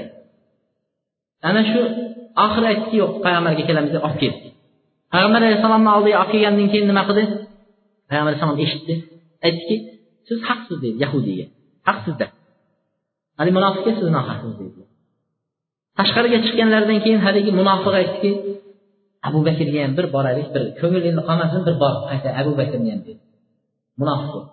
[1.48, 1.80] Ana shu
[2.44, 4.48] oxiri aytdiki yo'q payg'ambarga kelamiz deb olib keldi
[5.12, 7.24] payg'ambar alayhissalomni oldiga olib kelgandan keyin nima qildi?
[8.08, 8.94] Payg'ambar alayhissalom eshitdi.
[9.46, 9.76] Aytdiki
[10.28, 11.46] siz haqsiz deydi yahudiyga
[11.88, 12.26] haqsizda
[13.38, 14.82] haligi munofiqga siz nohaqsiz deydi.
[15.98, 18.30] Tashqariga chiqqanlaridan keyin haligi munofiq aytdiki
[19.28, 23.00] abu bakrga ham bir boraylik bir ko'ngil endi qolmasin bir borib qayta abu bakrni ham
[23.08, 23.22] dedi
[24.00, 24.44] munofiq.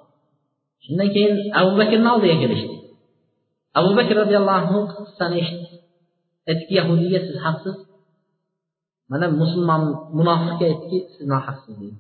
[0.84, 2.76] Shundan keyin abu bakrni oldiga kelishdi.
[3.80, 5.76] Abu bakr roziyallohu anhu qissani eshitdi.
[6.50, 7.76] Aytdiki yahudiyga siz haqsiz.
[9.12, 9.84] Mana musulmon
[10.18, 11.98] munofiqga aytdiki siz nohaqsiz dedi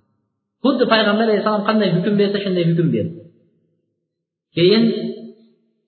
[0.64, 3.20] xuddi payg'ambar alayhissalom qanday hukm bersa shunday hukm berdi.
[4.58, 4.84] Keyin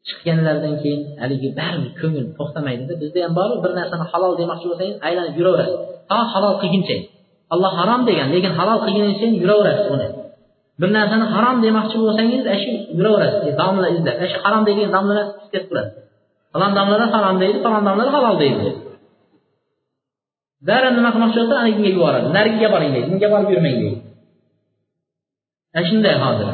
[0.07, 2.93] chiqqanlaridan keyin haligi baribir ko'ngil to'xtamaydida.
[3.01, 5.79] Bizda ham boru bir narsani halol demoqchi bo'lsangiz aylanib yuraverasiz.
[6.09, 6.97] To halol qilguncha.
[7.53, 10.07] Alloh harom degan lekin halol qilguncha yuraverasiz uni.
[10.81, 14.91] Bir narsani harom demoqchi bo'lsangiz ana shu yuraverasiz e, domla izlab ana shu harom deydigan
[14.97, 15.91] domlalar ketib turadi
[16.53, 18.69] falon domlalar harom deydi falon domlalar halol deydi.
[20.67, 22.27] Darrov nima qilmoqchi bo'lsa anigiga yuboradi.
[22.37, 23.99] Narigiga boring deydi bunga borib yurmang deydi.
[25.75, 26.47] Ana shunday hozir.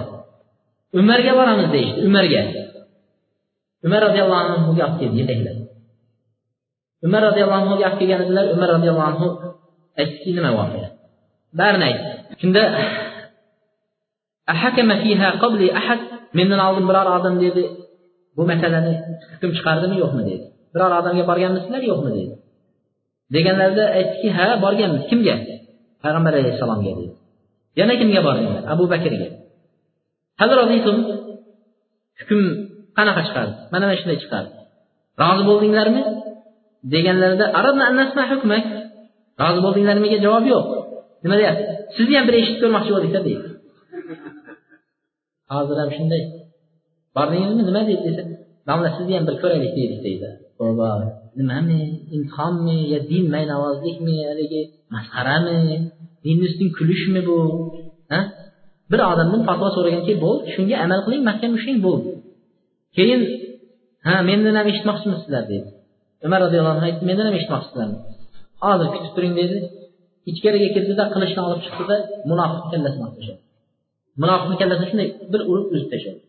[0.93, 2.41] Umarga boramiz deyishdi umarga.
[3.85, 5.57] Umar roziyallohu anhuga olib keldi yetaklab
[7.05, 9.27] umar roziyallohu anhuga olib kelgandilar umar roziyallohu anhu
[10.01, 10.89] aytdiki nima voqea
[11.59, 12.09] barini aytdi.
[12.41, 12.63] Shunda
[16.37, 17.63] mendan oldin biror odam dedi
[18.37, 18.93] bu masalani
[19.31, 20.23] hukm chiqardimi yo'qmi?
[20.29, 20.45] dedi.
[20.73, 22.11] Biror odamga borganmisizlar yo'qmi?
[22.17, 22.33] dedi.
[23.35, 25.03] Deganlarida aytdiki ha borganmiz.
[25.09, 25.35] Kimga?
[26.03, 27.13] Payg'ambar alayhissalomga dedi.
[27.79, 29.27] Yana kimga bordinglar abu bakrga.
[32.19, 32.41] Hukm
[32.97, 34.51] qanaqa chiqardi mana mana shunday chiqardi
[35.21, 36.01] rozi bo'ldinglarmi?
[36.93, 37.45] Deganlarida
[39.41, 40.65] rozi bo'ldinglarmiga javob yo'q.
[41.23, 41.63] Nima deyapti?
[41.95, 43.47] Sizni ham bir eshitib ko'rmoqchi bo'ldikda deydi.
[45.53, 46.23] Hozir ham shunday.
[47.15, 48.03] Bordingizmi nima deydi?
[48.07, 48.23] desa
[48.67, 50.27] domla sizni ham bir ko'raylik deylik deydi.
[51.39, 51.81] Nimami?
[52.15, 52.77] Imtihonmi?
[52.93, 54.15] Yo din maynavozlikmi?
[54.29, 54.61] Haligi
[54.93, 55.59] masxarami?
[56.23, 57.37] Dinni ustidan kulishmi bu?
[58.91, 62.09] Bir odamdan fatvo so'raganki bo'ldi shunga amal qiling mahkam ushlang bo'ldi
[62.97, 63.21] keyin
[64.07, 65.67] ha mendan ham eshitmoqchimisizlar dedi
[66.27, 67.97] umar roziyallohu anhu aytdi mendan ham eshitmoqchisizlarmi
[68.65, 69.57] hozir kutib turing dedi
[70.31, 71.97] ichkariga kirdida qilichni olib chiqdida
[72.29, 73.41] munofiqni kallasini olib tashladi.
[74.21, 76.19] Munofiqni kallasini shunday bir urib uzib tashladi.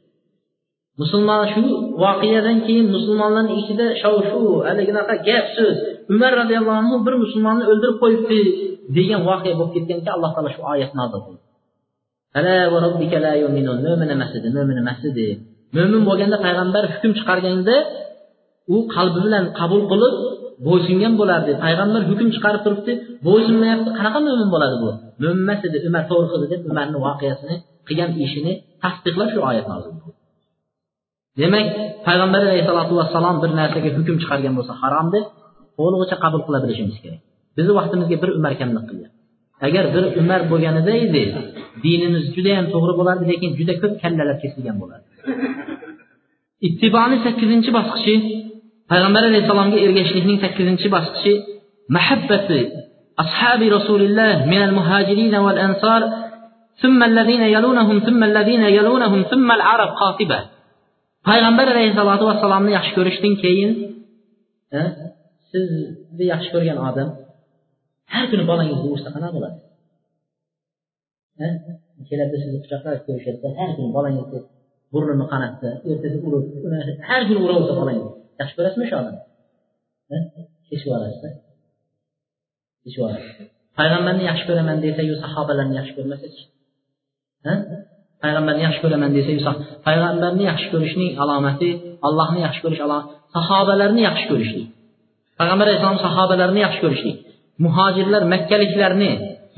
[1.01, 1.63] Musulmon shu
[2.05, 5.77] voqeadan keyin musulmonlarni ichida shov shuv haliginaqa gap so'z.
[6.15, 8.39] Umar roziyallohu anhu bir musulmonni o'ldirib qo'yibdi
[8.97, 11.43] degan voqea bo'lib ketganki alloh taolo shu oyatni nozil qildi.
[13.85, 15.27] Mo'min emas edi mo'min emas edi
[15.77, 17.77] mo'min bo'lganda payg'ambar hukm chiqarganda
[18.75, 20.15] u qalbi bilan qabul qilib
[20.67, 21.53] bo'ysungan bo'lardi.
[21.65, 22.93] Payg'ambar hukm chiqarib turibdi
[23.27, 23.89] bo'ysunmayapti.
[23.99, 24.91] Qanaqa mo'min bo'ladi bu?
[25.23, 27.57] Mo'min emas edi umar to'g'ri qildi deb umarni voqeasini
[27.89, 28.53] qilgan ishini
[28.85, 29.93] tasdiqlab shu oyat nozil
[31.41, 31.67] demak
[32.07, 35.25] payg'ambar alayhissalotu vassalom bir narsaga hukm chiqargan bo'lsa harom deb
[35.79, 37.21] to'lig'icha qabul qila bilishimiz kerak.
[37.57, 39.18] Bizni vaqtimizga bir umar kamlik qilyapti
[39.68, 41.24] agar bir umar bo'lganida edi
[41.86, 45.08] dinimiz judayam to'g'ri bo'lardi lekin juda ko'p kallalar kesilgan bo'lardi
[46.68, 48.16] ittiboni sakkizinchi bosqichi
[48.92, 51.34] payg'ambar alayhissalomga ergashishlikning sakkizinchi bosqichi
[51.98, 52.60] mahabbati
[53.24, 56.04] ashabi rasulilloh min al muhajirin val ansor
[56.84, 60.40] ثم الذين يلونهم ثم الذين يلونهم ثم العرب قاطبة
[61.30, 63.72] payg'ambar alayhissalotu vassalomni yaxshi ko'rishdan keyin
[65.52, 67.10] sizni yaxshi ko'rgan odam
[68.15, 69.57] Hər gün balanı doğursa nə olar?
[71.41, 71.49] Hə?
[72.11, 73.59] Gələndə siz uşaqlar görüşəcəksiniz.
[73.61, 74.47] Hər gün balanı yoxdur.
[74.93, 76.47] Burnunu qanatdı, ertəsi urur.
[77.11, 78.07] Hər gün urursa balanı.
[78.41, 79.21] Yaxşı görəsiniz uşaqlar.
[80.13, 80.23] Hə?
[80.71, 81.35] Heç varası.
[82.87, 83.49] Heç varası.
[83.79, 86.41] Peyğəmbərini yaxşı görəmən desə, yox sahabelərini yaxşı görməsək.
[87.47, 87.55] Hə?
[88.25, 91.71] Peyğəmbərini yaxşı görəmən desə, yox peyğəmbərini yaxşı görüşünün əlaməti
[92.09, 93.03] Allahını yaxşı görüş, Allah
[93.37, 94.63] sahabələrini yaxşı görüşdü.
[95.41, 97.13] Peyğəmbər Əsəlam sahabələrini yaxşı görüşdü.
[97.65, 99.11] Muhojirlar makkaliklarni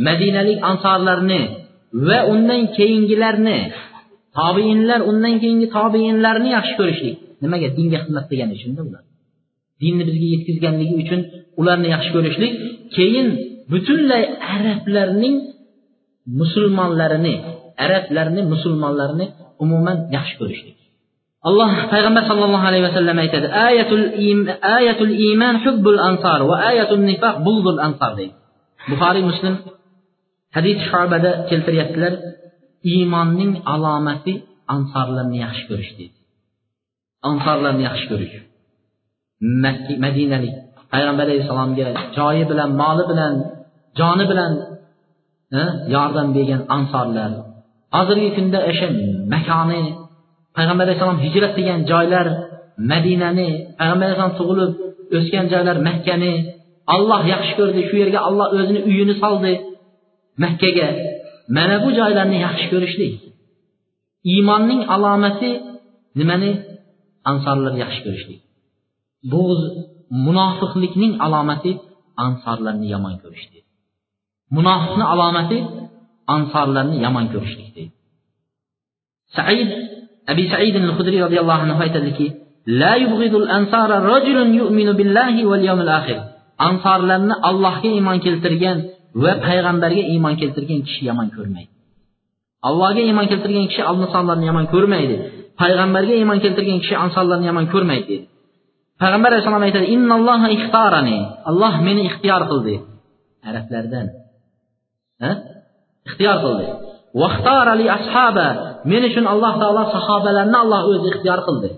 [0.06, 1.40] madinalik ansorlarni
[2.08, 3.58] va undan keyingilarni
[4.38, 7.16] tobiinlar undan keyingi tobiinlarni yaxshi ko'rishlik.
[7.42, 7.68] Nimaga?
[7.78, 9.02] Dinga xizmat qilgani uchunda ular.
[9.82, 11.20] Dinni bizga yetkazganligi uchun
[11.60, 12.52] ularni yaxshi ko'rishlik.
[12.96, 13.28] Keyin
[13.72, 14.24] butunlay
[14.54, 15.36] arablarning
[16.40, 17.34] musulmonlarini
[17.84, 19.26] arablarni musulmonlarni
[19.64, 20.76] umuman yaxshi ko'rishlik.
[21.48, 24.04] Alloh payg'ambar sallallohu alayhi vasallam aytadi ayatul
[24.78, 28.34] ayatul iymon hubbul ansar va ayatul nifoq buldul ansar deydi.
[28.90, 29.54] Buxoriy muslim
[30.56, 32.14] hadis shobada keltiryaptilar
[32.92, 34.32] iymonning alomati
[34.74, 36.16] ansorlarni yaxshi ko'rish deydi.
[37.30, 38.34] Ansorlarni yaxshi ko'rish.
[40.04, 40.54] Madinalik
[40.92, 41.86] payg'ambar alayhissalomga
[42.18, 43.32] joyi bilan moli bilan
[43.98, 44.52] joni bilan
[45.58, 47.30] eh, yordam bergan ansorlar
[47.96, 48.88] hozirgi kunda o'sha
[49.34, 49.82] makoni
[50.56, 52.26] payg'ambar alayhissalom hijrat qilgan joylar
[52.92, 53.48] madinani
[53.78, 54.72] payg'ambar alayhissalom tug'ilib
[55.16, 56.32] o'sgan joylar makkani
[56.94, 59.52] olloh yaxshi ko'rdi shu yerga olloh o'zini uyini soldi
[60.42, 60.88] makkaga
[61.56, 63.14] mana bu joylarni yaxshi ko'rishlik.
[64.32, 65.50] İymonning alomati
[66.18, 66.52] nimani?
[67.30, 68.40] Ansorlar yaxshi ko'rishlik.
[69.32, 69.42] Bu
[70.26, 71.72] munofiqlikning alomati
[72.24, 73.64] ansorlarni yomon ko'rishlik.
[74.56, 75.58] Munofiqni alomati
[76.34, 77.94] ansorlarni yomon ko'rishlik deydi
[79.36, 79.70] said
[80.32, 82.26] abi said al hudriy roziyallohu anhu aytadiki
[82.66, 86.18] la yubghidul ansara rajulun yu'minu billahi wal yawmil akhir.
[86.68, 88.78] Ansorlarni allohga iymon keltirgan
[89.22, 91.72] va payg'ambarga iymon keltirgan kishi yomon ko'rmaydi.
[92.68, 95.16] Allohga iymon keltirgan kishi ansorlarni yomon ko'rmaydi.
[95.60, 98.06] Payg'ambarga iymon keltirgan kishi ansorlarni yomon ko'rmaydi.
[98.10, 98.30] Dedi
[99.02, 101.18] payg'ambar alayhissalom aytadi innalloha ixtorani
[101.50, 102.74] alloh meni ixtiyor qildi.
[103.48, 104.06] Arablardan.
[106.08, 106.66] Ixtiyor qildi.
[108.90, 111.70] Men uchun alloh taolo sahobalarni alloh o'zi ixtiyor qildi.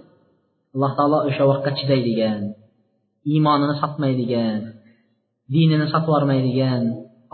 [0.74, 2.42] Alloh taolo o'sha vaqtga chidaydigan
[3.30, 4.60] iymonini sotmaydigan
[5.54, 6.82] dinini sotib yubormaydigan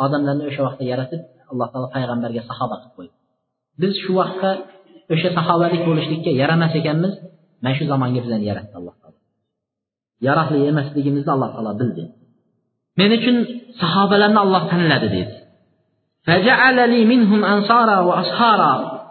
[0.05, 1.21] odamlarni o'sha vaqtda yaratib
[1.51, 3.15] alloh taolo payg'ambarga sahoba qilib qo'ydi.
[3.81, 4.51] Biz shu vaqtda
[5.15, 7.13] o'sha sahobalik bo'lishlikka yaramas ekanmiz
[7.63, 9.19] mana shu zamonga bizlarni yaratdi alloh taolo.
[10.27, 12.05] Yaroqli emasligimizni alloh taolo bildi.
[13.01, 13.37] Men uchun
[13.83, 15.35] sahobalarni alloh tanladi dedi.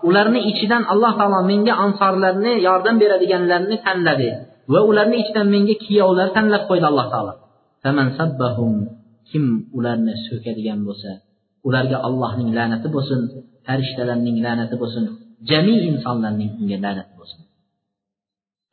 [0.07, 4.29] Ularni ichidan alloh taolo menga ansorlarni yordam beradiganlarni tanladi
[4.73, 7.34] va ularni ichidan menga kuyovlar tanlab qo'ydi alloh taolo.
[9.29, 9.45] kim
[9.77, 11.11] ularni so'kadigan bo'lsa
[11.67, 13.21] ularga allohning la'nati bo'lsin
[13.65, 15.03] farishtalarning la'nati bo'lsin
[15.49, 17.39] jami insonlarning unga la'nati bo'lsin.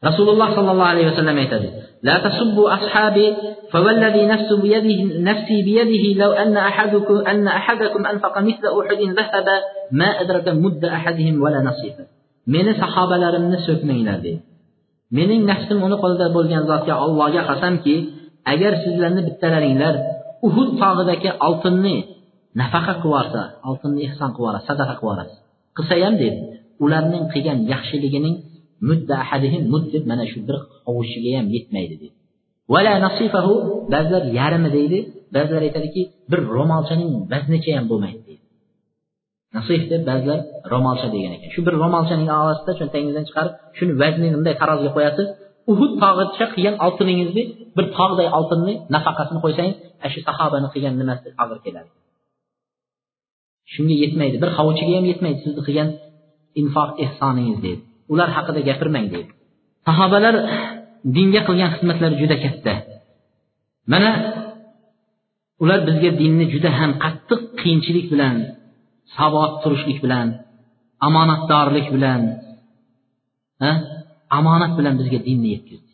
[0.03, 1.69] Rasululloh sollallohu alayhi vasallam aytadi
[2.05, 3.27] لا تسبوا أصحابي
[3.73, 9.57] فوالذي نفس بيده نفسي بيده لو أن أحدكم أن أحدكم أنفق مثل أحد ذهبا
[9.93, 12.05] ما أدرك مد أحدهم ولا نصيفه
[12.53, 14.43] meni sahobalarimni so'kmanglar deydi
[15.16, 17.95] mening nafsim uni qo'lida bo'lgan zotga allohga qasamki
[18.53, 19.95] agar sizlarni bittalaringlar
[20.47, 21.97] uhud tog'idagi oltinni
[22.61, 25.39] nafaqa qilib yuborsa oltinni ehson qilib yuborasiz sadaqa qilib yuborasiz
[25.77, 26.39] qilsa ham dedi
[26.85, 28.35] ularning qilgan yaxshiligining
[28.88, 30.56] mudda ahadihim mud deb mana shu bir
[30.86, 32.16] hovuchiga ham yetmaydi deydi.
[32.72, 33.55] Vala nasifahu
[33.94, 34.98] ba'zilar yarmi deydi
[35.36, 38.44] ba'zilar aytadiki bir ro'molchaning vaznicha ham bo'lmaydi deydi.
[39.56, 40.38] Nasif deb ba'zilar
[40.72, 41.48] ro'molcha degan ekan.
[41.55, 45.26] Shu bir ro'molchaning orasida cho'ntagingizdan chiqarib shuni vaznini bunday taroziga qo'yasiz
[45.72, 47.42] uhud tog'icha qilgan oltiningizni
[47.76, 51.90] bir tog'day oltinni nafaqasini qo'ysangiz ana shu sahobani qilgan nimasi og'ir keladi.
[53.72, 54.36] Shunga yetmaydi.
[54.42, 55.88] Bir hovuchiga ham yetmaydi sizni qilgan
[56.60, 57.82] infoq ehsoningiz deydi.
[58.12, 59.32] Ular haqida gapirmang deydi.
[59.86, 60.35] Sahobalar
[61.16, 62.74] dinga qilgan xizmatlari juda katta.
[63.93, 64.10] Mana
[65.62, 68.36] ular bizga dinni juda ham qattiq qiyinchilik bilan
[69.16, 70.26] sabot turishlik bilan
[71.06, 72.20] omonatdorlik bilan
[74.39, 75.93] omonat bilan bizga dinni yetkazdi.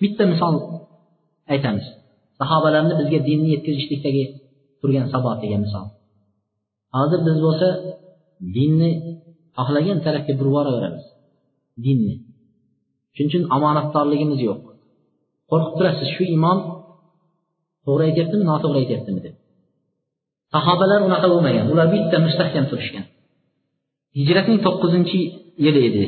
[0.00, 0.54] Bitta misol
[1.52, 1.86] aytamiz.
[2.40, 4.24] Sahobalarni bizga dinni yetkazishlikdagi
[4.80, 5.06] turgan
[5.42, 5.86] degan misol.
[6.96, 7.68] Hozir biz bo'lsa
[8.56, 8.90] dinni
[9.56, 11.04] xohlagan tarafga burib yuboraveramiz
[11.84, 12.16] dinni.
[13.14, 14.60] Shuning uchun omonatdorligimiz yo'q.
[15.50, 16.58] Qo'rqib turasiz shu imom
[17.86, 19.34] to'g'ri aytyaptimi noto'g'ri aytyaptimi deb.
[20.54, 21.66] Sahobalar unaqa bo'lmagan.
[21.72, 23.06] Ular bitta mustahkam turishgan.
[24.18, 25.20] Hijratning to'qqizinchi
[25.64, 26.04] yili edi.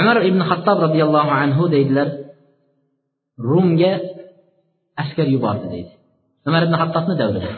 [0.00, 2.08] Umar ibn hattob roziyallohu anhu deydilar
[3.50, 3.92] rumga
[5.02, 5.92] askar yubordi deydi.
[6.48, 7.50] Umar ibn hattobni davrida.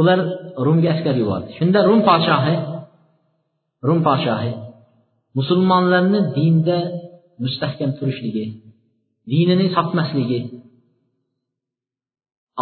[0.00, 0.18] Ular
[0.66, 1.50] rumga askar yubordi.
[1.58, 2.56] Shunda rum podshohi
[3.88, 4.52] rum podshohi
[5.38, 6.78] musulmonlarni dinda
[7.44, 8.44] mustahkam turishligi
[9.30, 10.40] dinini sotmasligi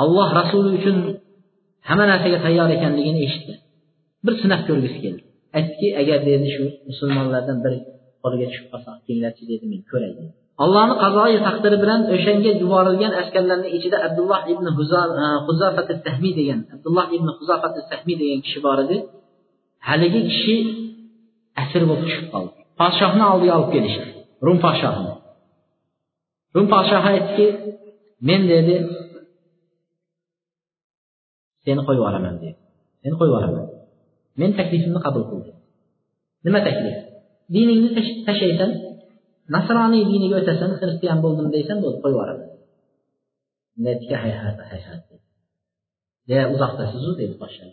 [0.02, 0.97] alloh rasuli uchun
[1.89, 3.55] hamma narsaga tayyor ekanligini eshitdi.
[4.24, 5.23] Bir sinab ko'rgisi keldi.
[5.57, 7.74] Aytdiki agar dedi shu musulmonlardan bir
[8.23, 10.32] qo'liga tushib qolsa kelinglarchi dedi men ko'ray dedi
[10.65, 17.07] allohni qazoyi taqdiri bilan o'shanga yuborilgan askarlarni ichida abdulloh ibn e, huzafat sahmiy degan abdulloh
[17.16, 18.97] ibn huzafat sahmiy degan kishi bor edi.
[19.89, 20.57] Haligi kishi
[21.62, 22.51] asir bo'lib tushib qoldi.
[22.81, 24.07] Podshohni oldiga olib kelishdi.
[24.47, 25.12] Rum podshohini
[26.57, 27.47] rum podshohi aytdiki
[28.28, 28.74] men dedi
[31.65, 32.53] seni qo'yib yuboraman dedi.
[33.03, 33.66] Seni qo'yib yuboraman
[34.41, 35.57] men taklifimni qabul qildim.
[36.45, 36.97] nima taklif?
[37.55, 37.91] Diningni
[38.27, 38.70] tashlaysan.
[39.55, 42.48] Nasroniy diniga o'tasan xristian bo'ldim deysan bo'ldi qo'yib yuboraman
[43.90, 45.01] aytdiki hayhat hayhat
[46.35, 47.64] e uzoqdasizu dedi podsho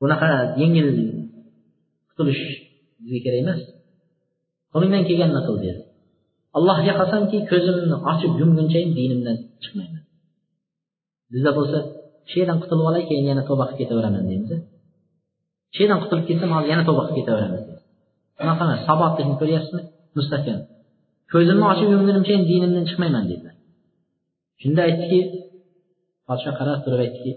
[0.00, 0.28] bunaqa
[0.62, 0.88] yengil
[2.08, 2.42] qutulish
[3.02, 3.60] bizga kerak emas.
[4.72, 5.80] Qo'lingdan kelganini qil dedi
[6.58, 10.02] allohga qasamki ko'zimni ochib yumgunchayin dinimdan chiqmayman.
[11.32, 11.78] Bizda bo'lsa
[12.30, 14.50] shu qutulib olay keyin yana tavba qilib ketaveraman deymiz
[15.76, 17.62] shu qutulib ketsam hozir yana tavba qilib ketaveraman
[18.42, 19.82] unaqa emas sabotlikni ko'ryapsizmi?
[20.18, 20.58] Mustahkam.
[21.32, 23.54] Ko'zimni ochib yumgunimcha dinimdan chiqmayman dedilar
[24.62, 25.20] shunda aytdiki
[26.28, 27.32] podsho qarab turib aytdiki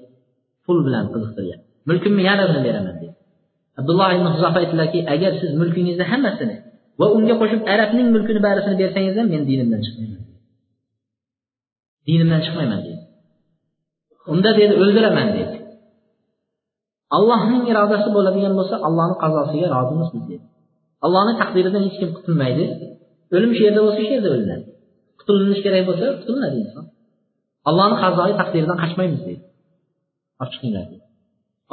[0.66, 3.16] pul bilan qiziqtiryapti mulkimni yarmini beraman dedi.
[3.80, 6.56] Abdulloh ibn huzofa aytdilarki agar siz mulkingizni hammasini
[7.00, 10.22] va unga qo'shib arabning mulkini barisini bersangiz ham men dinimdan chiqmayman
[12.08, 13.02] dinimdan chiqmayman dedi.
[14.34, 15.56] Unda dedi o'ldiraman dedi.
[17.18, 20.36] Allohning irodasi bo'ladigan bo'lsa allohni qazosiga rozimiz dedi.
[21.06, 22.66] Allohni taqdiridan hech kim qutulmaydi.
[23.36, 24.66] O'lim shu yerda bo'lsa shu yerda o'linadi
[25.20, 26.86] qutulinish kerak bo'lsa qutulinadi inson.
[27.70, 29.44] Allohni qazoi taqdiridan qochmaymiz deydi.
[30.42, 31.06] Olib chiqinglar deydi.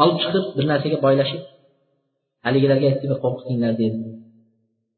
[0.03, 1.43] Olib chiqib bir narsaga boylashib
[2.47, 3.99] haligilarga aytdi qo'rqitinglar dedi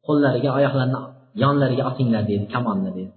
[0.07, 1.01] qo'llariga oyoqlarini
[1.45, 3.13] yonlariga otinglar dedi kamonni dedi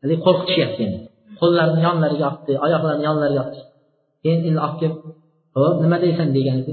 [0.00, 0.98] haligi qo'rqitishyapti endi.
[1.40, 3.60] Qo'llarini yonlariga otdi oyoqlarini yonlariga otdi.
[4.22, 4.96] Keyin endi olib kelib
[5.58, 6.28] ho'p nima deysan?
[6.36, 6.72] degan edi.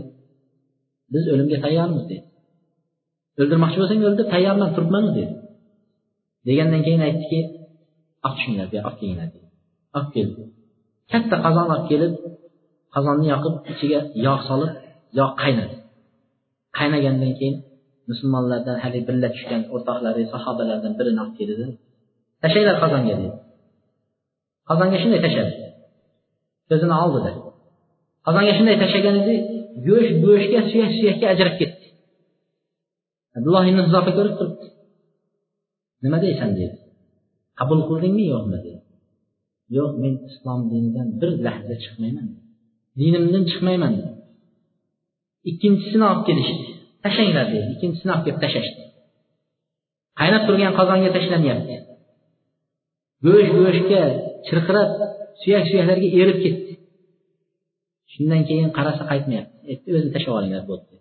[1.14, 2.24] Biz o'limga tayyormiz dedi
[3.42, 5.34] o'ldirmoqchi bo'lsang o'ldir tayyorman turibman dedi.
[6.48, 7.40] Degandan keyin aytdiki
[8.26, 9.48] olib tushinglar bu olib kelinglar dedi
[9.98, 10.42] olib keldi
[11.12, 12.14] katta qozon olib kelib
[12.96, 14.72] qozonni yoqib ichiga yog' solib
[15.20, 15.76] yog' qaynadi.
[16.78, 17.56] Qaynagandan keyin
[18.10, 21.66] musulmonlardan haligi birga tushgan o'rtoqlari sahobalardan birini olib keldi.
[22.42, 23.30] Tashlanglar qozonga dedi.
[24.70, 25.54] Qozonga shunday tashladi.
[26.70, 27.32] Ko'zini oldida
[28.26, 29.36] qozonga shunday tashlagan edi
[29.88, 31.86] go'sht go'shtga suyak suyakka ajrab ketdi.
[33.38, 33.80] Abdulloh ibn
[34.18, 34.67] ko'rib turibdi.
[36.04, 36.76] Nima deysan dedi
[37.60, 38.82] qabul qildingmi yo'qmi dedi
[39.76, 42.28] yo'q men islom dinidan bir lahza chiqmayman.
[43.00, 43.94] Dinimdan chiqmayman.
[45.52, 46.64] Ikkinchisini olib kelishdi.
[47.04, 47.68] Tashlanglar dedi.
[47.76, 48.82] Ikkinchisini olib kelib tashlashdi.
[50.20, 51.76] Qaynab turgan qozonga tashlanyapti.
[53.26, 54.02] Go'sht go'shtga
[54.48, 54.90] chirqirab
[55.42, 56.72] suyak suyaklarga erib ketdi.
[58.14, 59.58] Shundan keyin qarasa qaytmayapti.
[59.72, 60.98] Aytdi o'zini tashlab olinglar bo'ldi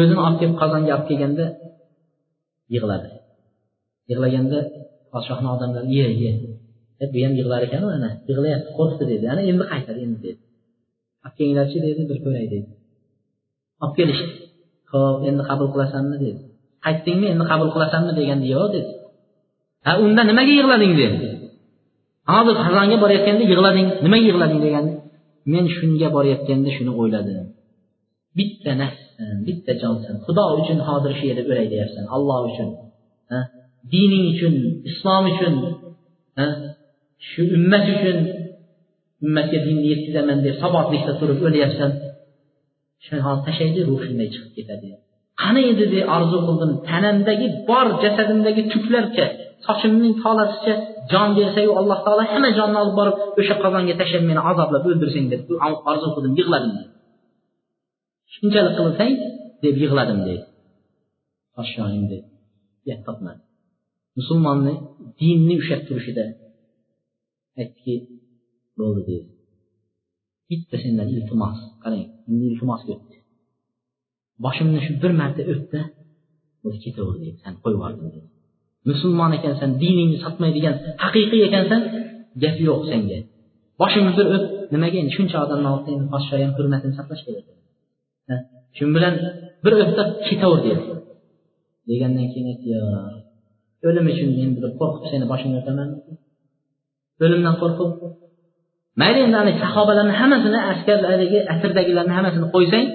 [0.00, 1.46] o'zini olib kelib qozonga olib kelganda
[2.74, 3.08] yig'ladi.
[4.10, 4.58] Yig'laganda
[5.12, 6.32] podshohni odamlari ye ye
[7.00, 9.24] deb bu ham yig'lar ekanu ana yig'layapti qo'rqdi dedi.
[9.32, 10.40] Ana endi qaytadi endi dedi.
[11.24, 12.68] Olib kelinglarchi dedi bir ko'ray dedi.
[13.82, 14.28] Olib kelishdi
[14.92, 16.40] ho'p endi qabul qilasanmi dedi.
[16.84, 18.90] Qaytdingmi endi qabul qilasanmi deganda yo'q dedi.
[19.86, 21.16] Ha unda nimaga yig'lading dedi.
[22.32, 24.92] Hozir qazonga borayotganda yig'lading nimaga yig'lading deganda
[25.52, 27.46] men shunga borayotganda shuni o'yladim.
[28.38, 32.68] Bitta nafssan bitta jonsan xudo uchun hozir shu yerda o'lay deyapsan alloh uchun
[33.92, 34.54] dining uchun
[34.90, 35.54] islom uchun
[37.28, 38.18] shu ummat uchun
[39.24, 41.90] ummatga dinni yetkazaman deb sabotlikda turib o'lyapsan
[43.04, 44.86] shuni hozir tashlaydi ruh shunday chiqib ketadi
[45.42, 49.26] qani edi deb orzu qildim tanamdagi bor jasadimdagi tuklarcha
[49.66, 50.74] sochimning tolasicha
[51.12, 55.40] jon bersayu alloh taolo hamma jonni olib borib o'sha qozonga tashlab meni azoblab o'ldirsang deb
[55.90, 56.74] orzu qildim yig'ladim
[58.34, 59.12] shunchalik qilsang
[59.64, 60.44] deb yig'ladim deydi
[61.56, 62.22] podshohim deb
[62.88, 63.45] gap topmadi
[64.18, 64.74] musulmonni
[65.20, 66.24] dinni ushlab turishida
[67.60, 67.94] aytdiki
[68.78, 69.26] bo'ldi dedi
[70.50, 73.16] bitta sendan iltimos qarang endi iltimos o'tdi
[74.44, 75.80] boshimni shu bir marta o'pda
[76.62, 78.28] bo'ldi ketaver dedi sen qo'yib yubordim dedi
[78.90, 80.74] musulmon ekansan diningni sotmaydigan
[81.04, 81.80] haqiqiy ekansan
[82.42, 83.18] gap yo'q senga.
[83.80, 84.44] Boshingni bir o'p
[84.74, 86.06] nimaga endi shuncha odamni oldida endi
[86.44, 87.46] ham hurmatini saqlash kerak
[88.76, 89.14] shu bilan
[89.64, 90.82] bir o'pda ketaver dedi
[91.88, 92.82] degandan keyin aytdi yo
[93.88, 95.88] o'lim uchun men bilib qo'rqib seni boshingga o'taman
[97.24, 97.90] o'limdan qo'rqib.
[99.00, 102.86] Mayli endi ana sahobalarni hammasini askarlardagi asrdagilarni hammasini qo'ysang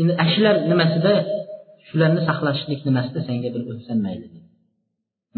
[0.00, 1.12] endi ashular nimasida
[1.88, 4.26] shularni saqlashlik nimasida senga bir o'tsam mayli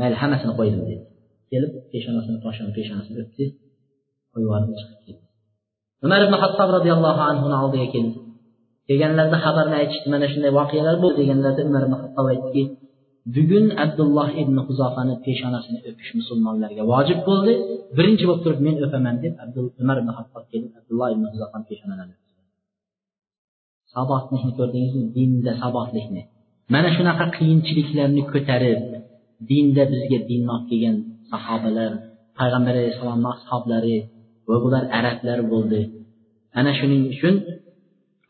[0.01, 1.03] mayli hammasini qo'ydim dedi.
[1.51, 3.45] Kelib peshonasini poshoni peshonasini o'pdi
[4.33, 5.25] qo'yib chiqib ketdi.
[6.07, 8.19] Umar ibn hattob roziyallohu anhuni oldiga keldi.
[8.89, 12.63] Kelganlarida xabarni aytishdi mana shunday voqealar bo'ldi deganlarida umar ibn hattob aytdiki
[13.35, 17.53] bugun abdulloh ibn huzofani peshonasini o'pish musulmonlarga vojib bo'ldi.
[17.97, 22.17] Birinchi bo'lib turib men o'paman deb abdul umar ibn hattob kelib abdulloh ibn huzofani peshonalarini
[23.95, 25.05] sabotlikni ko'rdingizmi?
[25.17, 26.23] Dinda sabotlikni.
[26.75, 28.81] Mana shunaqa qiyinchiliklarni ko'tarib
[29.51, 30.97] dinda bizga dinni olib kelgan
[31.31, 31.93] sahobalar
[32.39, 33.97] payg'ambar alayhissalomni ashoblari
[34.49, 35.81] va bular arablar bo'ldi.
[36.59, 37.35] Ana shuning uchun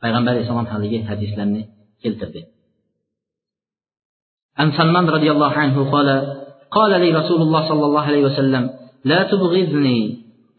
[0.03, 1.63] payg'ambar alayhissalom haligi hadislarni
[2.03, 2.41] keltirdi.
[4.59, 6.09] عن سلمان رضي الله عنه قال
[6.71, 8.71] قال لي رسول الله صلى الله عليه وسلم
[9.05, 9.99] لا تبغضني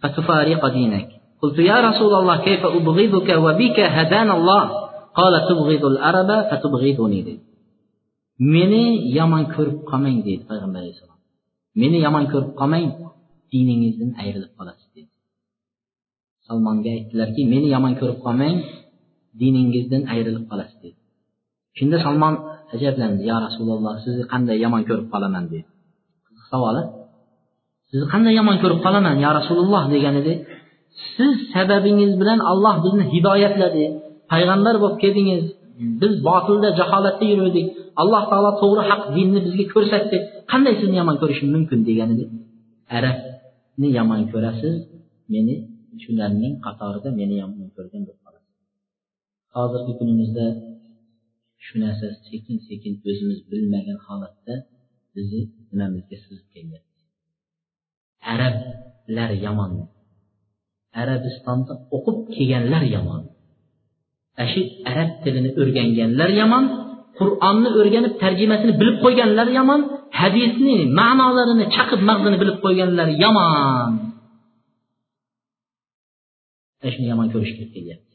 [0.01, 1.09] فتفارق دينك
[1.41, 4.63] قلت يا رسول الله كيف أبغضك وبك هدانا الله
[5.19, 7.39] قال تبغض العرب فتبغضني دي.
[8.39, 11.19] مني يمن كرب قمين دي پیغمبر اسلام
[11.75, 12.87] مني يمن كرب قمين
[13.51, 15.03] دينيزن ayrılıp قلس دي.
[16.47, 18.63] سلمان قلت مني يمن كرب قمين
[19.35, 20.95] دينيزن ayrılıp قلس دي.
[21.79, 25.43] Şimdi Salman ajablandi yo rasululloh sizni qanday yomon ko'rib qolaman?
[25.51, 25.61] dedi.
[26.49, 26.83] Savoli
[27.89, 29.83] sizni qanday yomon ko'rib qolaman yo rasululloh?
[29.93, 30.33] degan edi.
[31.15, 33.83] Siz sababingiz bilan alloh bizni hidoyatladi.
[34.31, 35.43] Payg'ambar bo'lib keldingiz.
[36.01, 37.67] Biz botilda jaholatda yuruvdik.
[38.01, 40.17] Alloh taolo to'g'ri haq dinni bizga ko'rsatdi.
[40.51, 41.79] Qanday sizni yomon ko'rishim mumkin?
[41.89, 42.25] degan edi.
[42.97, 44.75] Arabni yomon ko'rasiz
[45.33, 45.55] meni
[46.03, 48.53] shularning qatorida meni yomon ko'rgan bo'lib qolasiz.
[49.55, 50.45] Hozirgi kunimizda
[51.65, 54.55] shu narsa sekin sekin o'zimiz bilmagan holatda
[55.15, 55.41] bizni
[55.71, 56.89] nimamizga sizib kelyapti
[58.33, 59.71] arablar yomon.
[61.01, 63.21] Arabistonda o'qib kelganlar yomon.
[64.41, 64.61] Ana
[64.91, 66.63] arab tilini o'rganganlar yomon
[67.19, 69.81] qur'onni o'rganib tarjimasini bilib qo'yganlar yomon
[70.19, 73.91] hadisni ma'nolarini chaqib mag'zini bilib qo'yganlar yomon.
[76.81, 78.08] Ana shuni yomon ko'rishga kelyapti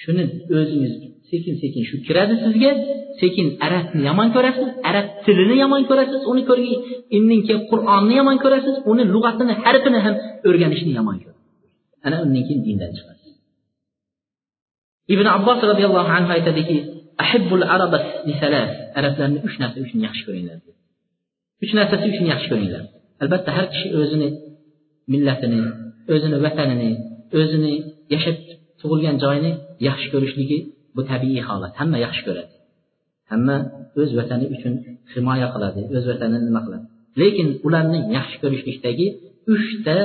[0.00, 0.22] shuni
[0.58, 0.92] o'zingiz
[1.30, 2.72] sekin sekin shu kiradi sizga.
[3.20, 6.42] Sekin arabni yomon ko'rasiz arab tilini yomon ko'rasiz uni
[7.16, 10.14] undan keyin qur'onni yomon ko'rasiz uni lug'atini harfini ham
[10.48, 11.46] o'rganishni yomon ko'rasiz.
[12.06, 13.32] Ana undan keyin dindan chiqasiz.
[15.14, 16.76] İbn abbos roziyallohu anhu aytadiki
[17.24, 17.98] ahibbul araba
[18.98, 20.58] arablarni uch narsa uchun yaxshi ko'ringlar
[21.64, 22.82] uch narsasi uchun yaxshi ko'ringlar.
[23.22, 24.28] Albatta har kishi o'zini
[25.12, 25.60] millatini
[26.14, 26.90] o'zini vatanini
[27.38, 27.72] o'zini
[28.14, 28.36] yashab
[28.82, 29.50] tug'ilgan joyini
[29.88, 30.58] yaxshi ko'rishligi
[30.96, 31.72] bu tabiiy holat.
[31.80, 32.52] Hamma yaxshi ko'radi.
[33.30, 33.56] Hamma
[34.00, 34.74] o'z vatani uchun
[35.12, 36.86] himoya qiladi o'z vatanini nima qiladi.
[37.20, 39.06] Lekin ularni yaxshi ko'rishlikdagi
[39.54, 39.96] uchta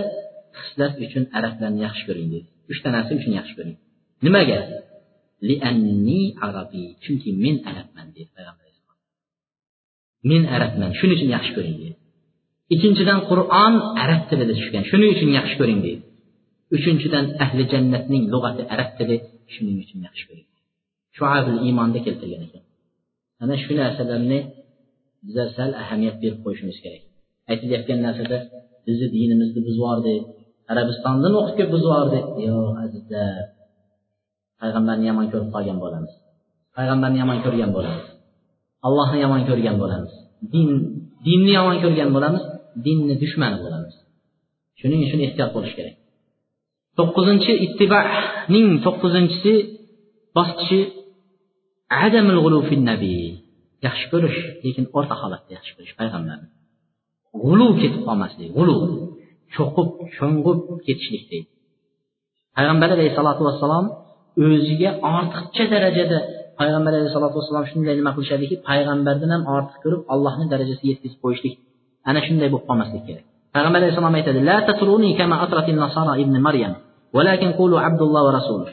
[0.60, 3.78] xislat uchun arablarni yaxshi ko'ring deydi uchta narsa uchun yaxshi ko'ring.
[4.26, 4.60] Nimaga?
[5.50, 8.68] Lianni arabiy chunki men arabman deydi payg'ambar
[10.30, 11.96] men arabman shuning uchun yaxshi ko'ring deydi
[12.74, 13.74] ikkinchidan qur'on
[14.04, 16.02] arab tilida tushgan shuning uchun yaxshi ko'ring deydi
[16.76, 19.16] uchinchidan ahli jannatning lug'ati arab tili
[19.54, 20.48] shuning uchun yaxshi ko'ring
[21.18, 22.64] shuabul iymonda keltirgan ekan.
[23.44, 24.40] Ana shu narsalarni
[25.26, 27.04] bizlar sal ahamiyat berib qo'yishimiz kerak.
[27.52, 28.38] Aytilayotgan narsada
[28.86, 30.14] bizni dinimizni buzvordi
[30.72, 32.14] arabistondan o'qib kelib buzib
[32.48, 33.44] yo'q azizlar.
[34.62, 36.14] Payg'ambarni yomon ko'rib qolgan bo'lamiz.
[36.78, 38.06] Payg'ambarni yomon ko'rgan bo'lamiz.
[38.88, 40.14] Allohni yomon ko'rgan bo'lamiz.
[40.54, 40.70] Din
[41.28, 42.44] dinni yomon ko'rgan bo'lamiz
[42.86, 43.94] dinni dushmani bo'lamiz.
[44.80, 45.96] Shuning uchun ehtiyot bo'lish kerak.
[46.98, 49.54] To'qqizinchi ittibaning to'qqizinchisi
[50.38, 50.80] bosqichi
[52.06, 52.40] adamul
[52.92, 53.26] nabiy
[53.86, 56.48] yaxshi ko'rish lekin o'rta holatda yaxshi ko'rish payg'ambarni
[57.44, 58.76] g'ulu ketib qolmaslik g'ulu.
[59.56, 61.50] Cho'qib sho'ng'ib ketishlik deydi.
[62.58, 63.86] Payg'ambar alayhissalotu vassalom
[64.46, 66.18] o'ziga ortiqcha darajada
[66.60, 71.56] payg'ambar alayhisalotu vassalom shunday nima qilishadiki payg'ambardan ham ortiq ko'rib allohni darajasiga yetkazib qo'yishlik.
[72.10, 73.26] Ana shunday bo'lib qolmaslik kerak.
[73.56, 76.74] Payg'ambar alayhissalom aytadi la tatruni kama atratil nasara ibn maryam.
[77.16, 78.70] Valakin qulu abdulloh va rasuluh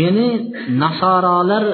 [0.00, 0.26] meni
[0.82, 1.64] nasorolar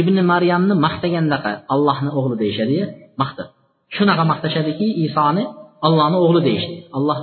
[0.00, 2.84] ibn maryamni maqtagandaqa allohni o'g'li deyishadiyu
[3.22, 3.48] maqtab
[3.96, 5.44] shunaqa maqtashadiki isoni
[5.86, 6.76] allohni o'g'li deyishdi.
[6.98, 7.18] Alloh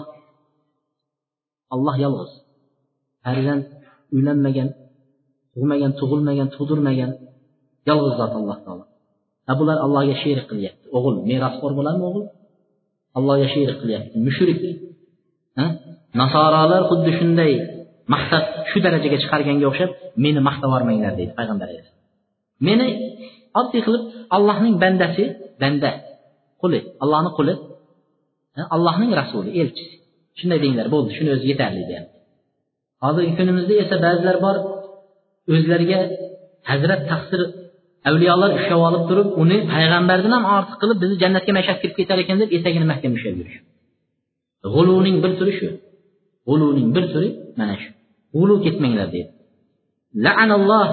[1.76, 2.32] alloh yolg'iz.
[3.26, 3.64] Farzand
[4.16, 4.70] uylanmagan
[5.54, 7.12] tug'magan tug'ilmagan tug'dirmagan
[7.90, 8.86] yolg'iz zot alloh taolo.
[9.52, 10.86] A bular allohga sherik qilyapti.
[10.98, 12.26] O'g'il merosxo'r bo'ladimi o'g'il?
[13.18, 14.16] Allohga sherik qilyapti.
[14.28, 14.60] Mushrik.
[16.22, 17.54] Nasorolar xuddi shunday
[18.14, 19.92] maqsad shu darajaga chiqarganga o'xshab
[20.24, 20.72] meni maqtab
[21.20, 22.04] deydi payg'ambar alayhissalom
[22.68, 22.88] meni
[23.60, 24.04] oddiy qilib
[24.36, 25.24] allohning bandasi
[25.62, 25.92] banda
[26.62, 27.54] quli allohni quli
[28.76, 29.96] allohning rasuli elchisi.
[30.40, 32.16] Shunday denglar bo'ldi shuni o'zi yetarli deyapti.
[33.06, 34.56] Hozirgi kunimizda esa ba'zilar bor
[35.54, 36.00] o'zlariga
[36.70, 37.42] hazrat taqsir
[38.10, 42.38] avliyolar ushlab olib turib uni payg'ambardan ham ortiq qilib bizni jannatga mashab kirib ketar ekan
[42.42, 43.58] deb etagini mahkam ushlab yurish
[44.74, 45.68] g'uluning bir turi shu.
[46.48, 47.30] G'uluning bir turi
[47.60, 47.90] mana shu.
[48.36, 49.32] G'ulu ketmanglar deydi
[50.26, 50.88] la'analloh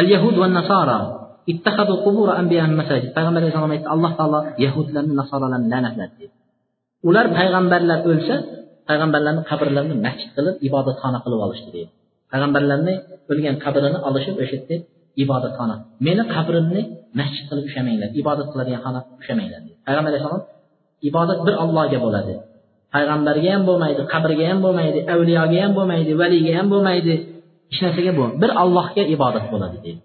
[0.00, 0.98] al yahud va nasara.
[1.52, 3.10] Ittakhadhu qubur anbiya'ihim masajid.
[3.16, 6.34] Payg'ambar alayhissalom aytdi alloh taolo yahudlarni nasoralarni la'natladi dedi.
[7.08, 8.34] Ular payg'ambarlar o'lsa
[8.88, 11.90] payg'ambarlarni qabrlarini masjid qilib ibodatxona qilib olishdi deydi
[12.32, 12.94] payg'ambarlarni
[13.30, 14.76] o'lgan qabrini olishib o'sha yerda
[15.24, 15.76] ibodatxona.
[16.06, 16.82] Meni qabrimni
[17.20, 20.42] masjid qilib ushlamanglar ibodat qiladigan xona ushlamanglar deydi payg'ambar alayhissalom
[21.08, 22.34] ibodat bir allohga bo'ladi.
[22.94, 27.14] Payg'ambarga ham bo'lmaydi qabrga ham bo'lmaydi avliyoga ham bo'lmaydi valiyga ham bo'lmaydi.
[27.70, 30.00] Hech narsaga bo'lmaydi bir allohga ibodat bo'ladi deydi.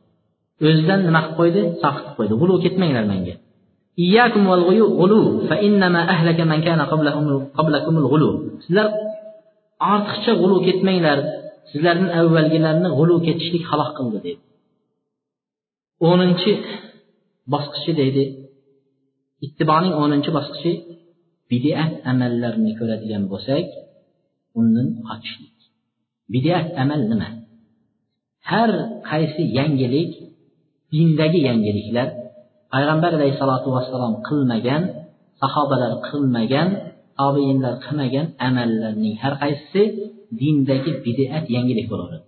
[0.68, 1.62] O'zidan nima qilib qo'ydi?
[1.82, 2.34] Sof qilib qo'ydi.
[2.42, 3.36] G'ulu ketmanglar menga.
[8.66, 8.88] Sizlar
[9.92, 11.20] ortiqcha g'ulu ketmanglar.
[11.72, 14.42] Sizlarning avvalgilarni g'ulu ketishlik halok qildi deydi.
[16.10, 16.52] O'ninchi
[17.54, 18.24] bosqichi deydi.
[19.46, 20.72] Ittiboning o'ninchi bosqichi
[21.54, 23.68] bidat amallarni ko'radigan bo'lsak
[24.60, 25.58] undan qochishlik.
[26.34, 27.30] Bidat amal nima?
[28.52, 28.72] Har
[29.10, 30.12] qaysi yangilik
[30.94, 32.08] dindagi yangiliklar
[32.74, 34.82] payg'ambar alayhissalotu vassalom qilmagan
[35.42, 36.68] sahobalar qilmagan
[37.20, 39.84] tobeinlar qilmagan amallarning har qaysisi
[40.42, 42.26] dindagi bidat yangilik bo'laveradi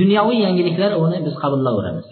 [0.00, 2.08] dunyoviy yangiliklar uni biz qabullaveramiz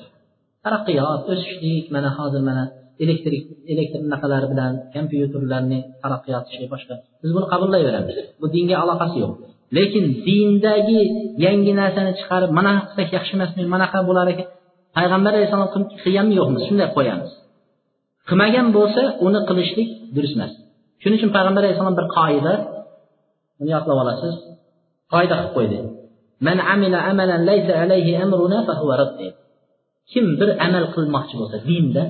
[0.65, 2.65] taraqqiyot o'sishlik mana hozir mana
[3.05, 8.17] elektrik elektr naqalari bilan kompyuterlarni taraqqiyoti shay boshqa biz buni qabullayveramiz.
[8.41, 9.33] Bu dinga aloqasi yo'q.
[9.77, 11.01] Lekin dindagi
[11.45, 14.49] yangi narsani chiqarib mana qilsak yaxshi emasmi manaqa bo'lar ekan.
[14.97, 15.71] Payg'ambar alayhissalom
[16.03, 17.31] qilganmi yo'qmi shunday qo'yamiz.
[18.29, 20.53] Qilmagan bo'lsa uni qilishlik durust emas.
[21.03, 22.53] Shuning uchun payg'ambar alayhissalom bir qoida
[23.61, 24.35] uni yodlab olasiz.
[25.13, 25.79] Qoida qilib qo'ydi.
[26.47, 29.13] Man amila amalan laysa alayhi amruna fahuva rad
[30.13, 32.03] kim bir amal qilmoqchi bo'lsa dinda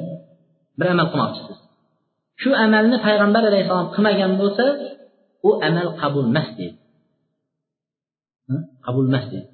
[0.79, 1.59] bir amal qilmoqchisiz.
[2.43, 4.65] Shu amalni payg'ambar alayhissalom qilmagan bo'lsa
[5.49, 6.77] u amal qabul emas deydi.
[8.87, 9.49] Qabul emas deydi.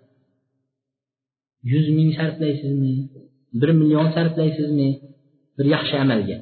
[1.72, 2.94] Yuz ming sarflaysizmi
[3.60, 4.88] bir million sarflaysizmi
[5.56, 6.38] bir yaxshi amalga.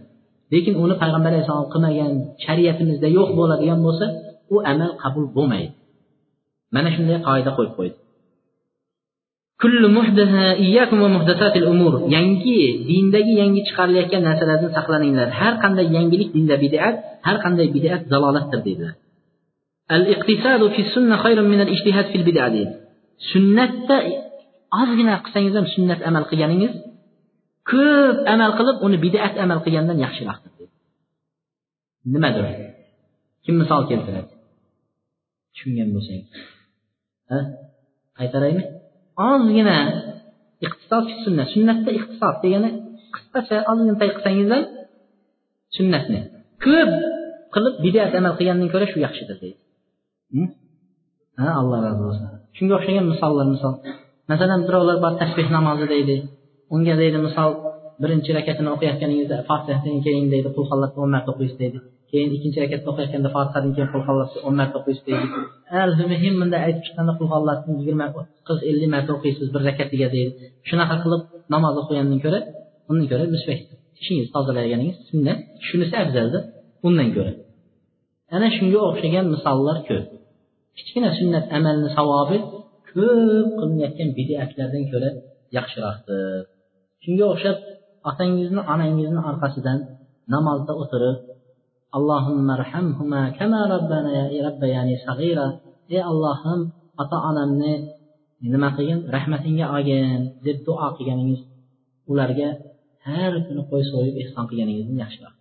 [0.53, 2.13] Lekin uni payg'ambar alayhissalom qilmagan
[2.45, 4.07] shariatimizda yo'q bo'ladigan bo'lsa
[4.55, 5.73] u amal qabul bo'lmaydi.
[6.75, 7.97] Mana shunday qoida qo'yib qo'ydi.
[12.17, 12.61] Yangi
[12.91, 15.29] dindagi yangi chiqarilayotgan narsalardan saqlaninglar.
[15.41, 16.95] Har qanday yangilik dinda bidat
[17.27, 18.95] har qanday bidat zalolatdir deydilar
[23.31, 23.97] sunnatda
[24.81, 26.73] ozgina qilsangiz ham sunnat amal qilganingiz
[27.71, 30.53] ko'p amal qilib uni bidat amal qilgandan yaxshiroqdir
[32.13, 32.45] nimadir?
[33.45, 34.31] Kim misol keltiradi?
[35.55, 36.29] Tushungan bo'lsangiz.
[37.31, 37.39] Ha?
[38.19, 38.63] Qaytaraymi?
[39.31, 39.77] Ozgina
[40.67, 41.49] iqtisod sunnat.
[41.55, 42.71] Sunnatda iqtisod degani
[43.15, 44.65] qisqacha ozgina qilsangiz ham
[45.77, 46.21] sunnatni
[46.65, 46.91] ko'p
[47.55, 49.59] qilib bidat amal qilgandan ko'ra shu yaxshidir deydi.
[51.41, 52.27] Ha alloh rozi bo'lsin
[52.57, 53.75] shunga o'xshagan misollar misol.
[54.31, 56.17] Masalan birovlar bor tasbeh namozi deydi.
[56.75, 57.51] Unga deydi misol
[58.03, 60.65] birinchi rakatini o'qiyotganingizda fotihadan keyin deydi qul
[61.03, 61.79] o'n marta o'qiysiz deydi
[62.11, 64.03] keyin ikkinchi rakatda o'qiyotganda fotihadan keyin qul
[64.47, 65.27] o'n marta o'qiysiz deydi.
[66.13, 67.29] Muhim bunday aytib chiqqanda qul
[67.81, 68.07] yigirma
[68.47, 70.31] qirq ellik marta o'qiysiz bir rakatiga deydi.
[70.69, 71.23] Shunaqa qilib
[71.55, 72.41] namoz o'qigandan ko'ra
[72.91, 73.25] undan ko'ra
[73.99, 76.43] tishingizni tozalaganingiz sunnat shunisi afzaldir
[76.87, 77.33] undan ko'ra.
[78.37, 80.07] Ana shunga o'xshagan misollar ko'p.
[80.79, 82.39] Kichkina sunnat amalni savobi
[82.91, 85.11] ko'p qilinayotgan bidatlardan ko'ra
[85.57, 86.43] yaxshiroqdir.
[87.05, 87.59] Shunga o'xshab
[88.11, 89.79] otangizni onangizni orqasidan
[90.35, 91.17] namozda o'tirib
[95.95, 96.61] ey allohim
[97.03, 97.73] ota onamni
[98.55, 99.01] nima qilgin?
[99.17, 101.41] Rahmatingga olgin deb duo qilganingiz
[102.11, 102.49] ularga
[103.07, 105.35] har kuni qo'y so'yib ehson qilganingizni yaxshiroq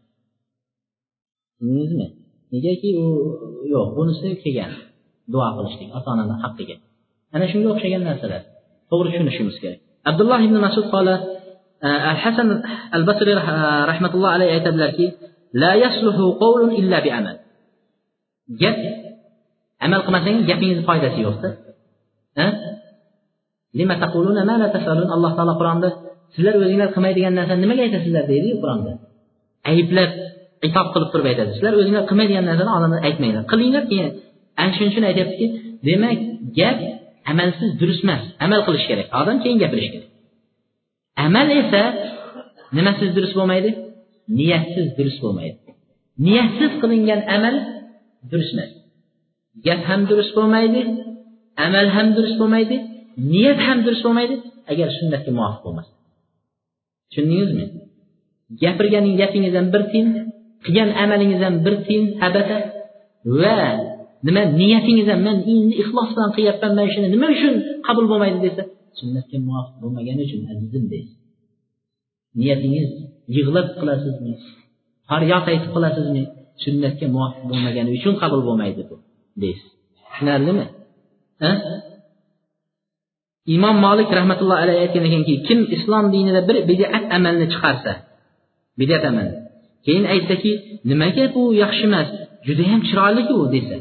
[1.57, 2.07] tushundingizmi
[2.53, 3.05] negaki u
[3.73, 4.71] yo'q bunisi kelgan
[5.33, 6.75] duo qilishlik ota onani haqqiga.
[7.35, 8.41] Ana shunga o'xshagan narsalar.
[8.89, 9.79] To'g'ri tushunishimiz kerak.
[10.09, 11.15] Abdulloh ibn masud qola
[12.11, 12.47] al hasan
[12.97, 13.35] al basriy
[13.91, 15.05] rahmatulloh alayhi aytadilarki
[15.61, 17.35] la yasluhu qawlun illa bi amal.
[18.61, 18.77] Gap
[19.85, 21.49] amal qilmasangiz gapingizni foydasi yo'qda
[23.79, 25.07] lima taquluna ma la tafalun?
[25.15, 25.89] Alloh taolo qur'onda
[26.35, 28.91] sizlar o'zinglar qilmaydigan narsani nimaga aytasizlar deydiyu qur'onda.
[29.71, 30.11] Ayblab
[30.67, 31.49] itob qilib turib aytadi.
[31.57, 33.43] Sizlar o'zinglar qilmaydigan narsani odamlar aytmanglar.
[33.51, 34.09] Qilinglar keyin.
[34.61, 35.45] Ana shuning uchun aytyaptiki
[35.87, 36.17] demak
[36.59, 36.79] gap
[37.31, 38.21] amalsiz durust emas.
[38.45, 39.07] Amal qilish kerak.
[39.21, 40.09] Odam keyin gapirishi kerak.
[41.25, 41.81] Amal esa
[42.77, 43.69] nimasiz durust bo'lmaydi?
[44.39, 45.59] Niyatsiz durust bo'lmaydi.
[46.25, 47.55] Niyatsiz qilingan amal
[48.31, 48.71] durust emas
[49.65, 50.81] gap ham durust bo'lmaydi
[51.65, 52.77] amal ham durust bo'lmaydi
[53.31, 54.35] niyat ham durust bo'lmaydi
[54.71, 55.91] agar sunnatga muvofiq bo'lmasa.
[57.09, 57.65] Tushundingizmi?
[58.61, 60.09] Gapirganing gapingiz ham bir tiyin
[60.65, 62.57] qilgan amalingiz ham bir tiyin habata
[63.39, 63.57] va
[64.27, 67.53] nima niyatingiz ham man endi ixlos bilan qilyapman man shuni nima uchun
[67.87, 68.63] qabul bo'lmaydi desa
[68.99, 71.15] sunnatga muvofiq bo'lmagani uchun azizim deysiz.
[72.39, 72.89] Niyatingiz
[73.35, 74.33] yig'lab qilasizmi
[75.09, 76.23] faryod aytib qilasizmi
[76.63, 78.95] sunnatga muvofiq bo'lmagani uchun qabul bo'lmaydi bu
[79.41, 79.69] deysiz.
[80.09, 80.65] Tushunarlimi?
[83.55, 87.93] Imom molik rahmatullohi alayhi aytgan ekanki kim islom dinida bir bidat amalni chiqarsa
[88.79, 89.27] bidat amal
[89.85, 90.51] keyin aytsaki
[90.89, 92.09] nimaga bu yaxshi emas
[92.47, 93.77] judayam chiroyliku desa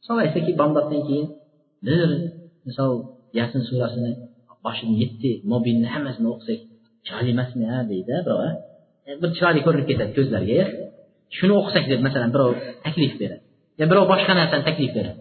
[0.00, 1.28] misol aytsaki bomdoddan keyin
[1.86, 2.08] bir
[2.66, 2.92] misol
[3.38, 4.12] yasin surasini
[4.64, 6.60] boshini yetti mobinni hammasini o'qisak
[7.06, 8.40] chiroyli emasmi a deydi birov
[9.08, 10.66] e, bir chiroyli ko'rinib ketadi ko'zlariga e,
[11.38, 12.52] shuni o'qisak deb masalan birov
[12.84, 13.42] taklif beradi.
[13.80, 15.20] Yo birov boshqa narsani taklif beradi.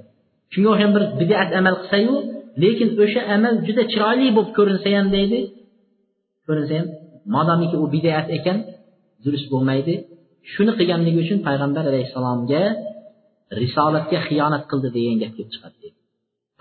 [0.53, 2.15] Shunga o'xshagan bir bidat amal qilsayu
[2.63, 5.39] lekin o'sha amal juda chiroyli bo'lib ko'rinsa ham deydi.
[6.47, 6.87] Ko'rinsa ham
[7.35, 8.57] modomiki u bidat ekan
[9.23, 9.93] durust bo'lmaydi.
[10.53, 12.63] Shuni qilganligi uchun payg'ambar alayhissalomga
[13.61, 15.78] risolatga xiyonat qildi degan gap kelib chiqadi.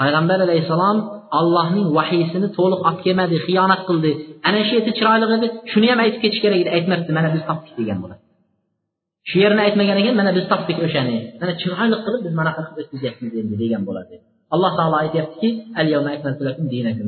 [0.01, 0.99] Payg'ambar alayhissalom
[1.39, 4.11] allohning vahiysini to'liq olib kelmadi xiyonat qildi.
[4.49, 5.47] Ana shu yerda chiroyli edi.
[5.73, 6.71] Shuni ham aytib ketish kerak edi.
[6.77, 8.23] Aytmabdi mana biz topdik degan bo'ladi.
[9.31, 11.17] Shu yerni aytmagan ekan mana biz topdik o'shani.
[11.41, 14.15] Mana chiroyli qilib biz mana qilib o'tkazyapmiz endi degan bo'ladi.
[14.55, 15.49] Alloh taolo aytyaptiki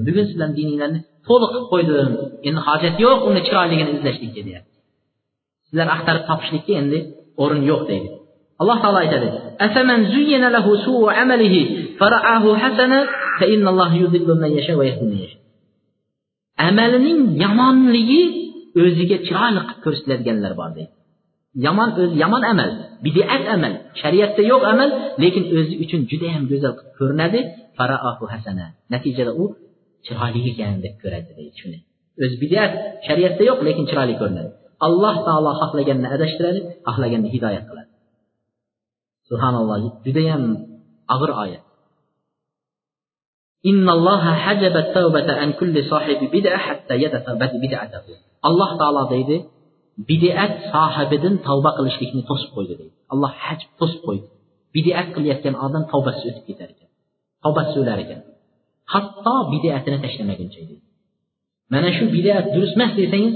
[0.06, 0.98] bugun sizlarni dininglarni
[1.28, 2.12] to'liq qilib qo'ydim.
[2.48, 4.74] Endi hojat yo'q uni chiroyligini izlashlikka deyapti.
[5.68, 6.98] Sizlar axtarib topishlikka endi
[7.42, 8.08] o'rin yo'q deydi
[8.62, 9.28] Allah Taala etdi.
[9.66, 11.60] Əfəmən zuyyinə lehu su'u əməlihi
[12.00, 13.00] fərəəhu hasanə
[13.38, 15.28] fə innallaha yudillu men yəşə və yəhdi
[16.60, 18.22] Əməlinin yamanlığı
[18.84, 20.90] özünə çiraylı qılıb göstərilənlər var deyir.
[21.66, 22.72] Yaman öz yaman əməl,
[23.04, 24.92] bidət əməl, şəriətdə yox əməl,
[25.22, 27.40] lakin özü üçün juda ham gözəl görünədi.
[27.78, 28.66] Fərəəhu hasanə.
[28.92, 29.48] Nəticədə o
[30.06, 31.80] çiraylı gəlində görədi deyir şunu.
[32.24, 32.76] Öz bidət
[33.08, 34.52] şəriətdə yox, lakin çiraylı görünür.
[34.86, 37.89] Allah Taala xohlaganını adashtiradi, xohlaganını hidoyat qiladi
[39.30, 40.42] subhanalloh judayam
[41.14, 41.64] og'ir oyat
[48.48, 49.36] alloh taolo deydi
[50.08, 52.96] bidat sohibidan tavba qilishlikni to'sib qo'ydi deydi.
[53.12, 54.26] Alloh haj to'sib qo'ydi.
[54.74, 56.88] Bidat qilayotgan odam tavbasiz o'tib ketar ekan.
[57.44, 58.20] Tavbasiz o'lar ekan.
[58.92, 60.84] Hatto bidatini tashlamaguncha deydi.
[61.72, 63.34] Mana shu bidat durust emas desangiz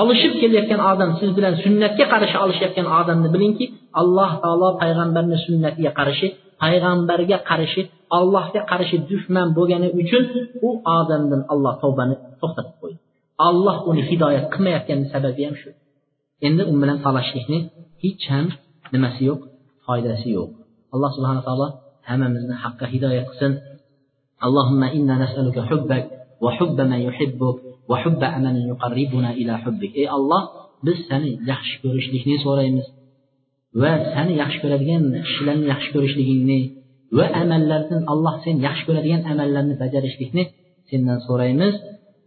[0.00, 3.64] olishib kelayotgan odam siz bilan sunnatga qarshi olishayotgan odamni bilingki
[4.00, 6.26] alloh taolo payg'ambarni sunnatiga qarshi
[6.62, 7.80] payg'ambarga qarshi
[8.18, 10.22] allohga qarshi dushman bo'lgani uchun
[10.66, 10.68] u
[10.98, 12.98] odamdan alloh tavbani to'xtatib qo'ydi
[13.48, 15.70] alloh uni hidoyat qilmayotgani sababi ham shu
[16.46, 17.58] endi u bilan talashishlikni
[18.02, 18.46] hech ham
[18.94, 19.40] nimasi yo'q
[19.86, 20.50] foydasi yo'q
[20.94, 21.66] alloh subhana taolo
[22.08, 23.54] hammamizni haqqa hidoyat qilsin
[24.46, 26.04] اللهم إنا نسألك حبك
[26.44, 27.56] وحب من يحبك
[30.01, 30.43] ey alloh
[30.85, 32.87] biz seni yaxshi ko'rishlikni so'raymiz
[33.81, 36.59] va seni yaxshi ko'radigan kishilarni yaxshi ko'rishligingni
[37.17, 40.43] va amallardan alloh sen yaxshi ko'radigan amallarni bajarishlikni
[40.89, 41.75] sendan so'raymiz.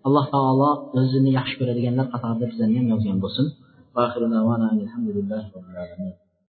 [0.06, 3.46] Alloh taolo o'zini yaxshi ko'radiganlar qatorida bizlarni ham yozgan bo'lsin